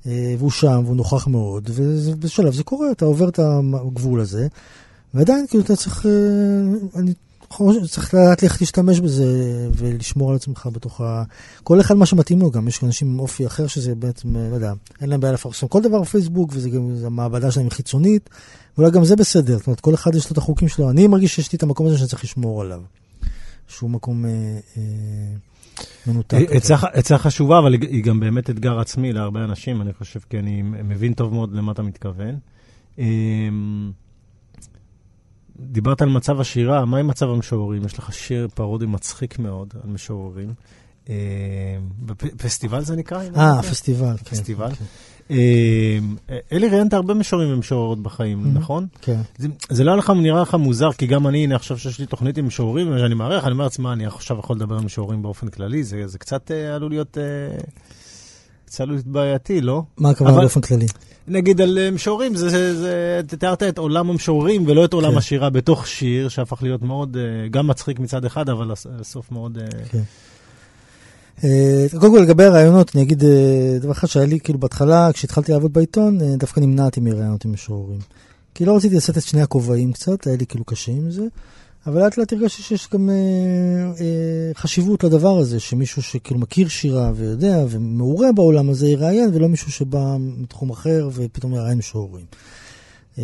אה, 0.07 0.35
והוא 0.37 0.51
שם, 0.51 0.81
והוא 0.85 0.95
נוכח 0.95 1.27
מאוד, 1.27 1.69
ובשלב 1.73 2.53
זה 2.53 2.63
קורה, 2.63 2.91
אתה 2.91 3.05
עובר 3.05 3.29
את 3.29 3.39
הגבול 3.39 4.19
הזה, 4.19 4.47
ועדיין 5.13 5.47
כאילו 5.47 5.63
אתה 5.63 5.75
צריך, 5.75 6.05
אה, 6.05 6.11
אני 6.99 7.13
חושב 7.49 7.85
שצריך 7.85 8.13
לדעת 8.13 8.43
איך 8.43 8.61
להשתמש 8.61 8.99
בזה 8.99 9.25
ולשמור 9.73 10.29
על 10.29 10.35
עצמך 10.35 10.69
בתוך 10.71 11.01
ה... 11.01 11.23
כל 11.63 11.81
אחד 11.81 11.95
מה 11.95 12.05
שמתאים 12.05 12.39
לו 12.39 12.51
גם, 12.51 12.67
יש 12.67 12.83
אנשים 12.83 13.07
עם 13.07 13.19
אופי 13.19 13.47
אחר 13.47 13.67
שזה 13.67 13.95
בעצם, 13.95 14.35
אה, 14.35 14.49
לא 14.49 14.55
יודע, 14.55 14.73
אין 15.01 15.09
להם 15.09 15.19
בעיה 15.19 15.33
לפרסם 15.33 15.67
כל 15.67 15.81
דבר 15.81 16.01
בפייסבוק, 16.01 16.51
וזה 16.53 16.69
גם, 16.69 16.95
המעבדה 17.05 17.51
שלהם 17.51 17.69
חיצונית, 17.69 18.29
ואולי 18.77 18.91
גם 18.91 19.05
זה 19.05 19.15
בסדר, 19.15 19.57
זאת 19.57 19.67
אומרת, 19.67 19.79
כל 19.79 19.93
אחד 19.93 20.15
יש 20.15 20.25
לו 20.25 20.33
את 20.33 20.37
החוקים 20.37 20.67
שלו, 20.67 20.89
אני 20.89 21.07
מרגיש 21.07 21.35
שיש 21.35 21.51
לי 21.51 21.57
את 21.57 21.63
המקום 21.63 21.87
הזה 21.87 21.97
שאני 21.97 22.09
צריך 22.09 22.23
לשמור 22.23 22.61
עליו, 22.61 22.81
שהוא 23.67 23.89
מקום... 23.89 24.25
אה. 24.25 24.31
אה, 24.77 25.52
עצה 26.49 26.77
ח- 26.77 26.83
עצה 26.83 27.17
חשובה, 27.17 27.59
אבל 27.59 27.73
היא- 27.73 27.89
היא 27.89 28.03
גם 28.03 28.19
באמת 28.19 28.49
אתגר 28.49 28.79
עצמי 28.79 29.13
להרבה 29.13 29.43
אנשים, 29.43 29.81
אני 29.81 29.93
חושב, 29.93 30.19
כי 30.29 30.39
אני 30.39 30.61
מבין 30.61 31.13
טוב 31.13 31.33
מאוד 31.33 31.53
למה 31.53 31.71
אתה 31.71 31.81
מתכוון. 31.81 32.35
אמ, 32.97 33.91
דיברת 35.59 36.01
על 36.01 36.09
מצב 36.09 36.39
השירה, 36.39 36.85
מה 36.85 36.97
עם 36.97 37.07
מצב 37.07 37.29
המשוררים? 37.29 37.85
יש 37.85 37.99
לך 37.99 38.13
שיר 38.13 38.47
פרודי 38.47 38.85
מצחיק 38.85 39.39
מאוד 39.39 39.73
על 39.83 39.89
משוררים. 39.89 40.53
בפ- 42.05 42.35
פסטיבל 42.37 42.81
זה 42.83 42.95
נקרא? 42.95 43.17
אה, 43.23 43.29
טועה? 43.33 43.59
הפסטיבל. 43.59 44.15
כן, 44.17 44.35
פסטיבל? 44.35 44.69
כן, 44.75 44.85
אמ, 45.29 45.35
אלי 46.51 46.67
ראיינת 46.69 46.93
הרבה 46.93 47.13
משוררים 47.13 47.53
ומשוררות 47.53 48.03
בחיים. 48.03 48.53
נכון? 48.53 48.87
כן. 49.01 49.19
זה, 49.69 49.83
לא 49.83 49.91
היה 49.91 49.97
לך, 49.97 50.09
נראה 50.09 50.41
לך 50.41 50.53
מוזר, 50.55 50.91
כי 50.91 51.07
גם 51.07 51.27
אני, 51.27 51.43
הנה 51.43 51.55
עכשיו 51.55 51.77
שיש 51.77 51.99
לי 51.99 52.05
תוכנית 52.05 52.37
עם 52.37 52.47
משוררים, 52.47 52.97
שאני 52.99 53.13
מארח, 53.15 53.43
אני 53.43 53.51
אומר 53.51 53.63
לעצמי, 53.63 53.89
אני 53.89 54.05
עכשיו 54.05 54.39
יכול 54.39 54.55
לדבר 54.55 54.77
עם 54.77 54.85
משוררים 54.85 55.21
באופן 55.21 55.47
כללי, 55.47 55.83
זה, 55.83 56.17
קצת 56.19 56.51
אה, 56.51 56.75
עלול 56.75 56.91
להיות, 56.91 57.17
אה, 57.17 57.23
קצת 58.65 58.81
עלול 58.81 58.95
להיות 58.95 59.07
בעייתי, 59.07 59.61
לא? 59.61 59.83
מה 59.97 60.09
הכוונה 60.09 60.39
באופן 60.39 60.61
כללי? 60.61 60.85
נגיד 61.27 61.61
על 61.61 61.77
אה, 61.77 61.91
משוררים, 61.91 62.35
זה, 62.35 62.49
תיארת 63.39 63.63
את 63.63 63.77
עולם 63.77 64.09
המשוררים 64.09 64.67
ולא 64.67 64.85
את 64.85 64.93
עולם 64.93 65.11
כן. 65.11 65.17
השירה 65.17 65.49
בתוך 65.49 65.87
שיר, 65.87 66.29
שהפך 66.29 66.63
להיות 66.63 66.81
מאוד, 66.81 67.17
אה, 67.17 67.21
גם 67.51 67.67
מצחיק 67.67 67.99
מצד 67.99 68.25
אחד, 68.25 68.49
אבל 68.49 68.71
הס- 68.71 68.87
הסוף 68.99 69.31
מאוד... 69.31 69.57
אה, 71.43 71.85
קודם 71.99 72.13
כל 72.13 72.19
לגבי 72.19 72.43
הרעיונות, 72.43 72.91
אני 72.95 73.03
אגיד 73.03 73.23
אה, 73.23 73.77
דבר 73.79 73.91
אחד 73.91 74.07
שהיה 74.07 74.25
לי, 74.25 74.39
כאילו 74.39 74.59
בהתחלה, 74.59 75.09
כשהתחלתי 75.13 75.51
לעבוד 75.51 75.73
בעיתון, 75.73 76.21
אה, 76.21 76.35
דווקא 76.37 76.59
נמנעתי 76.59 76.99
מרעיונות 76.99 77.45
עם 77.45 77.53
משוררים. 77.53 77.99
כי 78.55 78.65
לא 78.65 78.75
רציתי 78.75 78.95
לשאת 78.95 79.17
את 79.17 79.23
שני 79.23 79.41
הכובעים 79.41 79.93
קצת, 79.93 80.27
היה 80.27 80.35
לי 80.37 80.45
כאילו 80.45 80.65
קשה 80.65 80.91
עם 80.91 81.11
זה, 81.11 81.23
אבל 81.87 82.03
לאט 82.03 82.17
לאט 82.17 82.33
הרגשתי 82.33 82.61
שיש 82.61 82.87
גם 82.93 83.09
אה, 83.09 83.15
אה, 83.99 84.53
חשיבות 84.55 85.03
לדבר 85.03 85.37
הזה, 85.37 85.59
שמישהו 85.59 86.01
שכאילו 86.03 86.39
מכיר 86.39 86.67
שירה 86.67 87.11
ויודע 87.15 87.65
ומעורה 87.69 88.31
בעולם 88.31 88.69
הזה 88.69 88.87
יראיין, 88.87 89.29
ולא 89.33 89.49
מישהו 89.49 89.71
שבא 89.71 90.17
מתחום 90.19 90.69
אחר 90.69 91.09
ופתאום 91.13 91.53
יראיין 91.53 91.77
משוררים. 91.77 92.25
אה, 93.17 93.23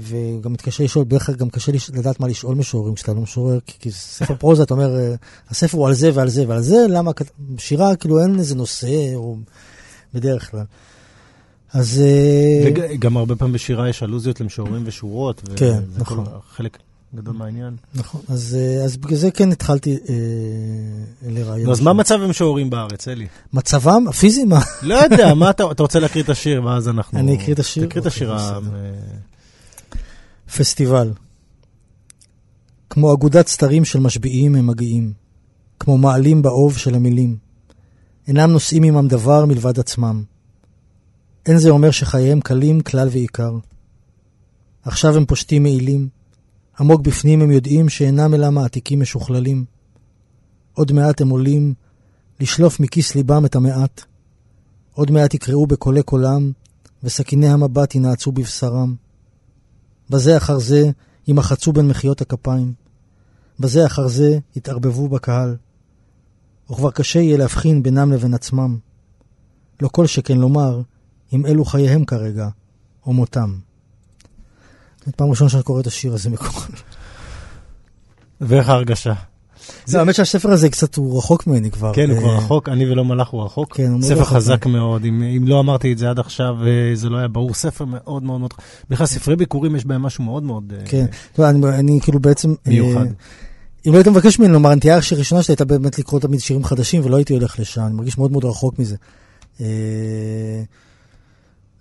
וגם 0.00 0.52
מתקשה 0.52 0.84
לשאול, 0.84 1.04
בדרך 1.04 1.26
כלל 1.26 1.34
גם 1.34 1.50
קשה 1.50 1.72
לדעת 1.94 2.20
מה 2.20 2.28
לשאול 2.28 2.54
משוררים 2.54 2.94
כשאתה 2.94 3.12
לא 3.12 3.20
משורר, 3.20 3.58
כי, 3.66 3.90
ספר 3.90 4.34
פרוזה, 4.34 4.62
אתה 4.62 4.74
אומר, 4.74 4.96
אה, 4.96 5.14
הספר 5.48 5.78
הוא 5.78 5.86
על 5.86 5.94
זה 5.94 6.10
ועל 6.14 6.28
זה 6.28 6.44
ועל 6.48 6.62
זה, 6.62 6.86
למה, 6.88 7.10
שירה 7.58 7.96
כאילו 7.96 8.22
אין 8.22 8.38
איזה 8.38 8.54
נושא, 8.54 9.14
או 9.14 9.36
בדרך 10.14 10.50
כלל. 10.50 10.64
אז... 11.72 12.00
אה, 12.04 12.70
וגם 12.90 13.16
הרבה 13.16 13.36
פעמים 13.36 13.54
בשירה 13.54 13.88
יש 13.88 14.02
אלוזיות 14.02 14.40
למשוררים 14.40 14.82
ושורות, 14.86 15.42
כן, 15.56 15.82
נכון. 15.98 16.24
חלק 16.50 16.78
גדול 17.14 17.34
מהעניין. 17.36 17.76
נכון, 17.94 18.20
אז, 18.28 18.56
אה, 18.60 18.84
אז 18.84 18.96
בגלל 18.96 19.16
זה 19.16 19.30
כן 19.30 19.52
התחלתי 19.52 19.98
אה, 20.08 20.14
לראיין. 21.30 21.66
נו, 21.66 21.72
אז 21.72 21.80
מה 21.80 21.92
מצב 21.92 22.22
המשוררים 22.22 22.70
בארץ, 22.70 23.08
אלי? 23.08 23.26
מצבם 23.52 24.08
הפיזי? 24.08 24.44
מה? 24.44 24.60
לא 24.82 24.94
יודע, 24.94 25.34
מה 25.34 25.50
אתה, 25.50 25.64
אתה 25.70 25.82
רוצה 25.82 25.98
להקריא 26.00 26.24
את 26.24 26.28
השיר, 26.28 26.64
ואז 26.64 26.88
אנחנו... 26.88 27.18
אני 27.18 27.36
אקריא 27.36 27.54
את 27.54 27.58
השיר? 27.58 27.86
תקריא 27.86 28.02
את 28.02 28.06
אוקיי, 28.06 28.16
השיר. 28.16 28.32
ה- 28.32 28.60
בסדר. 28.60 28.76
פסטיבל. 30.56 31.12
כמו 32.90 33.14
אגודת 33.14 33.48
סתרים 33.48 33.84
של 33.84 34.00
משביעים 34.00 34.54
הם 34.54 34.66
מגיעים, 34.66 35.12
כמו 35.80 35.98
מעלים 35.98 36.42
באוב 36.42 36.76
של 36.76 36.94
המילים. 36.94 37.36
אינם 38.28 38.50
נושאים 38.50 38.82
עמם 38.82 39.08
דבר 39.08 39.44
מלבד 39.44 39.78
עצמם. 39.78 40.22
אין 41.46 41.58
זה 41.58 41.70
אומר 41.70 41.90
שחייהם 41.90 42.40
קלים 42.40 42.80
כלל 42.80 43.08
ועיקר. 43.12 43.52
עכשיו 44.84 45.16
הם 45.16 45.24
פושטים 45.24 45.62
מעילים, 45.62 46.08
עמוק 46.80 47.00
בפנים 47.00 47.42
הם 47.42 47.50
יודעים 47.50 47.88
שאינם 47.88 48.34
אלא 48.34 48.50
מעתיקים 48.50 49.00
משוכללים. 49.00 49.64
עוד 50.74 50.92
מעט 50.92 51.20
הם 51.20 51.28
עולים 51.28 51.74
לשלוף 52.40 52.80
מכיס 52.80 53.14
ליבם 53.14 53.44
את 53.44 53.56
המעט. 53.56 54.04
עוד 54.94 55.10
מעט 55.10 55.34
יקראו 55.34 55.66
בקולי 55.66 56.02
קולם, 56.02 56.52
וסכיני 57.02 57.48
המבט 57.48 57.94
ינעצו 57.94 58.32
בבשרם. 58.32 58.94
בזה 60.10 60.36
אחר 60.36 60.58
זה 60.58 60.90
יימחצו 61.26 61.72
בין 61.72 61.88
מחיאות 61.88 62.20
הכפיים. 62.20 62.72
בזה 63.60 63.86
אחר 63.86 64.08
זה 64.08 64.38
יתערבבו 64.56 65.08
בקהל. 65.08 65.56
וכבר 66.70 66.90
קשה 66.90 67.18
יהיה 67.18 67.36
להבחין 67.36 67.82
בינם 67.82 68.12
לבין 68.12 68.34
עצמם. 68.34 68.78
לא 69.82 69.88
כל 69.88 70.06
שכן 70.06 70.38
לומר 70.38 70.82
אם 71.32 71.46
אלו 71.46 71.64
חייהם 71.64 72.04
כרגע, 72.04 72.48
או 73.06 73.12
מותם. 73.12 73.58
זאת 75.06 75.16
פעם 75.16 75.30
ראשונה 75.30 75.50
שאני 75.50 75.62
קורא 75.62 75.80
את 75.80 75.86
השיר 75.86 76.14
הזה 76.14 76.30
מקודם. 76.30 76.76
ואיך 78.40 78.68
ההרגשה? 78.68 79.12
זה 79.86 79.98
האמת 79.98 80.14
שהספר 80.14 80.50
הזה 80.50 80.70
קצת, 80.70 80.94
הוא 80.94 81.18
רחוק 81.18 81.46
ממני 81.46 81.70
כבר. 81.70 81.92
כן, 81.94 82.10
הוא 82.10 82.18
כבר 82.18 82.30
אה, 82.30 82.38
רחוק, 82.38 82.68
אני 82.68 82.90
ולא 82.90 83.04
מלאך 83.04 83.28
הוא 83.28 83.44
רחוק. 83.44 83.76
כן, 83.76 83.90
הוא 83.90 84.02
ספר 84.02 84.24
חזק 84.24 84.66
מאוד, 84.66 85.04
אם 85.04 85.44
לא 85.46 85.60
אמרתי 85.60 85.92
את 85.92 85.98
זה 85.98 86.10
עד 86.10 86.18
עכשיו, 86.18 86.54
אה, 86.66 86.94
זה 86.94 87.08
לא 87.08 87.18
היה 87.18 87.28
ברור. 87.28 87.54
ספר 87.54 87.84
מאוד 87.84 88.22
מאוד 88.22 88.40
מאוד... 88.40 88.54
בכלל, 88.90 89.06
ספרי 89.06 89.36
ביקורים 89.36 89.76
יש 89.76 89.84
בהם 89.84 90.02
משהו 90.02 90.24
מאוד 90.24 90.42
מאוד 90.42 90.72
אה, 90.78 90.86
כן, 90.86 91.06
יודע, 91.38 91.50
אני, 91.50 92.00
כאילו 92.02 92.20
בעצם... 92.20 92.54
מיוחד. 92.66 93.06
אם 93.86 93.92
לא 93.92 93.96
היית 93.96 94.08
מבקש 94.08 94.38
ממני 94.38 94.52
לומר, 94.52 94.70
הנטייה 94.70 94.98
הראשונה 95.12 95.42
שלי 95.42 95.52
הייתה 95.52 95.64
באמת 95.64 95.98
לקרוא 95.98 96.20
תמיד 96.20 96.40
שירים 96.40 96.64
חדשים, 96.64 97.04
ולא 97.04 97.16
הייתי 97.16 97.34
הולך 97.34 97.58
לשם, 97.58 97.82
אני 97.82 97.94
מרגיש 97.94 98.18
מאוד 98.18 98.32
מאוד 98.32 98.44
רחוק 98.44 98.78
מזה. 98.78 98.96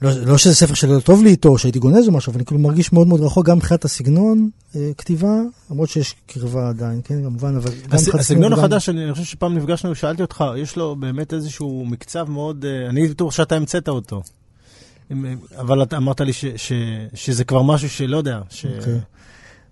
לא, 0.01 0.11
לא 0.25 0.37
שזה 0.37 0.55
ספר 0.55 0.73
שלא 0.73 0.99
טוב 0.99 1.23
לי 1.23 1.29
איתו, 1.29 1.57
שהייתי 1.57 1.79
גונז 1.79 2.07
או 2.07 2.13
משהו, 2.13 2.29
אבל 2.31 2.37
אני 2.39 2.45
כאילו 2.45 2.61
מרגיש 2.61 2.93
מאוד 2.93 3.07
מאוד 3.07 3.21
רחוק, 3.21 3.45
גם 3.45 3.57
מבחינת 3.57 3.85
הסגנון, 3.85 4.49
אה, 4.75 4.91
כתיבה, 4.97 5.35
למרות 5.71 5.89
שיש 5.89 6.15
קרבה 6.27 6.69
עדיין, 6.69 7.01
כן, 7.03 7.23
כמובן, 7.23 7.55
אבל 7.55 7.71
גם 7.71 7.91
הס- 7.91 8.15
הסגנון 8.15 8.53
החדש, 8.53 8.89
אני 8.89 9.03
אני 9.03 9.13
חושב 9.13 9.25
שפעם 9.25 9.57
נפגשנו, 9.57 9.95
שאלתי 9.95 10.21
אותך, 10.21 10.43
יש 10.57 10.75
לו 10.75 10.95
באמת 10.95 11.33
איזשהו 11.33 11.85
מקצב 11.85 12.29
מאוד, 12.29 12.65
אה, 12.65 12.89
אני 12.89 13.07
בטוח 13.07 13.31
שאתה 13.31 13.55
המצאת 13.55 13.89
אותו. 13.89 14.21
אה, 15.11 15.15
אבל 15.59 15.83
אתה 15.83 15.97
אמרת 15.97 16.21
לי 16.21 16.33
ש- 16.33 16.45
ש- 16.55 16.71
שזה 17.13 17.43
כבר 17.43 17.61
משהו 17.61 17.89
שלא 17.89 18.17
יודע, 18.17 18.39
ש- 18.49 18.65
אוקיי. 18.65 18.99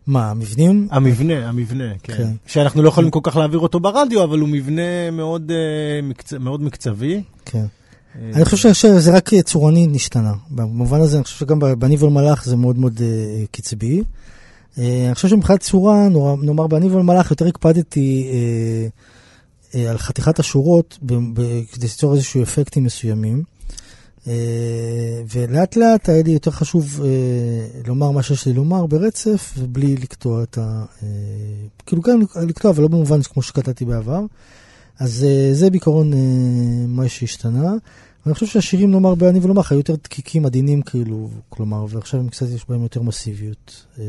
מה, 0.08 0.32
המבנים? 0.32 0.88
המבנה, 0.92 1.50
המבנה, 1.50 1.84
כן. 2.04 2.14
כן. 2.18 2.32
שאנחנו 2.48 2.82
לא 2.84 2.88
יכולים 2.90 3.12
כל 3.12 3.20
כך 3.24 3.36
להעביר 3.36 3.60
אותו 3.60 3.80
ברדיו, 3.80 4.24
אבל 4.24 4.40
הוא 4.40 4.50
מבנה 4.50 5.12
מאוד, 5.12 5.52
אה, 5.52 5.58
מקצ... 6.04 6.34
מאוד 6.34 6.62
מקצבי. 6.64 7.24
כן. 7.46 7.66
אני 8.16 8.46
חושב 8.46 8.74
שזה 8.74 9.12
רק 9.12 9.30
צורני 9.34 9.88
נשתנה. 9.88 10.34
במובן 10.50 11.02
הזה, 11.02 11.18
אני 11.18 11.24
חושב 11.24 11.38
שגם 11.38 11.60
בניב 11.80 12.04
ולמלאך 12.04 12.46
זה 12.46 12.56
מאוד 12.56 12.78
מאוד 12.78 13.02
אה, 13.02 13.46
קצבי. 13.52 14.04
אה, 14.78 15.06
אני 15.06 15.16
חושב 15.16 15.28
שמבחינת 15.28 15.60
צורה, 15.60 16.08
נאמר 16.42 16.68
בניב 16.68 16.96
ולמלאך, 16.96 17.32
יותר 17.32 17.48
הקפדתי 17.48 18.28
אה, 19.76 19.90
על 19.90 19.98
חתיכת 19.98 20.40
השורות, 20.40 20.98
כדי 21.72 21.88
ליצור 21.88 22.14
איזשהו 22.16 22.44
אפקטים 22.44 22.84
מסוימים. 22.84 23.44
ולאט 25.32 25.76
לאט 25.76 26.10
היה 26.10 26.24
לי 26.24 26.32
יותר 26.32 26.52
חשוב 26.52 27.02
לומר 27.88 28.12
מה 28.12 28.24
שיש 28.24 28.46
לי 28.46 28.54
לומר 28.54 28.86
ברצף, 28.86 29.54
ובלי 29.58 29.96
לקטוע 29.96 30.44
את 30.44 30.58
ה... 30.58 30.86
כאילו 31.86 32.04
כן 32.04 32.20
לקטוע, 32.48 32.72
אבל 32.72 32.82
לא 32.82 32.88
במובן 32.88 33.22
כמו 33.22 33.42
שקטעתי 33.42 33.86
בעבר. 33.86 34.20
אז 35.00 35.26
אה, 35.28 35.50
זה 35.54 35.70
בעיקרון 35.70 36.14
אה, 36.14 36.20
מה 36.88 37.10
שהשתנה. 37.10 37.74
אני 38.26 38.34
חושב 38.34 38.46
שהשירים, 38.46 38.92
נאמר, 38.92 39.16
בעני 39.16 39.40
ולומר, 39.40 39.62
היו 39.70 39.78
יותר 39.78 39.96
דקיקים, 39.96 40.46
עדינים, 40.46 40.82
כאילו, 40.82 41.30
כלומר, 41.50 41.86
ועכשיו 41.90 42.20
הם 42.20 42.30
קצת 42.30 42.46
יש 42.56 42.66
בהם 42.70 42.84
יותר 42.84 43.02
מסיביות. 43.02 43.86
אה, 44.00 44.04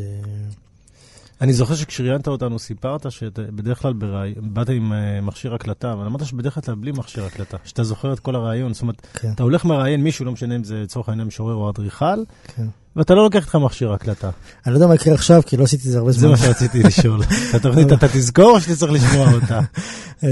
אני 1.40 1.52
זוכר 1.52 1.74
שכשראיינת 1.74 2.28
אותנו 2.28 2.58
סיפרת 2.58 3.10
שבדרך 3.10 3.82
כלל 3.82 3.92
בראי... 3.92 4.34
באת 4.40 4.68
עם 4.68 4.92
מכשיר 5.22 5.54
הקלטה, 5.54 5.92
אבל 5.92 6.06
אמרת 6.06 6.26
שבדרך 6.26 6.64
כלל 6.66 6.74
בלי 6.74 6.92
מכשיר 6.92 7.24
הקלטה, 7.24 7.56
שאתה 7.64 7.84
זוכר 7.84 8.12
את 8.12 8.20
כל 8.20 8.34
הרעיון. 8.34 8.74
זאת 8.74 8.82
אומרת, 8.82 9.06
כן, 9.14 9.32
אתה 9.32 9.42
הולך 9.42 9.64
מראיין 9.64 10.02
מישהו, 10.02 10.24
לא 10.24 10.32
משנה 10.32 10.56
אם 10.56 10.64
זה 10.64 10.82
לצורך 10.82 11.08
העניין 11.08 11.28
משורר 11.28 11.54
או 11.54 11.70
אדריכל, 11.70 12.24
כן. 12.56 12.66
ואתה 12.96 13.14
לא 13.14 13.24
לוקח 13.24 13.44
איתך 13.44 13.54
מכשיר 13.54 13.92
הקלטה. 13.92 14.30
אני 14.66 14.72
לא 14.72 14.76
יודע 14.76 14.86
מה 14.86 14.94
יקרה 14.94 15.14
עכשיו, 15.14 15.42
כי 15.46 15.56
לא 15.56 15.64
עשיתי 15.64 15.88
את 15.88 15.92
זה 15.92 15.98
הרבה 15.98 16.12
זה 16.12 16.18
זמן. 16.18 16.30
מה 16.30 16.36
שרציתי 16.36 16.82
לשאול. 16.82 17.22
את 17.50 17.54
התוכנית 17.54 17.92
אתה 17.92 18.08
תזכור 18.08 18.50
או 18.50 18.60
שתצטרך 18.60 18.90
לשמוע 18.90 19.32
אותה? 19.32 19.60
אה, 20.24 20.28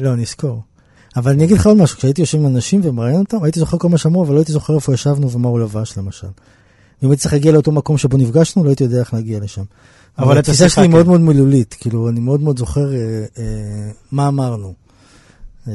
לא, 0.00 0.12
אני 0.12 0.22
אזכור. 0.22 0.62
אבל 1.16 1.32
אני 1.32 1.44
אגיד 1.44 1.56
לך 1.56 1.66
עוד 1.66 1.76
משהו, 1.76 1.98
כשהייתי 1.98 2.22
יושב 2.22 2.38
עם 2.38 2.46
אנשים 2.46 2.80
ומראיין 2.84 3.20
אותם, 3.20 3.42
הייתי 3.42 3.60
זוכר 3.60 3.78
כל 3.78 3.88
מה 3.88 3.98
שאמרו, 3.98 4.24
אבל 4.24 4.34
לא 4.34 4.38
הייתי 4.38 4.52
זוכר 4.52 4.74
איפה 4.74 4.94
ישבנו 4.94 5.30
ומה 5.30 5.48
הוא 5.48 5.60
לבש, 5.60 5.98
למשל. 5.98 6.26
אם 7.02 7.10
הייתי 7.10 7.22
צריך 7.22 7.32
להגיע 7.34 7.52
לאותו 7.52 7.72
מקום 7.72 7.98
שבו 7.98 8.16
נפגשנו, 8.16 8.64
לא 8.64 8.68
הייתי 8.68 8.84
יודע 8.84 9.00
איך 9.00 9.14
להגיע 9.14 9.40
לשם. 9.40 9.62
אבל 10.18 10.38
התפיסה 10.38 10.68
שלי. 10.68 10.88
מאוד 10.88 11.06
מאוד 11.06 11.20
מילולית, 11.20 11.74
כאילו, 11.80 12.08
אני 12.08 12.20
מאוד 12.20 12.40
מאוד 12.40 12.58
זוכר 12.58 12.92
אה, 12.94 13.24
אה, 13.38 13.90
מה 14.12 14.28
אמרנו. 14.28 14.83
אה, 15.68 15.72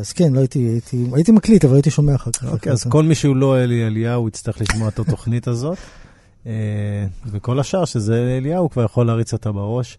אז 0.00 0.12
כן, 0.12 0.32
לא 0.32 0.38
הייתי, 0.38 0.58
הייתי, 0.58 1.06
הייתי 1.12 1.32
מקליט, 1.32 1.64
אבל 1.64 1.74
הייתי 1.74 1.90
שומע 1.90 2.14
אחר 2.14 2.30
כך. 2.30 2.44
אוקיי, 2.44 2.72
אז 2.72 2.84
כל 2.84 3.02
מי 3.02 3.14
שהוא 3.14 3.36
לא 3.36 3.62
אלי 3.62 3.86
אליהו 3.86 4.28
יצטרך 4.28 4.60
לשמוע 4.60 4.88
את 4.88 4.98
התוכנית 4.98 5.48
הזאת. 5.48 5.78
אה, 6.46 7.06
וכל 7.26 7.60
השאר, 7.60 7.84
שזה 7.84 8.36
אליהו, 8.38 8.70
כבר 8.70 8.84
יכול 8.84 9.06
להריץ 9.06 9.32
אותה 9.32 9.52
בראש. 9.52 9.98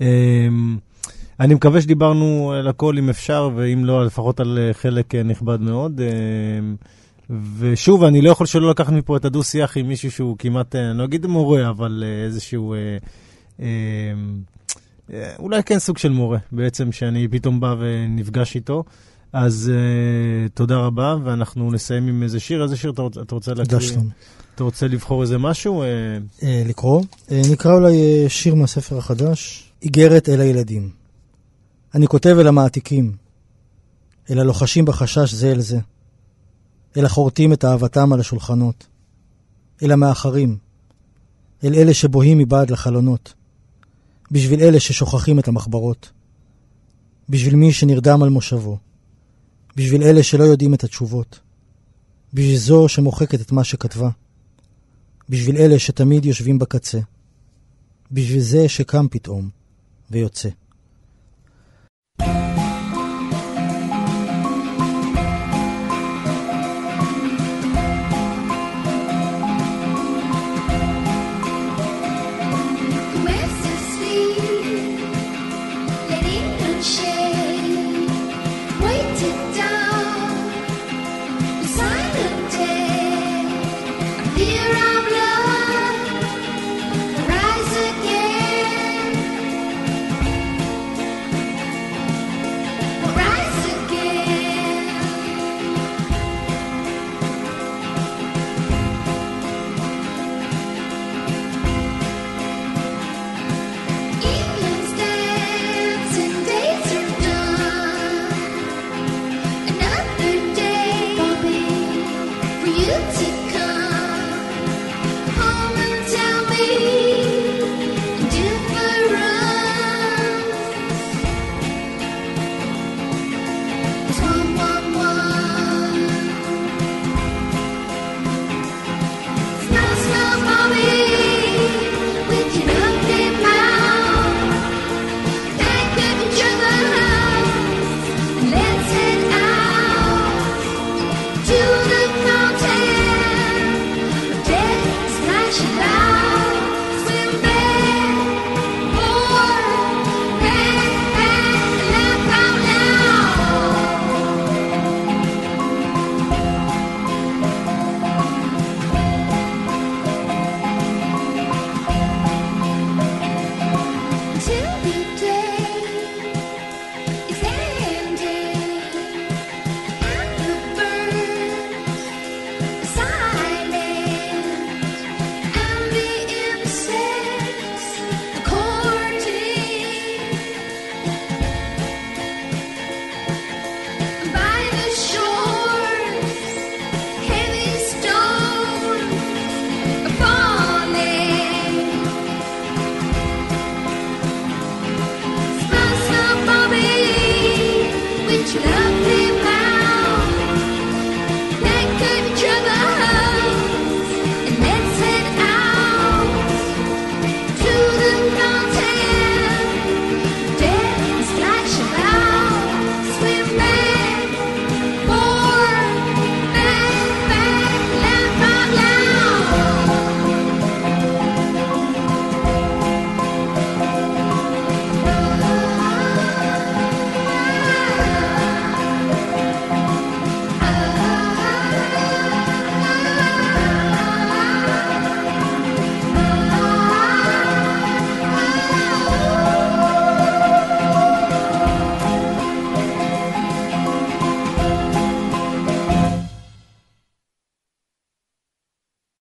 אה, 0.00 0.06
אני 1.40 1.54
מקווה 1.54 1.80
שדיברנו 1.80 2.52
על 2.58 2.68
הכל 2.68 2.98
אם 2.98 3.08
אפשר, 3.08 3.50
ואם 3.56 3.84
לא, 3.84 4.06
לפחות 4.06 4.40
על 4.40 4.58
חלק 4.72 5.14
נכבד 5.14 5.60
מאוד. 5.60 6.00
ושוב, 7.58 8.04
אני 8.04 8.22
לא 8.22 8.30
יכול 8.30 8.46
שלא 8.46 8.70
לקחת 8.70 8.92
מפה 8.92 9.16
את 9.16 9.24
הדו-שיח 9.24 9.76
עם 9.76 9.88
מישהו 9.88 10.10
שהוא 10.10 10.36
כמעט, 10.38 10.76
אני 10.76 10.98
לא 10.98 11.04
אגיד 11.04 11.26
מורה, 11.26 11.68
אבל 11.68 12.04
איזשהו... 12.26 12.74
אה, 12.74 12.78
אה, 12.78 12.96
אה, 13.60 14.12
אולי 15.38 15.62
כן 15.62 15.78
סוג 15.78 15.98
של 15.98 16.08
מורה, 16.08 16.38
בעצם, 16.52 16.92
שאני 16.92 17.28
פתאום 17.28 17.60
בא 17.60 17.74
ונפגש 17.78 18.54
איתו. 18.54 18.84
אז 19.32 19.72
uh, 19.74 20.50
תודה 20.54 20.76
רבה, 20.76 21.16
ואנחנו 21.24 21.72
נסיים 21.72 22.08
עם 22.08 22.22
איזה 22.22 22.40
שיר. 22.40 22.62
איזה 22.62 22.76
שיר 22.76 22.90
אתה, 22.90 23.02
רוצ, 23.02 23.18
אתה 23.18 23.34
רוצה 23.34 23.50
להקריא? 23.54 23.78
תודה 23.78 23.80
שלום. 23.80 24.08
אתה 24.54 24.64
רוצה 24.64 24.88
לבחור 24.88 25.22
איזה 25.22 25.38
משהו? 25.38 25.82
Uh, 25.82 25.86
אה, 26.44 26.62
לקרוא. 26.66 27.02
אה, 27.30 27.42
נקרא 27.52 27.72
אולי 27.72 27.96
אה, 27.96 28.28
שיר 28.28 28.54
מהספר 28.54 28.98
החדש, 28.98 29.72
איגרת 29.82 30.28
אל 30.28 30.40
הילדים. 30.40 30.90
אני 31.94 32.06
כותב 32.06 32.36
אל 32.40 32.46
המעתיקים, 32.46 33.12
אל 34.30 34.38
הלוחשים 34.38 34.84
בחשש 34.84 35.34
זה 35.34 35.52
אל 35.52 35.60
זה, 35.60 35.78
אל 36.96 37.04
החורטים 37.04 37.52
את 37.52 37.64
אהבתם 37.64 38.12
על 38.12 38.20
השולחנות, 38.20 38.86
אל 39.82 39.92
המאחרים, 39.92 40.56
אל 41.64 41.74
אלה 41.74 41.94
שבוהים 41.94 42.38
מבעד 42.38 42.70
לחלונות, 42.70 43.34
בשביל 44.32 44.60
אלה 44.60 44.80
ששוכחים 44.80 45.38
את 45.38 45.48
המחברות, 45.48 46.10
בשביל 47.28 47.54
מי 47.54 47.72
שנרדם 47.72 48.22
על 48.22 48.28
מושבו, 48.28 48.78
בשביל 49.76 50.02
אלה 50.02 50.22
שלא 50.22 50.44
יודעים 50.44 50.74
את 50.74 50.84
התשובות, 50.84 51.40
בשביל 52.34 52.56
זו 52.56 52.88
שמוחקת 52.88 53.40
את 53.40 53.52
מה 53.52 53.64
שכתבה. 53.64 54.10
בשביל 55.28 55.56
אלה 55.56 55.78
שתמיד 55.78 56.24
יושבים 56.24 56.58
בקצה, 56.58 56.98
בשביל 58.12 58.40
זה 58.40 58.68
שקם 58.68 59.06
פתאום 59.10 59.48
ויוצא. 60.10 60.48